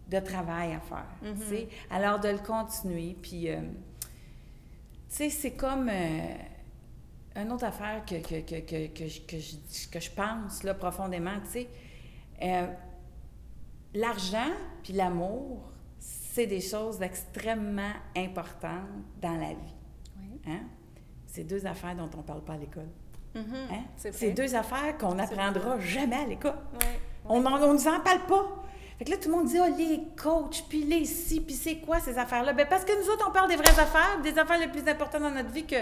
de 0.09 0.19
travail 0.21 0.75
à 0.75 0.81
faire. 0.81 1.07
Mm-hmm. 1.25 1.69
Alors, 1.91 2.21
de 2.21 2.29
le 2.29 2.39
continuer. 2.39 3.17
Puis, 3.21 3.51
euh, 3.51 3.61
tu 4.01 4.09
sais, 5.09 5.31
c'est 5.31 5.53
comme. 5.53 5.89
Euh, 5.89 6.35
une 7.37 7.53
autre 7.53 7.65
affaire 7.65 8.05
que, 8.05 8.17
que, 8.17 8.41
que, 8.41 8.61
que, 8.61 8.87
que, 8.89 9.09
je, 9.09 9.89
que 9.91 10.01
je 10.01 10.11
pense 10.11 10.63
là, 10.63 10.75
profondément, 10.75 11.39
tu 11.45 11.51
sais, 11.51 11.69
euh, 12.43 12.67
l'argent 13.95 14.51
puis 14.83 14.93
l'amour, 14.93 15.73
c'est 15.99 16.47
des 16.47 16.61
choses 16.61 17.01
extrêmement 17.03 17.93
importantes 18.17 19.05
dans 19.21 19.37
la 19.37 19.51
vie. 19.51 19.75
Oui. 20.19 20.41
Hein? 20.47 20.61
C'est 21.27 21.45
deux 21.45 21.67
affaires 21.67 21.95
dont 21.95 22.11
on 22.15 22.19
ne 22.19 22.23
parle 22.23 22.43
pas 22.43 22.55
à 22.55 22.59
l'école. 22.59 22.89
Mm-hmm. 23.35 23.73
hein? 23.73 23.85
C'est 23.97 24.33
deux 24.33 24.55
affaires 24.55 24.97
qu'on 24.99 25.15
n'apprendra 25.15 25.79
jamais 25.79 26.17
à 26.17 26.27
l'école. 26.27 26.57
On 27.25 27.41
ne 27.41 27.73
nous 27.73 27.89
en 27.89 28.01
parle 28.01 28.27
pas. 28.27 28.63
Fait 28.99 29.05
que 29.05 29.11
là, 29.11 29.17
tout 29.17 29.31
le 29.31 29.37
monde 29.37 29.47
dit, 29.47 29.59
oh, 29.59 29.75
les 29.77 30.01
coachs, 30.21 30.65
puis 30.69 30.85
les 30.85 31.05
si, 31.07 31.41
puis 31.41 31.55
c'est 31.55 31.79
quoi 31.79 31.99
ces 32.01 32.19
affaires-là? 32.19 32.53
Bien, 32.53 32.67
parce 32.67 32.85
que 32.85 32.93
nous 33.01 33.11
autres, 33.11 33.27
on 33.29 33.33
parle 33.33 33.49
des 33.49 33.57
vraies 33.57 33.79
affaires, 33.79 34.21
des 34.23 34.39
affaires 34.39 34.59
les 34.59 34.69
plus 34.69 34.87
importantes 34.87 35.23
dans 35.23 35.31
notre 35.31 35.51
vie 35.51 35.67
que 35.67 35.77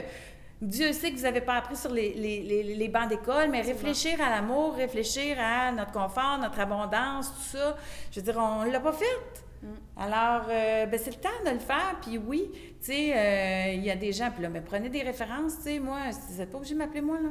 Dieu 0.60 0.92
sait 0.92 1.10
que 1.10 1.16
vous 1.16 1.22
n'avez 1.22 1.40
pas 1.40 1.54
appris 1.54 1.76
sur 1.76 1.90
les, 1.90 2.12
les, 2.12 2.62
les, 2.62 2.88
bancs 2.88 3.08
d'école, 3.08 3.48
mais 3.50 3.62
réfléchir 3.62 4.20
à 4.20 4.28
l'amour, 4.28 4.74
réfléchir 4.74 5.38
à 5.40 5.72
notre 5.72 5.92
confort, 5.92 6.38
notre 6.38 6.60
abondance, 6.60 7.32
tout 7.34 7.56
ça, 7.56 7.76
je 8.10 8.20
veux 8.20 8.24
dire, 8.24 8.36
on 8.36 8.66
ne 8.66 8.70
l'a 8.70 8.80
pas 8.80 8.92
fait. 8.92 9.04
Mm. 9.62 9.66
Alors, 9.96 10.46
euh, 10.50 10.84
ben, 10.84 11.00
c'est 11.02 11.12
le 11.16 11.20
temps 11.20 11.28
de 11.46 11.50
le 11.50 11.58
faire. 11.58 11.96
Puis 12.02 12.18
oui, 12.18 12.50
tu 12.52 12.86
sais, 12.86 13.16
euh, 13.16 13.72
il 13.74 13.84
y 13.84 13.90
a 13.90 13.96
des 13.96 14.12
gens, 14.12 14.30
puis 14.30 14.42
là, 14.42 14.50
mais 14.50 14.60
prenez 14.60 14.90
des 14.90 15.02
références, 15.02 15.56
tu 15.56 15.62
sais, 15.62 15.78
moi, 15.78 15.98
vous 16.28 16.36
n'êtes 16.36 16.50
pas 16.50 16.58
obligé 16.58 16.74
de 16.74 16.78
m'appeler 16.78 17.00
moi, 17.00 17.18
là. 17.20 17.30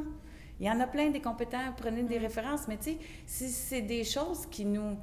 Il 0.59 0.67
y 0.67 0.71
en 0.71 0.79
a 0.81 0.87
plein 0.87 1.09
des 1.09 1.21
compétents, 1.21 1.71
prenez 1.77 2.01
des 2.01 2.17
mm. 2.17 2.23
références, 2.23 2.67
mais 2.67 2.77
tu 2.77 2.93
sais, 2.93 2.97
si 3.27 3.49
c'est 3.49 3.81
des 3.81 4.03
choses 4.03 4.47
qui 4.47 4.65
nous... 4.65 4.95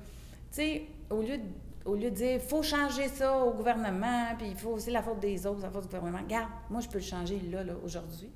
Tu 0.50 0.62
sais, 0.62 0.82
au 1.10 1.22
lieu 1.22 1.38
de 1.38 1.44
au 1.86 1.94
lieu 1.94 2.10
de 2.10 2.16
dire 2.16 2.40
faut 2.40 2.62
changer 2.62 3.08
ça 3.08 3.38
au 3.38 3.52
gouvernement, 3.52 4.34
puis 4.36 4.48
il 4.48 4.56
faut 4.56 4.70
aussi 4.70 4.90
la 4.90 5.02
faute 5.02 5.20
des 5.20 5.46
autres, 5.46 5.62
la 5.62 5.70
faute 5.70 5.82
du 5.82 5.88
gouvernement. 5.88 6.22
Regarde, 6.22 6.50
moi 6.68 6.80
je 6.80 6.88
peux 6.88 6.98
le 6.98 7.04
changer 7.04 7.40
là, 7.50 7.64
là 7.64 7.74
aujourd'hui. 7.82 8.30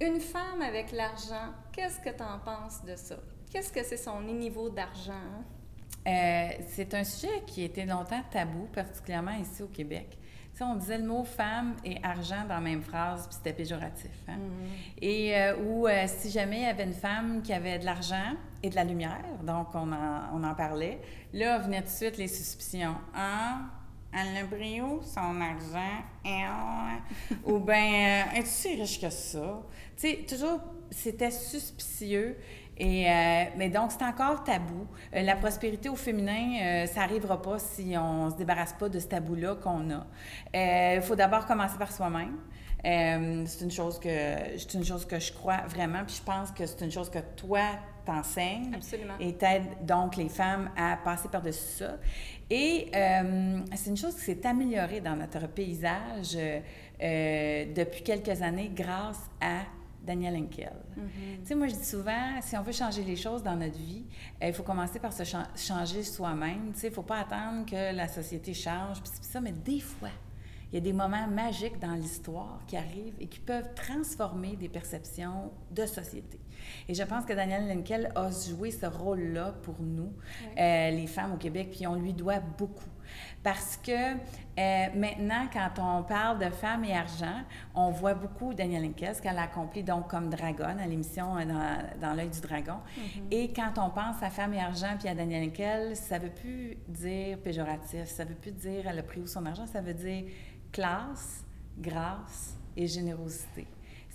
Une 0.00 0.20
femme 0.20 0.62
avec 0.62 0.92
l'argent, 0.92 1.52
qu'est-ce 1.72 2.00
que 2.00 2.10
tu 2.10 2.22
en 2.22 2.38
penses 2.38 2.84
de 2.84 2.96
ça? 2.96 3.16
Qu'est-ce 3.50 3.72
que 3.72 3.82
c'est 3.82 3.96
son 3.96 4.20
niveau 4.22 4.68
d'argent? 4.70 5.12
Euh, 6.06 6.48
c'est 6.68 6.94
un 6.94 7.04
sujet 7.04 7.42
qui 7.46 7.64
était 7.64 7.84
longtemps 7.84 8.22
tabou, 8.30 8.68
particulièrement 8.72 9.36
ici 9.38 9.62
au 9.62 9.68
Québec 9.68 10.18
on 10.64 10.74
disait 10.76 10.98
le 10.98 11.06
mot 11.06 11.24
femme 11.24 11.76
et 11.84 11.98
argent 12.02 12.42
dans 12.48 12.54
la 12.54 12.60
même 12.60 12.82
phrase, 12.82 13.26
puis 13.26 13.36
c'était 13.36 13.52
péjoratif. 13.52 14.10
Hein? 14.28 14.36
Mm-hmm. 14.36 15.02
Et 15.02 15.36
euh, 15.36 15.56
ou 15.56 15.86
euh, 15.86 16.04
si 16.06 16.30
jamais 16.30 16.58
il 16.58 16.62
y 16.62 16.66
avait 16.66 16.84
une 16.84 16.94
femme 16.94 17.42
qui 17.42 17.52
avait 17.52 17.78
de 17.78 17.84
l'argent 17.84 18.34
et 18.62 18.70
de 18.70 18.74
la 18.74 18.84
lumière, 18.84 19.24
donc 19.42 19.68
on 19.74 19.92
en, 19.92 20.22
on 20.34 20.42
en 20.44 20.54
parlait, 20.54 21.00
là 21.32 21.58
venaient 21.58 21.82
tout 21.82 21.88
de 21.88 21.92
suite 21.92 22.16
les 22.18 22.28
suspicions. 22.28 22.96
Ah, 23.14 23.60
elle 24.12 24.36
a 24.38 24.44
brio 24.44 25.02
son 25.02 25.40
argent, 25.40 26.02
ou 27.44 27.58
bien, 27.58 28.24
euh, 28.26 28.38
es-tu 28.38 28.48
si 28.48 28.80
riche 28.80 29.00
que 29.00 29.10
ça? 29.10 29.62
Tu 29.96 30.08
sais, 30.08 30.24
toujours, 30.26 30.60
c'était 30.90 31.30
suspicieux. 31.30 32.38
Et, 32.78 33.10
euh, 33.10 33.44
mais 33.56 33.68
donc, 33.68 33.90
c'est 33.90 34.04
encore 34.04 34.44
tabou. 34.44 34.86
Euh, 35.14 35.22
la 35.22 35.34
prospérité 35.34 35.88
au 35.88 35.96
féminin, 35.96 36.60
euh, 36.62 36.86
ça 36.86 37.00
n'arrivera 37.00 37.42
pas 37.42 37.58
si 37.58 37.94
on 37.98 38.26
ne 38.26 38.30
se 38.30 38.36
débarrasse 38.36 38.72
pas 38.74 38.88
de 38.88 38.98
ce 39.00 39.06
tabou-là 39.06 39.56
qu'on 39.56 39.90
a. 39.90 40.06
Il 40.96 41.02
faut 41.02 41.16
d'abord 41.16 41.46
commencer 41.46 41.76
par 41.76 41.90
soi-même. 41.90 42.36
c'est 42.84 43.64
une 43.64 43.70
chose 43.70 43.98
que 43.98 44.08
c'est 44.56 44.74
une 44.74 44.84
chose 44.84 45.04
que 45.04 45.18
je 45.18 45.32
crois 45.32 45.62
vraiment, 45.66 46.04
puis 46.06 46.16
je 46.16 46.22
pense 46.22 46.52
que 46.52 46.64
c'est 46.66 46.84
une 46.84 46.92
chose 46.92 47.10
que 47.10 47.18
toi 47.36 47.62
t'enseignes 48.06 48.78
et 49.20 49.34
t'aides 49.34 49.84
donc 49.84 50.16
les 50.16 50.28
femmes 50.28 50.70
à 50.76 50.96
passer 50.96 51.28
par-dessus 51.28 51.78
ça. 51.78 51.96
Et 52.48 52.90
c'est 53.74 53.90
une 53.90 53.96
chose 53.96 54.14
qui 54.14 54.20
s'est 54.22 54.46
améliorée 54.46 55.00
dans 55.00 55.16
notre 55.16 55.48
paysage 55.48 56.38
depuis 57.00 58.02
quelques 58.04 58.40
années 58.42 58.70
grâce 58.72 59.28
à 59.40 59.62
Daniel 60.08 60.36
Henkel. 60.36 60.72
Tu 60.94 61.46
sais, 61.46 61.54
moi, 61.54 61.66
je 61.68 61.74
dis 61.74 61.84
souvent, 61.84 62.40
si 62.40 62.56
on 62.56 62.62
veut 62.62 62.72
changer 62.72 63.04
les 63.04 63.14
choses 63.14 63.42
dans 63.42 63.54
notre 63.54 63.76
vie, 63.76 64.06
euh, 64.42 64.48
il 64.48 64.54
faut 64.54 64.62
commencer 64.62 64.98
par 64.98 65.12
se 65.12 65.22
changer 65.22 66.02
soi-même. 66.02 66.72
Tu 66.72 66.80
sais, 66.80 66.86
il 66.86 66.90
ne 66.90 66.94
faut 66.94 67.02
pas 67.02 67.18
attendre 67.18 67.66
que 67.66 67.94
la 67.94 68.08
société 68.08 68.54
change, 68.54 69.02
puis 69.02 69.10
ça, 69.20 69.42
mais 69.42 69.52
des 69.52 69.80
fois, 69.80 70.08
il 70.72 70.76
y 70.76 70.78
a 70.78 70.80
des 70.80 70.94
moments 70.94 71.26
magiques 71.28 71.78
dans 71.78 71.92
l'histoire 71.92 72.58
qui 72.66 72.78
arrivent 72.78 73.16
et 73.20 73.26
qui 73.26 73.38
peuvent 73.38 73.74
transformer 73.74 74.56
des 74.56 74.70
perceptions 74.70 75.52
de 75.70 75.84
société. 75.84 76.40
Et 76.88 76.94
je 76.94 77.02
pense 77.02 77.26
que 77.26 77.34
Daniel 77.34 77.68
Lenkel 77.68 78.10
a 78.14 78.30
joué 78.30 78.70
ce 78.70 78.86
rôle-là 78.86 79.52
pour 79.62 79.76
nous, 79.80 80.12
euh, 80.58 80.90
les 80.90 81.06
femmes 81.06 81.34
au 81.34 81.38
Québec, 81.38 81.68
puis 81.70 81.86
on 81.86 81.96
lui 81.96 82.14
doit 82.14 82.40
beaucoup. 82.40 82.88
Parce 83.42 83.76
que 83.76 83.92
euh, 83.92 84.86
maintenant, 84.94 85.46
quand 85.52 85.70
on 85.78 86.02
parle 86.02 86.38
de 86.38 86.50
femmes 86.50 86.84
et 86.84 86.94
argent, 86.94 87.42
on 87.74 87.90
voit 87.90 88.14
beaucoup 88.14 88.54
Daniel 88.54 88.82
Lenkel, 88.82 89.14
ce 89.14 89.22
qu'elle 89.22 89.38
a 89.38 89.42
accompli 89.42 89.82
donc 89.82 90.08
comme 90.08 90.28
dragonne 90.28 90.80
à 90.80 90.86
l'émission 90.86 91.36
euh, 91.36 91.44
dans, 91.44 92.08
dans 92.08 92.14
l'œil 92.14 92.30
du 92.30 92.40
dragon. 92.40 92.78
Mm-hmm. 92.96 93.22
Et 93.30 93.52
quand 93.52 93.72
on 93.78 93.90
pense 93.90 94.22
à 94.22 94.30
femmes 94.30 94.54
et 94.54 94.60
argent 94.60 94.96
puis 94.98 95.08
à 95.08 95.14
Daniel 95.14 95.44
Lenkel, 95.44 95.96
ça 95.96 96.18
ne 96.18 96.24
veut 96.24 96.30
plus 96.30 96.76
dire 96.88 97.38
péjoratif, 97.38 98.04
ça 98.04 98.24
ne 98.24 98.30
veut 98.30 98.36
plus 98.36 98.52
dire 98.52 98.86
elle 98.86 98.98
a 98.98 99.02
pris 99.02 99.20
où 99.20 99.26
son 99.26 99.46
argent, 99.46 99.66
ça 99.66 99.80
veut 99.80 99.94
dire 99.94 100.24
classe, 100.72 101.44
grâce 101.78 102.56
et 102.76 102.86
générosité. 102.86 103.66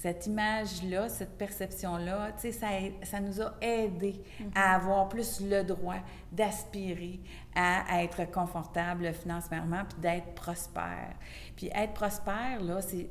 Cette 0.04 0.28
image-là, 0.28 1.08
cette 1.08 1.38
perception-là, 1.38 2.32
ça, 2.36 2.68
ça, 3.04 3.20
nous 3.22 3.41
a 3.41 3.54
aidé 3.62 4.22
à 4.54 4.78
mhm. 4.78 4.82
avoir 4.82 5.08
plus 5.08 5.39
le 5.39 5.64
droit 5.64 5.95
d'aspirer 6.30 7.22
à, 7.56 8.04
être 8.04 8.30
confortable 8.30 9.14
financièrement 9.14 9.84
puis 9.88 10.01
d'être 10.01 10.36
prospère. 10.36 11.16
Puis 11.56 11.70
être 11.74 11.93
prospère, 11.93 12.62
là, 12.62 12.82
c'est 12.82 13.08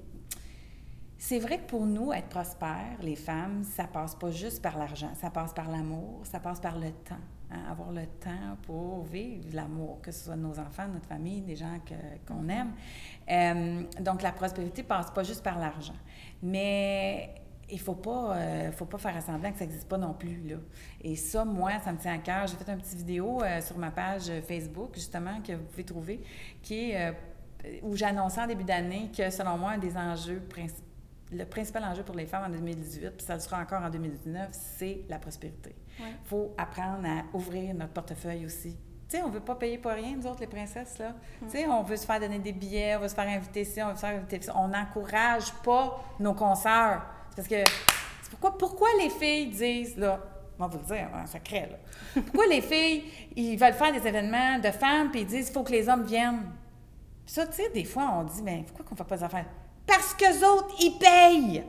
c'est 1.17 1.39
vrai 1.39 1.61
que 1.61 1.67
pour 1.67 1.87
nous, 1.87 2.13
être 2.13 2.29
prospère, 2.29 2.99
les 3.01 3.17
femmes, 3.17 3.63
ça 3.63 3.85
passe 3.85 4.15
pas 4.15 4.31
juste 4.31 4.61
par 4.61 4.77
l'argent, 4.77 5.13
ça 5.15 5.31
passe 5.31 5.55
par 5.55 5.71
l'amour, 5.71 6.21
ça 6.25 6.41
passe 6.41 6.61
par 6.61 6.79
le 6.79 6.91
temps. 6.91 7.15
Hein, 7.53 7.71
avoir 7.71 7.93
le 7.93 8.07
temps 8.07 8.57
pour 8.63 9.05
vivre 9.05 9.45
l'amour, 9.53 10.01
que 10.01 10.11
ce 10.11 10.25
soit 10.25 10.37
de 10.37 10.41
nos 10.41 10.59
enfants, 10.59 10.89
notre 10.89 11.07
famille, 11.07 11.43
des 11.43 11.57
gens 11.57 11.79
qu'on 12.27 12.49
aime. 12.49 12.73
Euh, 13.31 13.83
donc, 14.01 14.23
la 14.23 14.33
prospérité 14.33 14.83
passe 14.83 15.11
pas 15.11 15.23
juste 15.23 15.43
par 15.43 15.59
l'argent. 15.59 15.97
Mais 16.43 17.35
il 17.69 17.81
faut 17.81 17.95
pas, 17.95 18.37
euh, 18.37 18.73
faut 18.73 18.87
pas 18.87 18.97
faire 18.97 19.21
semblant 19.23 19.53
que 19.53 19.59
ça 19.59 19.67
n'existe 19.67 19.89
pas 19.89 19.99
non 19.99 20.15
plus. 20.15 20.49
Là. 20.49 20.57
Et 21.03 21.15
ça, 21.17 21.45
moi, 21.45 21.73
ça 21.85 21.93
me 21.93 21.99
tient 21.99 22.15
à 22.15 22.19
cœur. 22.19 22.47
J'ai 22.47 22.57
fait 22.57 22.71
une 22.71 22.79
petite 22.79 22.99
vidéo 22.99 23.43
euh, 23.43 23.61
sur 23.61 23.77
ma 23.77 23.91
page 23.91 24.31
Facebook, 24.49 24.95
justement, 24.95 25.43
que 25.43 25.53
vous 25.53 25.65
pouvez 25.65 25.85
trouver, 25.85 26.21
qui 26.63 26.93
est, 26.93 27.15
où 27.83 27.97
j'annonçais 27.97 28.41
en 28.41 28.47
début 28.47 28.65
d'année 28.65 29.11
que, 29.15 29.29
selon 29.29 29.59
moi, 29.59 29.73
un 29.73 29.79
des 29.79 29.97
enjeux 29.97 30.41
principaux 30.49 30.87
le 31.35 31.47
principal 31.47 31.83
enjeu 31.83 32.03
pour 32.03 32.15
les 32.15 32.27
femmes 32.27 32.45
en 32.45 32.51
2018, 32.51 33.13
puis 33.17 33.25
ça 33.25 33.33
le 33.33 33.41
sera 33.41 33.59
encore 33.59 33.81
en 33.81 33.89
2019, 33.89 34.51
c'est 34.53 35.01
la 35.09 35.19
prospérité. 35.19 35.75
Il 35.99 36.29
faut 36.29 36.53
apprendre 36.57 37.07
à 37.07 37.37
ouvrir 37.37 37.75
notre 37.75 37.93
portefeuille 37.93 38.47
aussi. 38.47 38.77
Tu 39.09 39.19
sais, 39.19 39.23
on 39.23 39.29
ne 39.29 39.35
veut 39.35 39.41
pas 39.41 39.55
payer 39.55 39.79
pour 39.79 39.91
rien, 39.91 40.17
nous 40.17 40.27
autres, 40.27 40.41
les 40.41 40.47
princesses, 40.47 40.99
là. 40.99 41.11
Mm. 41.11 41.47
Tu 41.47 41.51
sais, 41.51 41.67
on 41.67 41.83
veut 41.83 41.97
se 41.97 42.07
faire 42.07 42.19
donner 42.19 42.39
des 42.39 42.53
billets, 42.53 42.97
on 42.97 43.01
veut 43.01 43.09
se 43.09 43.15
faire 43.15 43.29
inviter 43.29 43.61
ici, 43.61 43.83
on 43.83 43.89
veut 43.91 43.95
se 43.95 44.01
faire 44.01 44.17
inviter 44.17 44.41
On 44.55 44.69
n'encourage 44.69 45.53
pas 45.63 46.03
nos 46.19 46.33
consoeurs. 46.33 47.03
Parce 47.37 47.47
que, 47.47 47.63
pourquoi, 48.31 48.57
pourquoi 48.57 48.89
les 48.99 49.11
filles 49.11 49.49
disent, 49.49 49.97
là, 49.99 50.19
on 50.59 50.63
va 50.63 50.69
vous 50.69 50.79
le 50.79 50.85
dire, 50.85 51.09
ça 51.13 51.19
hein, 51.19 51.27
secret, 51.27 51.69
là. 51.71 52.23
Pourquoi 52.23 52.47
les 52.47 52.63
filles, 52.63 53.05
ils 53.37 53.57
veulent 53.57 53.75
faire 53.75 53.93
des 53.93 54.07
événements 54.07 54.59
de 54.59 54.71
femmes, 54.71 55.11
puis 55.11 55.21
ils 55.21 55.27
disent, 55.27 55.49
il 55.49 55.53
faut 55.53 55.63
que 55.63 55.73
les 55.73 55.89
hommes 55.89 56.05
viennent? 56.05 56.51
Puis 57.25 57.35
ça, 57.35 57.47
tu 57.47 57.55
sais, 57.55 57.71
des 57.71 57.85
fois, 57.85 58.15
on 58.19 58.25
dit, 58.25 58.43
mais 58.43 58.65
pourquoi 58.67 58.85
qu'on 58.85 58.95
ne 58.95 58.99
fait 58.99 59.05
pas 59.05 59.17
des 59.17 59.25
affaires? 59.25 59.47
Parce 59.87 60.15
que 60.15 60.57
autres, 60.57 60.75
ils 60.81 60.99
payent. 60.99 61.65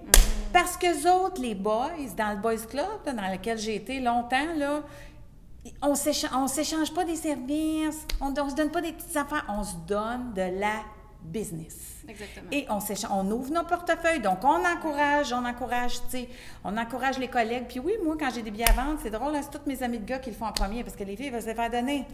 Parce 0.54 0.78
que 0.78 1.26
autres, 1.26 1.42
les 1.42 1.56
boys, 1.56 1.90
dans 2.16 2.32
le 2.32 2.38
boys 2.38 2.66
club, 2.70 2.86
dans 3.06 3.32
lequel 3.32 3.58
j'ai 3.58 3.76
été 3.76 4.00
longtemps, 4.00 4.54
là, 4.56 4.84
on 5.82 5.92
ne 5.92 6.48
s'échange 6.48 6.94
pas 6.94 7.04
des 7.04 7.16
services, 7.16 8.06
on 8.22 8.30
ne 8.30 8.50
se 8.50 8.56
donne 8.56 8.70
pas 8.70 8.82
des 8.82 8.94
petites 8.94 9.18
affaires, 9.18 9.46
on 9.50 9.64
se 9.64 9.76
donne 9.88 10.34
de 10.34 10.60
la 10.60 10.84
business. 11.24 12.04
Exactement. 12.08 12.50
Et 12.52 12.68
on, 12.70 12.80
on 13.12 13.32
ouvre 13.32 13.52
nos 13.52 13.64
portefeuilles, 13.64 14.20
donc 14.20 14.44
on 14.44 14.64
encourage, 14.64 15.34
on 15.34 15.44
encourage, 15.46 16.02
tu 16.04 16.10
sais, 16.10 16.30
on 16.64 16.78
encourage 16.78 17.18
les 17.18 17.30
collègues. 17.30 17.66
Puis 17.68 17.80
oui, 17.80 17.94
moi, 18.04 18.16
quand 18.20 18.30
j'ai 18.30 18.42
des 18.42 18.52
billets 18.52 18.70
à 18.70 18.74
vendre, 18.74 19.00
c'est 19.02 19.10
drôle, 19.10 19.34
c'est 19.42 19.58
tous 19.58 19.68
mes 19.68 19.82
amis 19.82 20.00
de 20.00 20.06
gars 20.06 20.20
qui 20.20 20.30
le 20.30 20.36
font 20.36 20.46
en 20.46 20.52
premier, 20.52 20.84
parce 20.84 20.96
que 20.96 21.04
les 21.04 21.16
filles 21.16 21.30
veulent 21.30 21.42
se 21.42 21.54
faire 21.54 21.72
donner. 21.72 22.06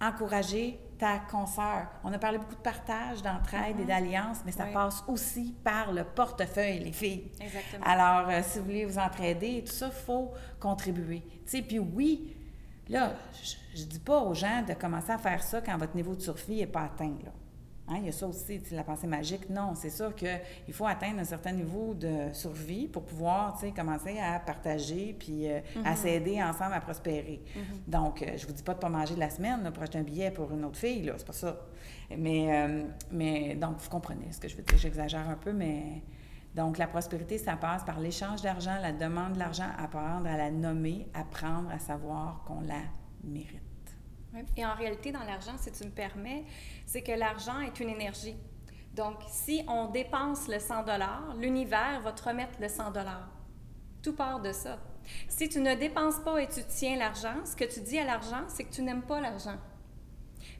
Encourager 0.00 0.78
ta 0.98 1.18
consoeur. 1.18 1.88
On 2.02 2.12
a 2.12 2.18
parlé 2.18 2.38
beaucoup 2.38 2.54
de 2.54 2.60
partage, 2.60 3.22
d'entraide 3.22 3.78
et 3.78 3.82
mhm. 3.82 3.86
d'alliance, 3.86 4.38
mais 4.44 4.52
ça 4.52 4.66
passe 4.66 5.02
aussi 5.08 5.54
par 5.64 5.92
le 5.92 6.04
portefeuille, 6.04 6.80
les 6.80 6.92
filles. 6.92 7.30
Exactement. 7.40 7.84
Alors, 7.84 8.28
euh, 8.28 8.40
si 8.42 8.58
vous 8.58 8.64
voulez 8.64 8.84
vous 8.84 8.98
entraider, 8.98 9.62
tout 9.66 9.72
ça, 9.72 9.86
il 9.86 10.04
faut 10.04 10.32
contribuer. 10.60 11.22
Tu 11.44 11.58
sais, 11.58 11.62
puis 11.62 11.78
oui, 11.78 12.36
là, 12.88 13.14
je 13.74 13.82
ne 13.82 13.88
dis 13.88 13.98
pas 13.98 14.20
aux 14.20 14.34
gens 14.34 14.62
de 14.66 14.74
commencer 14.74 15.12
à 15.12 15.18
faire 15.18 15.42
ça 15.42 15.60
quand 15.60 15.76
votre 15.76 15.94
niveau 15.94 16.14
de 16.14 16.20
survie 16.20 16.56
n'est 16.56 16.66
pas 16.66 16.82
atteint, 16.82 17.16
là. 17.24 17.32
Hein, 17.86 17.96
il 17.98 18.06
y 18.06 18.08
a 18.08 18.12
ça 18.12 18.26
aussi, 18.26 18.60
la 18.70 18.82
pensée 18.82 19.06
magique. 19.06 19.50
Non, 19.50 19.74
c'est 19.74 19.90
sûr 19.90 20.14
qu'il 20.14 20.72
faut 20.72 20.86
atteindre 20.86 21.20
un 21.20 21.24
certain 21.24 21.52
niveau 21.52 21.92
de 21.92 22.32
survie 22.32 22.88
pour 22.88 23.04
pouvoir 23.04 23.60
commencer 23.76 24.18
à 24.18 24.38
partager 24.40 25.14
puis 25.18 25.50
euh, 25.50 25.60
à 25.84 25.92
mm-hmm. 25.92 25.96
s'aider 25.96 26.42
ensemble 26.42 26.72
à 26.72 26.80
prospérer. 26.80 27.42
Mm-hmm. 27.44 27.90
Donc, 27.90 28.22
euh, 28.22 28.36
je 28.38 28.46
vous 28.46 28.54
dis 28.54 28.62
pas 28.62 28.72
de 28.72 28.78
pas 28.78 28.88
manger 28.88 29.14
de 29.14 29.20
la 29.20 29.28
semaine 29.28 29.70
pour 29.70 29.82
acheter 29.82 29.98
un 29.98 30.02
billet 30.02 30.30
pour 30.30 30.50
une 30.52 30.64
autre 30.64 30.78
fille, 30.78 31.02
là, 31.02 31.14
c'est 31.18 31.26
pas 31.26 31.34
ça. 31.34 31.60
Mais, 32.16 32.56
euh, 32.56 32.84
mais 33.10 33.54
donc, 33.54 33.76
vous 33.78 33.90
comprenez 33.90 34.32
ce 34.32 34.40
que 34.40 34.48
je 34.48 34.56
veux 34.56 34.62
dire. 34.62 34.78
J'exagère 34.78 35.28
un 35.28 35.36
peu, 35.36 35.52
mais. 35.52 36.02
Donc, 36.54 36.78
la 36.78 36.86
prospérité, 36.86 37.36
ça 37.36 37.56
passe 37.56 37.82
par 37.82 37.98
l'échange 37.98 38.40
d'argent, 38.40 38.78
la 38.80 38.92
demande 38.92 39.32
de 39.32 39.40
l'argent, 39.40 39.66
apprendre 39.76 40.28
à 40.28 40.36
la 40.36 40.52
nommer, 40.52 41.08
apprendre 41.12 41.68
à 41.72 41.80
savoir 41.80 42.44
qu'on 42.46 42.60
la 42.60 42.80
mérite. 43.24 43.63
Et 44.56 44.64
en 44.64 44.74
réalité, 44.74 45.12
dans 45.12 45.22
l'argent, 45.24 45.56
si 45.58 45.70
tu 45.72 45.84
me 45.84 45.90
permets, 45.90 46.44
c'est 46.86 47.02
que 47.02 47.12
l'argent 47.12 47.60
est 47.60 47.78
une 47.80 47.88
énergie. 47.88 48.36
Donc, 48.94 49.16
si 49.28 49.64
on 49.66 49.90
dépense 49.90 50.48
le 50.48 50.58
100 50.58 50.84
l'univers 51.38 52.00
va 52.02 52.12
te 52.12 52.22
remettre 52.22 52.60
le 52.60 52.68
100 52.68 52.92
Tout 54.02 54.12
part 54.12 54.40
de 54.40 54.52
ça. 54.52 54.78
Si 55.28 55.48
tu 55.48 55.60
ne 55.60 55.74
dépenses 55.74 56.20
pas 56.20 56.40
et 56.40 56.48
tu 56.48 56.60
tiens 56.68 56.96
l'argent, 56.96 57.44
ce 57.44 57.56
que 57.56 57.64
tu 57.64 57.80
dis 57.80 57.98
à 57.98 58.04
l'argent, 58.04 58.44
c'est 58.48 58.64
que 58.64 58.72
tu 58.72 58.82
n'aimes 58.82 59.02
pas 59.02 59.20
l'argent. 59.20 59.58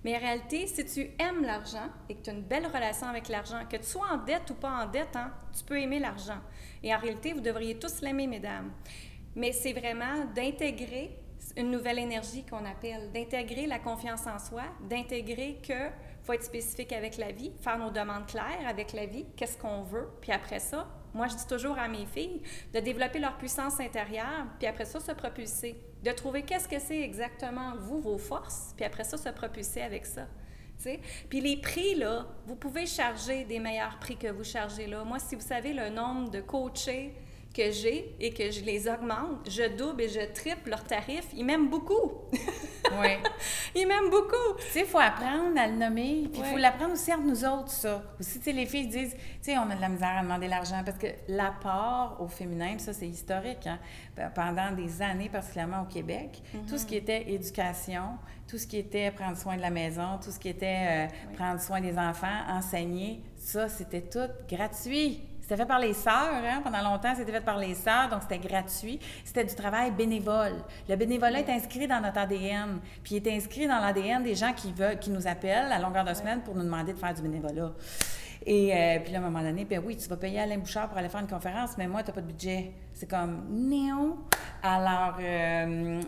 Mais 0.02 0.16
en 0.16 0.20
réalité, 0.20 0.66
si 0.66 0.84
tu 0.84 1.10
aimes 1.18 1.42
l'argent 1.42 1.88
et 2.08 2.16
que 2.16 2.22
tu 2.22 2.30
as 2.30 2.32
une 2.32 2.42
belle 2.42 2.66
relation 2.66 3.06
avec 3.06 3.28
l'argent, 3.28 3.60
que 3.70 3.76
tu 3.76 3.84
sois 3.84 4.06
en 4.12 4.18
dette 4.18 4.50
ou 4.50 4.54
pas 4.54 4.84
en 4.84 4.86
dette, 4.86 5.14
hein, 5.16 5.32
tu 5.56 5.64
peux 5.64 5.80
aimer 5.80 5.98
l'argent. 5.98 6.40
Et 6.82 6.94
en 6.94 6.98
réalité, 6.98 7.32
vous 7.32 7.40
devriez 7.40 7.78
tous 7.78 8.00
l'aimer, 8.02 8.26
mesdames. 8.26 8.72
Mais 9.36 9.52
c'est 9.52 9.72
vraiment 9.72 10.24
d'intégrer 10.34 11.18
une 11.56 11.70
nouvelle 11.70 11.98
énergie 11.98 12.44
qu'on 12.44 12.64
appelle, 12.64 13.12
d'intégrer 13.12 13.66
la 13.66 13.78
confiance 13.78 14.26
en 14.26 14.38
soi, 14.38 14.62
d'intégrer 14.88 15.60
que 15.66 15.90
faut 16.22 16.32
être 16.32 16.44
spécifique 16.44 16.92
avec 16.92 17.18
la 17.18 17.32
vie, 17.32 17.52
faire 17.60 17.78
nos 17.78 17.90
demandes 17.90 18.26
claires 18.26 18.66
avec 18.66 18.92
la 18.92 19.06
vie, 19.06 19.26
qu'est-ce 19.36 19.58
qu'on 19.58 19.82
veut, 19.82 20.08
puis 20.20 20.32
après 20.32 20.58
ça, 20.58 20.88
moi 21.12 21.28
je 21.28 21.36
dis 21.36 21.46
toujours 21.46 21.78
à 21.78 21.86
mes 21.86 22.06
filles 22.06 22.40
de 22.72 22.80
développer 22.80 23.18
leur 23.18 23.36
puissance 23.36 23.78
intérieure, 23.78 24.46
puis 24.58 24.66
après 24.66 24.86
ça 24.86 25.00
se 25.00 25.12
propulser, 25.12 25.76
de 26.02 26.10
trouver 26.12 26.42
qu'est-ce 26.42 26.68
que 26.68 26.78
c'est 26.78 27.00
exactement 27.00 27.74
vous 27.76 28.00
vos 28.00 28.18
forces, 28.18 28.72
puis 28.74 28.84
après 28.84 29.04
ça 29.04 29.18
se 29.18 29.28
propulser 29.28 29.82
avec 29.82 30.06
ça. 30.06 30.26
sais. 30.78 31.00
Puis 31.28 31.40
les 31.40 31.58
prix, 31.58 31.94
là, 31.94 32.26
vous 32.46 32.56
pouvez 32.56 32.86
charger 32.86 33.44
des 33.44 33.58
meilleurs 33.58 33.98
prix 33.98 34.16
que 34.16 34.28
vous 34.28 34.44
chargez 34.44 34.86
là. 34.86 35.04
Moi, 35.04 35.18
si 35.18 35.34
vous 35.34 35.42
savez 35.42 35.72
le 35.74 35.90
nombre 35.90 36.30
de 36.30 36.40
coachés 36.40 37.14
que 37.54 37.70
j'ai 37.70 38.14
et 38.20 38.32
que 38.32 38.50
je 38.50 38.60
les 38.62 38.88
augmente, 38.88 39.48
je 39.48 39.76
double 39.76 40.02
et 40.02 40.08
je 40.08 40.32
triple 40.32 40.70
leurs 40.70 40.84
tarifs. 40.84 41.28
Ils 41.34 41.44
m'aiment 41.44 41.68
beaucoup. 41.68 42.12
oui. 42.32 43.10
Ils 43.74 43.86
m'aiment 43.86 44.10
beaucoup. 44.10 44.58
Tu 44.58 44.72
sais, 44.72 44.80
il 44.80 44.86
faut 44.86 44.98
apprendre 44.98 45.58
à 45.58 45.68
le 45.68 45.74
nommer. 45.74 46.28
Puis 46.32 46.42
il 46.42 46.44
faut 46.44 46.56
l'apprendre 46.56 46.94
aussi 46.94 47.12
entre 47.12 47.24
nous 47.24 47.44
autres, 47.44 47.70
ça. 47.70 48.02
Aussi, 48.18 48.38
tu 48.38 48.44
sais, 48.44 48.52
les 48.52 48.66
filles 48.66 48.88
disent, 48.88 49.14
tu 49.14 49.52
sais, 49.52 49.58
on 49.58 49.70
a 49.70 49.76
de 49.76 49.80
la 49.80 49.88
misère 49.88 50.18
à 50.18 50.22
demander 50.22 50.48
l'argent 50.48 50.82
parce 50.84 50.98
que 50.98 51.06
l'apport 51.28 52.16
au 52.20 52.26
féminin, 52.26 52.76
ça, 52.78 52.92
c'est 52.92 53.08
historique. 53.08 53.66
Hein? 53.66 53.78
Pendant 54.34 54.72
des 54.72 55.00
années, 55.00 55.28
particulièrement 55.28 55.82
au 55.82 55.86
Québec, 55.92 56.42
tout 56.68 56.76
ce 56.76 56.84
qui 56.84 56.96
était 56.96 57.30
éducation, 57.30 58.18
tout 58.48 58.58
ce 58.58 58.66
qui 58.66 58.78
était 58.78 59.10
prendre 59.12 59.36
soin 59.36 59.56
de 59.56 59.62
la 59.62 59.70
maison, 59.70 60.18
tout 60.22 60.30
ce 60.30 60.38
qui 60.38 60.48
était 60.48 61.08
euh, 61.08 61.34
prendre 61.36 61.60
soin 61.60 61.80
des 61.80 61.96
enfants, 61.96 62.40
enseigner, 62.48 63.22
ça, 63.36 63.68
c'était 63.68 64.02
tout 64.02 64.28
gratuit. 64.48 65.22
C'était 65.44 65.58
fait 65.58 65.66
par 65.66 65.78
les 65.78 65.92
sœurs, 65.92 66.42
hein? 66.42 66.62
pendant 66.64 66.80
longtemps, 66.80 67.14
c'était 67.14 67.32
fait 67.32 67.42
par 67.42 67.58
les 67.58 67.74
sœurs, 67.74 68.08
donc 68.08 68.22
c'était 68.22 68.38
gratuit. 68.38 68.98
C'était 69.26 69.44
du 69.44 69.54
travail 69.54 69.90
bénévole. 69.90 70.54
Le 70.88 70.96
bénévolat 70.96 71.40
est 71.40 71.50
inscrit 71.50 71.86
dans 71.86 72.00
notre 72.00 72.16
ADN, 72.16 72.80
puis 73.02 73.16
il 73.16 73.28
est 73.28 73.36
inscrit 73.36 73.66
dans 73.66 73.78
l'ADN 73.78 74.22
des 74.22 74.34
gens 74.34 74.54
qui, 74.54 74.72
veulent, 74.72 74.98
qui 74.98 75.10
nous 75.10 75.26
appellent 75.26 75.70
à 75.70 75.78
longueur 75.78 76.02
de 76.02 76.14
semaine 76.14 76.40
pour 76.40 76.54
nous 76.54 76.62
demander 76.62 76.94
de 76.94 76.98
faire 76.98 77.12
du 77.12 77.20
bénévolat. 77.20 77.72
Et 78.46 78.74
euh, 78.74 79.00
puis 79.00 79.12
là, 79.12 79.18
à 79.18 79.20
un 79.20 79.24
moment 79.24 79.42
donné, 79.42 79.66
ben 79.66 79.82
oui, 79.84 79.98
tu 79.98 80.08
vas 80.08 80.16
payer 80.16 80.40
Alain 80.40 80.56
Bouchard 80.56 80.88
pour 80.88 80.96
aller 80.96 81.10
faire 81.10 81.20
une 81.20 81.28
conférence, 81.28 81.76
mais 81.76 81.88
moi, 81.88 82.02
tu 82.02 82.08
n'as 82.08 82.14
pas 82.14 82.22
de 82.22 82.26
budget. 82.26 82.72
C'est 82.94 83.10
comme, 83.10 83.44
non. 83.50 84.18
Alors, 84.62 85.16
euh, 85.20 86.00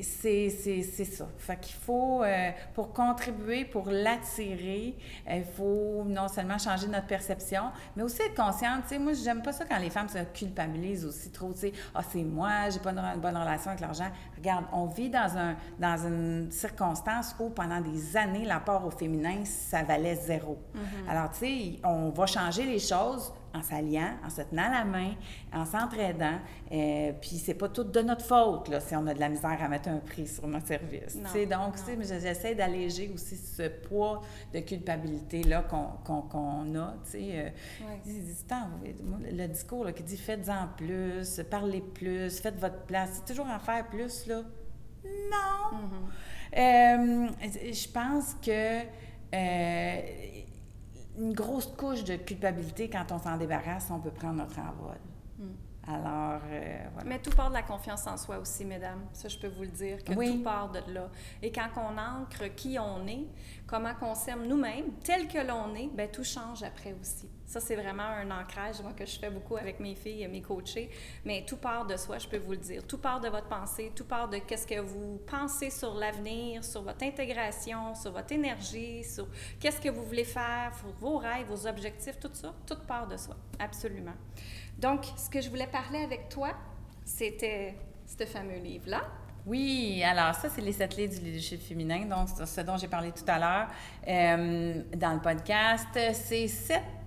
c'est 0.00 0.48
ça. 0.48 1.28
Fait 1.38 1.60
qu'il 1.60 1.76
faut, 1.76 2.24
euh, 2.24 2.50
pour 2.74 2.92
contribuer, 2.92 3.66
pour 3.66 3.90
l'attirer, 3.90 4.96
euh, 5.28 5.36
il 5.36 5.44
faut 5.44 6.02
non 6.06 6.26
seulement 6.28 6.58
changer 6.58 6.88
notre 6.88 7.06
perception, 7.06 7.64
mais 7.94 8.02
aussi 8.02 8.22
être 8.22 8.34
consciente. 8.34 8.84
Tu 8.84 8.88
sais, 8.88 8.98
moi, 8.98 9.12
j'aime 9.12 9.42
pas 9.42 9.52
ça 9.52 9.66
quand 9.66 9.78
les 9.78 9.90
femmes 9.90 10.08
se 10.08 10.18
culpabilisent 10.32 11.04
aussi 11.04 11.30
trop. 11.30 11.52
Tu 11.52 11.60
sais, 11.60 11.72
ah, 11.94 12.00
c'est 12.10 12.24
moi, 12.24 12.70
j'ai 12.70 12.80
pas 12.80 12.90
une 12.90 13.20
bonne 13.20 13.36
relation 13.36 13.70
avec 13.70 13.80
l'argent. 13.80 14.10
Regarde, 14.36 14.64
on 14.72 14.86
vit 14.86 15.10
dans, 15.10 15.36
un, 15.36 15.54
dans 15.78 16.06
une 16.06 16.50
circonstance 16.50 17.36
où 17.38 17.50
pendant 17.50 17.80
des 17.82 18.16
années, 18.16 18.46
l'apport 18.46 18.86
au 18.86 18.90
féminin, 18.90 19.44
ça 19.44 19.82
valait 19.82 20.16
zéro. 20.16 20.58
Mm-hmm. 20.74 21.10
Alors, 21.10 21.30
tu 21.30 21.38
sais, 21.40 21.80
on 21.84 22.08
va 22.08 22.24
changer 22.24 22.64
les 22.64 22.78
choses 22.78 23.32
en 23.54 23.62
s'alliant, 23.62 24.14
en 24.24 24.30
se 24.30 24.42
tenant 24.42 24.70
la 24.70 24.84
main, 24.84 25.14
en 25.52 25.64
s'entraidant. 25.64 26.38
Euh, 26.70 27.12
puis 27.20 27.36
c'est 27.38 27.54
pas 27.54 27.68
tout 27.68 27.84
de 27.84 28.00
notre 28.00 28.24
faute 28.24 28.68
là, 28.68 28.80
si 28.80 28.96
on 28.96 29.06
a 29.06 29.14
de 29.14 29.20
la 29.20 29.28
misère 29.28 29.58
à 29.60 29.68
mettre 29.68 29.88
un 29.88 29.98
prix 29.98 30.26
sur 30.26 30.46
notre 30.46 30.66
service. 30.66 31.16
donc, 31.48 31.74
j'essaie 32.00 32.54
d'alléger 32.54 33.10
aussi 33.14 33.36
ce 33.36 33.68
poids 33.68 34.22
de 34.52 34.60
culpabilité-là 34.60 35.62
qu'on 35.62 36.74
a. 36.76 36.94
Euh, 37.14 37.50
le 39.30 39.46
discours 39.46 39.84
là, 39.84 39.92
qui 39.92 40.02
dit 40.02 40.16
faites-en 40.16 40.68
plus, 40.76 41.40
parlez 41.50 41.80
plus, 41.80 42.40
faites 42.40 42.58
votre 42.58 42.82
place. 42.82 43.10
C'est 43.14 43.32
toujours 43.32 43.46
en 43.46 43.58
faire 43.58 43.86
plus, 43.88 44.26
là. 44.26 44.42
Non! 45.04 45.78
Mm-hmm. 45.78 46.32
Euh, 46.54 47.28
je 47.72 47.88
pense 47.88 48.34
que 48.34 48.82
euh, 49.34 50.00
une 51.18 51.32
grosse 51.32 51.66
couche 51.66 52.04
de 52.04 52.16
culpabilité 52.16 52.88
quand 52.88 53.12
on 53.12 53.18
s'en 53.18 53.36
débarrasse, 53.36 53.88
on 53.90 54.00
peut 54.00 54.10
prendre 54.10 54.34
notre 54.34 54.58
envol. 54.58 54.98
Hmm. 55.38 55.54
Alors, 55.86 56.40
euh, 56.48 56.84
voilà. 56.94 57.08
Mais 57.08 57.18
tout 57.18 57.30
part 57.30 57.48
de 57.48 57.54
la 57.54 57.62
confiance 57.62 58.06
en 58.06 58.16
soi 58.16 58.38
aussi, 58.38 58.64
mesdames. 58.64 59.04
Ça, 59.12 59.28
je 59.28 59.36
peux 59.36 59.48
vous 59.48 59.62
le 59.62 59.68
dire, 59.68 60.02
que 60.04 60.12
tout 60.12 60.42
part 60.42 60.70
de 60.70 60.78
là. 60.92 61.10
Et 61.42 61.50
quand 61.50 61.68
on 61.76 61.98
ancre 61.98 62.54
qui 62.54 62.78
on 62.78 63.06
est, 63.06 63.26
comment 63.66 63.92
on 64.02 64.14
s'aime 64.14 64.46
nous-mêmes, 64.46 64.92
tel 65.02 65.26
que 65.26 65.38
l'on 65.38 65.74
est, 65.74 65.88
bien, 65.88 66.06
tout 66.06 66.24
change 66.24 66.62
après 66.62 66.94
aussi. 67.00 67.28
Ça, 67.52 67.60
c'est 67.60 67.76
vraiment 67.76 68.04
un 68.04 68.30
ancrage, 68.30 68.76
que 68.96 69.04
je 69.04 69.18
fais 69.18 69.28
beaucoup 69.28 69.58
avec 69.58 69.78
mes 69.78 69.94
filles 69.94 70.26
mes 70.26 70.40
coachés. 70.40 70.88
Mais 71.22 71.44
tout 71.46 71.58
part 71.58 71.86
de 71.86 71.98
soi, 71.98 72.16
je 72.16 72.26
peux 72.26 72.38
vous 72.38 72.52
le 72.52 72.56
dire. 72.56 72.82
Tout 72.86 72.96
part 72.96 73.20
de 73.20 73.28
votre 73.28 73.46
pensée, 73.46 73.92
tout 73.94 74.06
part 74.06 74.26
de 74.30 74.38
qu'est-ce 74.38 74.66
que 74.66 74.80
vous 74.80 75.20
pensez 75.26 75.68
sur 75.68 75.92
l'avenir, 75.92 76.64
sur 76.64 76.80
votre 76.80 77.04
intégration, 77.04 77.94
sur 77.94 78.10
votre 78.10 78.32
énergie, 78.32 79.04
sur 79.04 79.28
qu'est-ce 79.60 79.82
que 79.82 79.90
vous 79.90 80.02
voulez 80.02 80.24
faire, 80.24 80.72
vos 80.98 81.18
rêves, 81.18 81.46
vos 81.46 81.66
objectifs, 81.66 82.18
tout 82.18 82.30
ça. 82.32 82.54
Tout 82.66 82.78
part 82.88 83.06
de 83.06 83.18
soi, 83.18 83.36
absolument. 83.58 84.16
Donc, 84.78 85.04
ce 85.18 85.28
que 85.28 85.42
je 85.42 85.50
voulais 85.50 85.66
parler 85.66 86.04
avec 86.04 86.30
toi, 86.30 86.54
c'était 87.04 87.74
ce 88.06 88.24
fameux 88.24 88.60
livre-là. 88.60 89.02
Oui, 89.44 90.02
alors 90.02 90.34
ça, 90.36 90.48
c'est 90.48 90.62
les 90.62 90.88
clés 90.88 91.08
du 91.08 91.20
leadership 91.20 91.60
féminin, 91.60 92.06
donc 92.06 92.28
ce 92.30 92.60
dont 92.62 92.78
j'ai 92.78 92.88
parlé 92.88 93.12
tout 93.12 93.24
à 93.26 93.38
l'heure 93.38 93.68
euh, 94.08 94.82
dans 94.96 95.12
le 95.12 95.20
podcast. 95.20 95.98
C'est 96.14 96.48
sept 96.48 97.01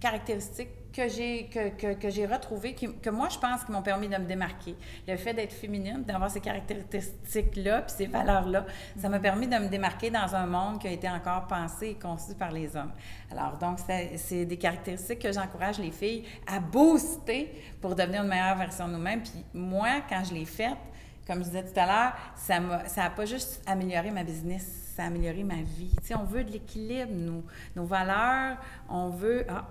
caractéristiques 0.00 0.92
que 0.96 1.08
j'ai 1.08 1.50
que, 1.52 1.92
que, 1.94 2.08
j'ai 2.08 2.26
retrouvées, 2.26 2.74
que 2.74 3.10
moi, 3.10 3.28
je 3.28 3.38
pense 3.38 3.64
qui 3.64 3.72
m'ont 3.72 3.82
permis 3.82 4.08
de 4.08 4.16
me 4.16 4.24
démarquer. 4.24 4.74
Le 5.06 5.16
fait 5.16 5.34
d'être 5.34 5.52
féminine, 5.52 6.02
d'avoir 6.04 6.30
ces 6.30 6.40
caractéristiques-là, 6.40 7.82
puis 7.82 7.94
ces 7.96 8.06
valeurs-là, 8.06 8.64
ça 8.96 9.10
m'a 9.10 9.18
permis 9.18 9.46
de 9.46 9.56
me 9.56 9.68
démarquer 9.68 10.10
dans 10.10 10.34
un 10.34 10.46
monde 10.46 10.80
qui 10.80 10.88
a 10.88 10.90
été 10.90 11.08
encore 11.08 11.46
pensé 11.46 11.88
et 11.88 11.94
conçu 11.94 12.34
par 12.34 12.50
les 12.50 12.74
hommes. 12.76 12.92
Alors, 13.30 13.58
donc, 13.58 13.78
c'est 14.16 14.46
des 14.46 14.56
caractéristiques 14.56 15.18
que 15.18 15.32
j'encourage 15.32 15.78
les 15.78 15.90
filles 15.90 16.24
à 16.46 16.60
booster 16.60 17.52
pour 17.82 17.94
devenir 17.94 18.22
une 18.22 18.28
meilleure 18.28 18.56
version 18.56 18.88
de 18.88 18.94
nous-mêmes. 18.94 19.22
Puis 19.22 19.44
moi, 19.52 20.00
quand 20.08 20.24
je 20.24 20.32
l'ai 20.32 20.46
faite, 20.46 20.78
comme 21.26 21.40
je 21.40 21.48
disais 21.48 21.64
tout 21.64 21.78
à 21.78 21.86
l'heure, 21.86 22.12
ça 22.36 22.58
n'a 22.58 23.10
pas 23.10 23.26
juste 23.26 23.62
amélioré 23.66 24.10
ma 24.10 24.24
business, 24.24 24.94
ça 24.96 25.02
a 25.02 25.06
amélioré 25.06 25.44
ma 25.44 25.56
vie. 25.56 25.94
Tu 26.00 26.06
sais, 26.06 26.14
on 26.14 26.24
veut 26.24 26.42
de 26.42 26.52
l'équilibre, 26.52 27.12
nous. 27.12 27.44
Nos 27.74 27.84
valeurs, 27.84 28.56
on 28.88 29.10
veut... 29.10 29.44
Ah, 29.50 29.66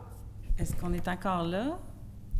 est-ce 0.57 0.75
qu'on 0.75 0.93
est 0.93 1.07
encore 1.07 1.43
là? 1.43 1.77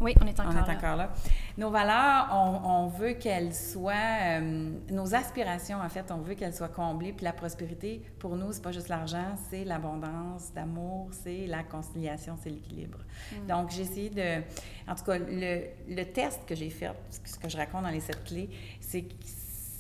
Oui, 0.02 0.14
on 0.22 0.28
est 0.28 0.38
encore, 0.40 0.54
on 0.54 0.58
est 0.58 0.76
encore 0.76 0.98
là. 0.98 1.14
Nos 1.58 1.70
valeurs, 1.70 2.28
on, 2.34 2.88
veut 2.88 3.14
qu'elles 3.14 3.54
soient, 3.54 3.94
euh, 3.94 4.72
nos 4.90 5.16
aspirations, 5.16 5.80
en 5.80 5.88
fait, 5.88 6.12
on 6.12 6.18
veut 6.18 6.34
qu'elles 6.34 6.54
soient 6.54 6.68
comblées. 6.68 7.14
Puis 7.14 7.24
la 7.24 7.32
prospérité, 7.32 8.02
pour 8.20 8.36
nous, 8.36 8.52
c'est 8.52 8.62
pas 8.62 8.74
juste 8.74 8.90
l'argent, 8.90 9.36
c'est 9.50 9.64
l'abondance 9.64 10.52
d'amour, 10.54 11.10
c'est 11.12 11.48
la 11.48 11.64
conciliation, 11.64 12.38
c'est 12.44 12.50
l'équilibre. 12.50 13.00
Mm. 13.32 13.48
Donc, 13.48 13.72
j'ai 13.72 13.84
essayé 13.84 14.10
de, 14.10 14.42
en 14.90 14.96
tout 14.96 15.06
cas, 15.06 15.18
le, 15.18 15.64
le 15.88 16.04
test 16.04 16.42
que 16.46 16.56
j'ai 16.56 16.70
fait, 16.70 16.92
ce 17.10 17.40
que 17.40 17.48
je 17.48 17.56
raconte 17.56 17.84
dans 17.84 17.90
les 17.90 18.02
sept 18.02 18.22
clés, 18.26 18.50
c'est 18.82 19.04
que 19.04 19.14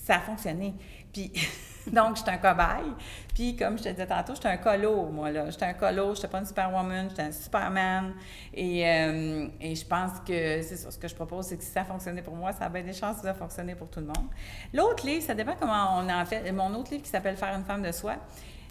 ça 0.05 0.15
a 0.15 0.19
fonctionné. 0.19 0.75
Puis, 1.11 1.33
donc, 1.91 2.17
j'étais 2.17 2.31
un 2.31 2.38
cobaye. 2.38 2.91
Puis, 3.33 3.55
comme 3.55 3.77
je 3.77 3.83
te 3.83 3.89
disais 3.89 4.07
tantôt, 4.07 4.33
j'étais 4.36 4.47
un 4.47 4.57
colo, 4.57 5.05
moi, 5.07 5.31
là. 5.31 5.49
J'étais 5.49 5.65
un 5.65 5.73
colo, 5.73 6.15
j'étais 6.15 6.27
pas 6.27 6.39
une 6.39 6.45
superwoman, 6.45 7.09
j'étais 7.09 7.23
un 7.23 7.31
superman. 7.31 8.13
Et, 8.53 8.88
euh, 8.88 9.47
et 9.59 9.75
je 9.75 9.86
pense 9.86 10.19
que 10.19 10.61
c'est 10.61 10.77
ça. 10.77 10.91
Ce 10.91 10.97
que 10.97 11.07
je 11.07 11.15
propose, 11.15 11.47
c'est 11.47 11.57
que 11.57 11.63
si 11.63 11.71
ça 11.71 11.83
fonctionnait 11.83 12.21
pour 12.21 12.36
moi, 12.36 12.51
ça 12.53 12.65
a 12.65 12.69
bien 12.69 12.83
des 12.83 12.93
chances 12.93 13.21
de 13.21 13.33
fonctionner 13.33 13.75
pour 13.75 13.89
tout 13.89 13.99
le 13.99 14.07
monde. 14.07 14.27
L'autre 14.73 15.05
livre, 15.05 15.23
ça 15.23 15.33
dépend 15.33 15.55
comment 15.59 15.97
on 15.99 16.09
en 16.09 16.25
fait. 16.25 16.51
Mon 16.51 16.73
autre 16.75 16.91
livre 16.91 17.03
qui 17.03 17.09
s'appelle 17.09 17.36
Faire 17.36 17.55
une 17.55 17.65
femme 17.65 17.81
de 17.81 17.91
soi, 17.91 18.15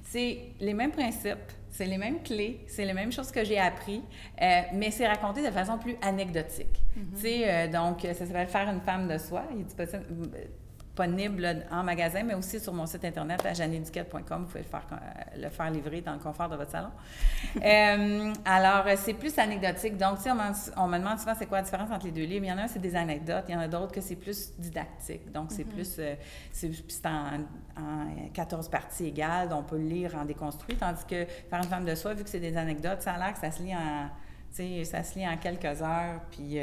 c'est 0.05 0.39
les 0.61 0.75
mêmes 0.75 0.93
principes, 0.93 1.53
c'est 1.71 1.87
les 1.87 1.99
mêmes 1.99 2.23
clés, 2.23 2.65
c'est 2.69 2.85
les 2.85 2.93
mêmes 2.93 3.13
choses 3.13 3.31
que 3.31 3.45
j'ai 3.45 3.59
appris, 3.59 4.03
euh, 4.41 4.61
mais 4.73 4.91
c'est 4.91 5.07
raconté 5.07 5.45
de 5.45 5.51
façon 5.51 5.77
plus 5.79 5.97
anecdotique. 6.03 6.83
Mm-hmm. 6.97 7.15
Tu 7.15 7.21
sais, 7.21 7.43
euh, 7.45 7.69
donc, 7.69 8.01
ça 8.03 8.15
s'appelle 8.27 8.47
Faire 8.47 8.69
une 8.71 8.81
femme 8.81 9.09
de 9.09 9.19
soi. 9.19 9.43
Il 9.57 9.65
dit 9.65 9.75
disponible 10.95 11.65
en 11.73 11.83
magasin, 11.83 12.23
mais 12.23 12.35
aussi 12.35 12.61
sur 12.61 12.73
mon 12.73 12.87
site 12.87 13.05
internet 13.05 13.45
à 13.45 13.53
jeanneduquette.com. 13.53 14.43
Vous 14.43 14.47
pouvez 14.47 14.61
le 14.61 14.69
faire, 14.69 14.87
euh, 14.93 15.43
le 15.43 15.49
faire 15.49 15.71
livrer 15.71 16.01
dans 16.01 16.13
le 16.13 16.21
confort 16.21 16.49
de 16.49 16.57
votre 16.57 16.71
salon. 16.71 16.91
Euh, 17.65 18.33
alors, 18.45 18.87
euh, 18.87 18.95
c'est 18.97 19.15
plus 19.15 19.39
anecdotique. 19.39 19.97
Donc, 19.97 20.19
tu 20.19 20.25
sais, 20.25 20.31
on, 20.77 20.87
me 20.87 20.99
demande 20.99 21.19
souvent 21.19 21.35
c'est 21.39 21.47
quoi 21.47 21.59
la 21.59 21.65
différence 21.65 21.91
entre 21.91 22.07
les 22.07 22.13
deux 22.13 22.25
livres. 22.25 22.45
Il 22.45 22.49
y 22.49 22.53
en 22.53 22.59
a 22.59 22.63
un, 22.63 22.69
c'est 22.69 22.81
des 22.81 22.95
anecdotes. 22.95 23.45
Il 23.49 23.55
y 23.55 23.57
en 23.57 23.61
a 23.61 23.69
d'autres 23.69 23.93
que 23.93 24.01
c'est 24.01 24.17
plus 24.17 24.53
didactique. 24.59 25.31
Donc, 25.33 25.51
c'est 25.51 25.63
mm-hmm. 25.63 25.75
plus, 25.75 26.01
c'est 26.53 27.07
en, 27.07 27.41
14 28.33 28.69
parties 28.69 29.07
égales. 29.07 29.51
On 29.53 29.63
peut 29.63 29.79
le 29.79 29.87
lire 29.87 30.15
en 30.17 30.25
déconstruit. 30.25 30.77
Tandis 30.77 31.05
que 31.05 31.25
faire 31.25 31.59
une 31.59 31.69
femme 31.69 31.85
de 31.85 31.95
soi, 31.95 32.15
vu 32.15 32.25
que 32.25 32.31
c'est 32.31 32.41
des 32.41 32.57
anecdotes, 32.57 33.03
ça 33.03 33.15
a 33.15 33.19
l'air 33.19 33.33
que 33.33 33.41
ça 33.41 33.51
se 33.51 33.63
lit 33.63 33.75
en, 33.75 34.11
ça 34.85 35.03
se 35.03 35.19
lit 35.19 35.27
en 35.27 35.37
quelques 35.37 35.81
heures. 35.81 36.21
Puis, 36.31 36.59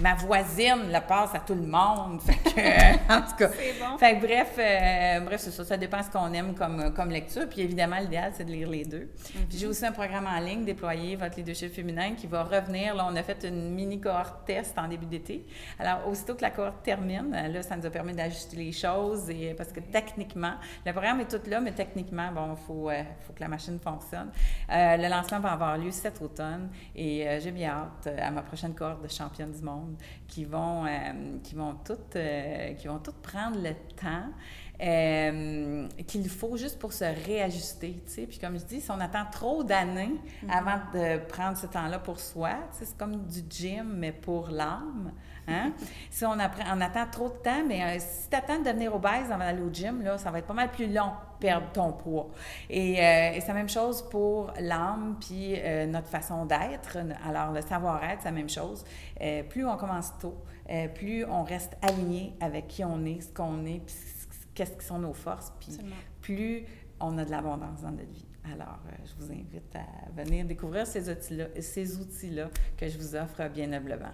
ma 0.00 0.14
voisine 0.14 0.92
le 0.92 1.00
passe 1.06 1.34
à 1.34 1.40
tout 1.40 1.54
le 1.54 1.66
monde. 1.66 2.20
Fait 2.20 2.34
que, 2.34 3.12
en 3.12 3.22
tout 3.22 3.36
cas. 3.36 3.48
C'est 3.56 3.78
bon. 3.80 3.98
Fait 3.98 4.16
que 4.16 4.26
bref, 4.26 4.54
euh, 4.58 5.20
bref, 5.20 5.40
c'est 5.40 5.50
ça. 5.50 5.64
Ça 5.64 5.76
dépend 5.76 6.02
ce 6.02 6.10
qu'on 6.10 6.32
aime 6.32 6.54
comme, 6.54 6.92
comme 6.94 7.10
lecture. 7.10 7.48
Puis 7.48 7.62
évidemment, 7.62 7.98
l'idéal, 7.98 8.32
c'est 8.34 8.44
de 8.44 8.52
lire 8.52 8.68
les 8.68 8.84
deux. 8.84 9.08
Mm-hmm. 9.08 9.46
Puis 9.48 9.58
j'ai 9.58 9.66
aussi 9.66 9.86
un 9.86 9.92
programme 9.92 10.26
en 10.26 10.38
ligne, 10.38 10.64
Déployer 10.64 11.16
votre 11.16 11.36
leadership 11.36 11.72
féminin, 11.72 12.14
qui 12.14 12.26
va 12.26 12.42
revenir. 12.42 12.94
Là, 12.94 13.06
on 13.10 13.16
a 13.16 13.22
fait 13.22 13.44
une 13.44 13.74
mini 13.74 14.00
cohorte 14.00 14.44
test 14.46 14.78
en 14.78 14.88
début 14.88 15.06
d'été. 15.06 15.46
Alors, 15.78 16.06
aussitôt 16.08 16.34
que 16.34 16.42
la 16.42 16.50
cohorte 16.50 16.82
termine, 16.82 17.34
euh, 17.34 17.48
là, 17.48 17.62
ça 17.62 17.76
nous 17.76 17.86
a 17.86 17.90
permis 17.90 18.12
d'ajuster 18.12 18.56
les 18.56 18.72
choses. 18.72 19.30
Et, 19.30 19.54
parce 19.54 19.72
que 19.72 19.80
techniquement, 19.80 20.54
le 20.84 20.92
programme 20.92 21.20
est 21.20 21.30
tout 21.30 21.48
là, 21.48 21.60
mais 21.60 21.72
techniquement, 21.72 22.30
bon, 22.32 22.52
il 22.52 22.66
faut, 22.66 22.90
euh, 22.90 23.02
faut 23.26 23.32
que 23.32 23.40
la 23.40 23.48
machine 23.48 23.78
fonctionne. 23.78 24.30
le 24.68 25.08
lancement 25.08 25.40
va 25.40 25.52
avoir 25.52 25.78
lieu 25.78 25.90
cet 25.90 26.20
automne. 26.20 26.68
Et 26.94 27.26
j'ai 27.40 27.50
bien 27.50 27.70
hâte 27.70 28.08
à 28.18 28.30
ma 28.30 28.42
prochaine 28.42 28.74
cohorte 28.74 29.02
de 29.02 29.08
championne 29.08 29.52
du 29.52 29.62
monde 29.62 29.85
qui 30.28 30.44
vont, 30.44 30.84
euh, 30.86 30.88
qui 31.42 31.54
vont 31.54 31.74
toutes, 31.84 32.16
euh, 32.16 32.74
qui 32.74 32.88
vont 32.88 32.98
toutes 32.98 33.22
prendre 33.22 33.56
le 33.62 33.74
temps 34.00 34.32
euh, 34.82 35.88
qu'il 36.06 36.28
faut 36.28 36.56
juste 36.56 36.78
pour 36.78 36.92
se 36.92 37.04
réajuster, 37.04 38.02
tu 38.06 38.12
sais. 38.12 38.26
Puis 38.26 38.38
comme 38.38 38.58
je 38.58 38.64
dis, 38.64 38.80
si 38.80 38.90
on 38.90 39.00
attend 39.00 39.24
trop 39.30 39.64
d'années 39.64 40.14
mm-hmm. 40.44 40.50
avant 40.50 40.78
de 40.92 41.18
prendre 41.26 41.56
ce 41.56 41.66
temps-là 41.66 41.98
pour 41.98 42.20
soi, 42.20 42.50
c'est 42.72 42.96
comme 42.96 43.26
du 43.26 43.40
gym, 43.48 43.94
mais 43.96 44.12
pour 44.12 44.48
l'âme. 44.48 45.12
Hein? 45.48 45.72
si 46.10 46.24
on, 46.24 46.32
apprend, 46.32 46.64
on 46.74 46.80
attend 46.80 47.06
trop 47.10 47.28
de 47.28 47.36
temps, 47.36 47.64
mais 47.66 47.82
euh, 47.82 47.96
si 48.00 48.28
tu 48.28 48.36
attends 48.36 48.58
de 48.58 48.64
devenir 48.64 48.94
obèse 48.94 49.30
avant 49.30 49.44
d'aller 49.44 49.62
au 49.62 49.72
gym, 49.72 50.02
là, 50.02 50.18
ça 50.18 50.30
va 50.30 50.40
être 50.40 50.46
pas 50.46 50.54
mal 50.54 50.70
plus 50.70 50.92
long 50.92 51.12
perdre 51.38 51.70
ton 51.72 51.92
poids. 51.92 52.30
Et, 52.68 52.98
euh, 52.98 53.32
et 53.34 53.40
c'est 53.40 53.48
la 53.48 53.54
même 53.54 53.68
chose 53.68 54.02
pour 54.10 54.52
l'âme 54.58 55.16
puis 55.20 55.54
euh, 55.56 55.86
notre 55.86 56.08
façon 56.08 56.46
d'être. 56.46 56.98
Alors, 57.24 57.52
le 57.52 57.60
savoir-être, 57.60 58.22
c'est 58.22 58.28
la 58.28 58.32
même 58.32 58.48
chose. 58.48 58.84
plus 59.48 59.66
on 59.66 59.76
commence 59.76 60.18
tôt, 60.18 60.42
plus 60.94 61.24
on 61.24 61.44
reste 61.44 61.76
aligné 61.82 62.34
avec 62.40 62.68
qui 62.68 62.84
on 62.84 63.04
est, 63.04 63.20
ce 63.20 63.32
qu'on 63.32 63.64
est, 63.66 63.80
puis 63.84 63.94
qu'est-ce 64.54 64.72
qui 64.72 64.84
sont 64.84 64.98
nos 64.98 65.14
forces, 65.14 65.52
puis 65.60 65.78
plus 66.20 66.64
on 66.98 67.16
a 67.18 67.24
de 67.24 67.30
l'abondance 67.30 67.82
dans 67.82 67.90
notre 67.90 68.10
vie. 68.10 68.26
Alors, 68.52 68.78
je 69.04 69.24
vous 69.24 69.32
invite 69.32 69.74
à 69.74 70.22
venir 70.22 70.44
découvrir 70.44 70.86
ces 70.86 71.10
outils-là, 71.10 71.46
ces 71.60 71.98
outils-là 71.98 72.48
que 72.76 72.88
je 72.88 72.96
vous 72.96 73.14
offre 73.16 73.48
bien 73.48 73.66
noblement. 73.66 74.12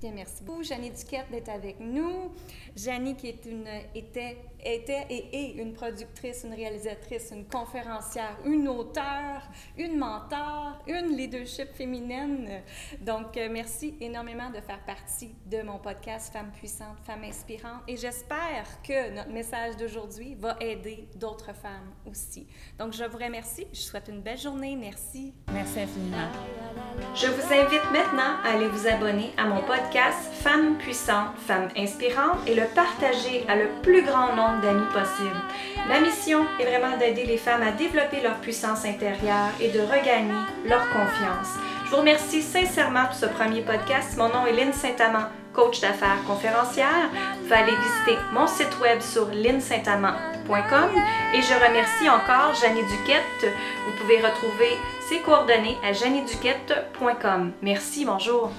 Bien, 0.00 0.12
merci 0.14 0.44
beaucoup, 0.44 0.62
Janie 0.62 0.90
Duquette, 0.90 1.28
d'être 1.32 1.48
avec 1.48 1.80
nous. 1.80 2.30
Janie, 2.76 3.16
qui 3.16 3.26
est 3.26 3.44
une, 3.46 3.66
était, 3.96 4.36
était 4.64 5.06
et 5.10 5.28
est 5.32 5.52
une 5.52 5.72
productrice, 5.72 6.44
une 6.44 6.54
réalisatrice, 6.54 7.30
une 7.32 7.46
conférencière, 7.46 8.36
une 8.44 8.68
auteure, 8.68 9.42
une 9.76 9.98
mentor, 9.98 10.82
une 10.86 11.16
leadership 11.16 11.72
féminine. 11.74 12.62
Donc, 13.00 13.36
euh, 13.36 13.48
merci 13.50 13.96
énormément 14.00 14.50
de 14.50 14.60
faire 14.60 14.80
partie 14.84 15.34
de 15.46 15.62
mon 15.62 15.78
podcast 15.78 16.32
Femmes 16.32 16.52
puissantes, 16.52 16.98
Femmes 17.04 17.24
inspirantes. 17.24 17.82
Et 17.86 17.96
j'espère 17.96 18.66
que 18.82 19.14
notre 19.14 19.30
message 19.30 19.76
d'aujourd'hui 19.76 20.34
va 20.34 20.56
aider 20.60 21.08
d'autres 21.16 21.54
femmes 21.54 21.92
aussi. 22.06 22.46
Donc, 22.78 22.92
je 22.92 23.04
vous 23.04 23.18
remercie. 23.18 23.66
Je 23.72 23.78
vous 23.78 23.86
souhaite 23.86 24.08
une 24.08 24.20
belle 24.20 24.38
journée. 24.38 24.76
Merci. 24.76 25.32
Merci 25.52 25.80
infiniment. 25.80 26.28
Je 27.14 27.26
vous 27.26 27.52
invite 27.52 27.84
maintenant 27.92 28.36
à 28.44 28.54
aller 28.54 28.68
vous 28.68 28.86
abonner 28.86 29.32
à 29.36 29.44
mon 29.44 29.62
podcast 29.62 30.32
Femmes 30.32 30.76
puissantes, 30.78 31.36
Femmes 31.38 31.68
inspirantes 31.76 32.38
et 32.46 32.54
le 32.54 32.64
partager 32.74 33.44
à 33.48 33.56
le 33.56 33.68
plus 33.82 34.02
grand 34.04 34.34
nombre 34.34 34.47
d'amis 34.62 34.86
possible. 34.92 35.36
Ma 35.88 36.00
mission 36.00 36.46
est 36.58 36.64
vraiment 36.64 36.96
d'aider 36.96 37.24
les 37.24 37.38
femmes 37.38 37.62
à 37.62 37.72
développer 37.72 38.20
leur 38.22 38.36
puissance 38.36 38.84
intérieure 38.84 39.50
et 39.60 39.68
de 39.68 39.80
regagner 39.80 40.40
leur 40.66 40.88
confiance. 40.90 41.54
Je 41.84 41.90
vous 41.90 41.98
remercie 41.98 42.42
sincèrement 42.42 43.06
pour 43.06 43.14
ce 43.14 43.26
premier 43.26 43.62
podcast. 43.62 44.16
Mon 44.16 44.28
nom 44.28 44.46
est 44.46 44.52
Lynne 44.52 44.72
Saint-Amand, 44.72 45.28
coach 45.54 45.80
d'affaires 45.80 46.22
conférencière. 46.26 47.10
Vous 47.42 47.52
allez 47.52 47.72
visiter 47.72 48.18
mon 48.32 48.46
site 48.46 48.78
web 48.80 49.00
sur 49.00 49.28
linsaintamant.com 49.30 50.90
et 51.34 51.42
je 51.42 51.66
remercie 51.66 52.08
encore 52.08 52.54
Janie 52.60 52.82
Duquette. 52.82 53.54
Vous 53.86 53.96
pouvez 54.00 54.20
retrouver 54.20 54.76
ses 55.08 55.20
coordonnées 55.20 55.78
à 55.82 55.92
janieduquette.com. 55.92 57.52
Merci, 57.62 58.04
bonjour. 58.04 58.52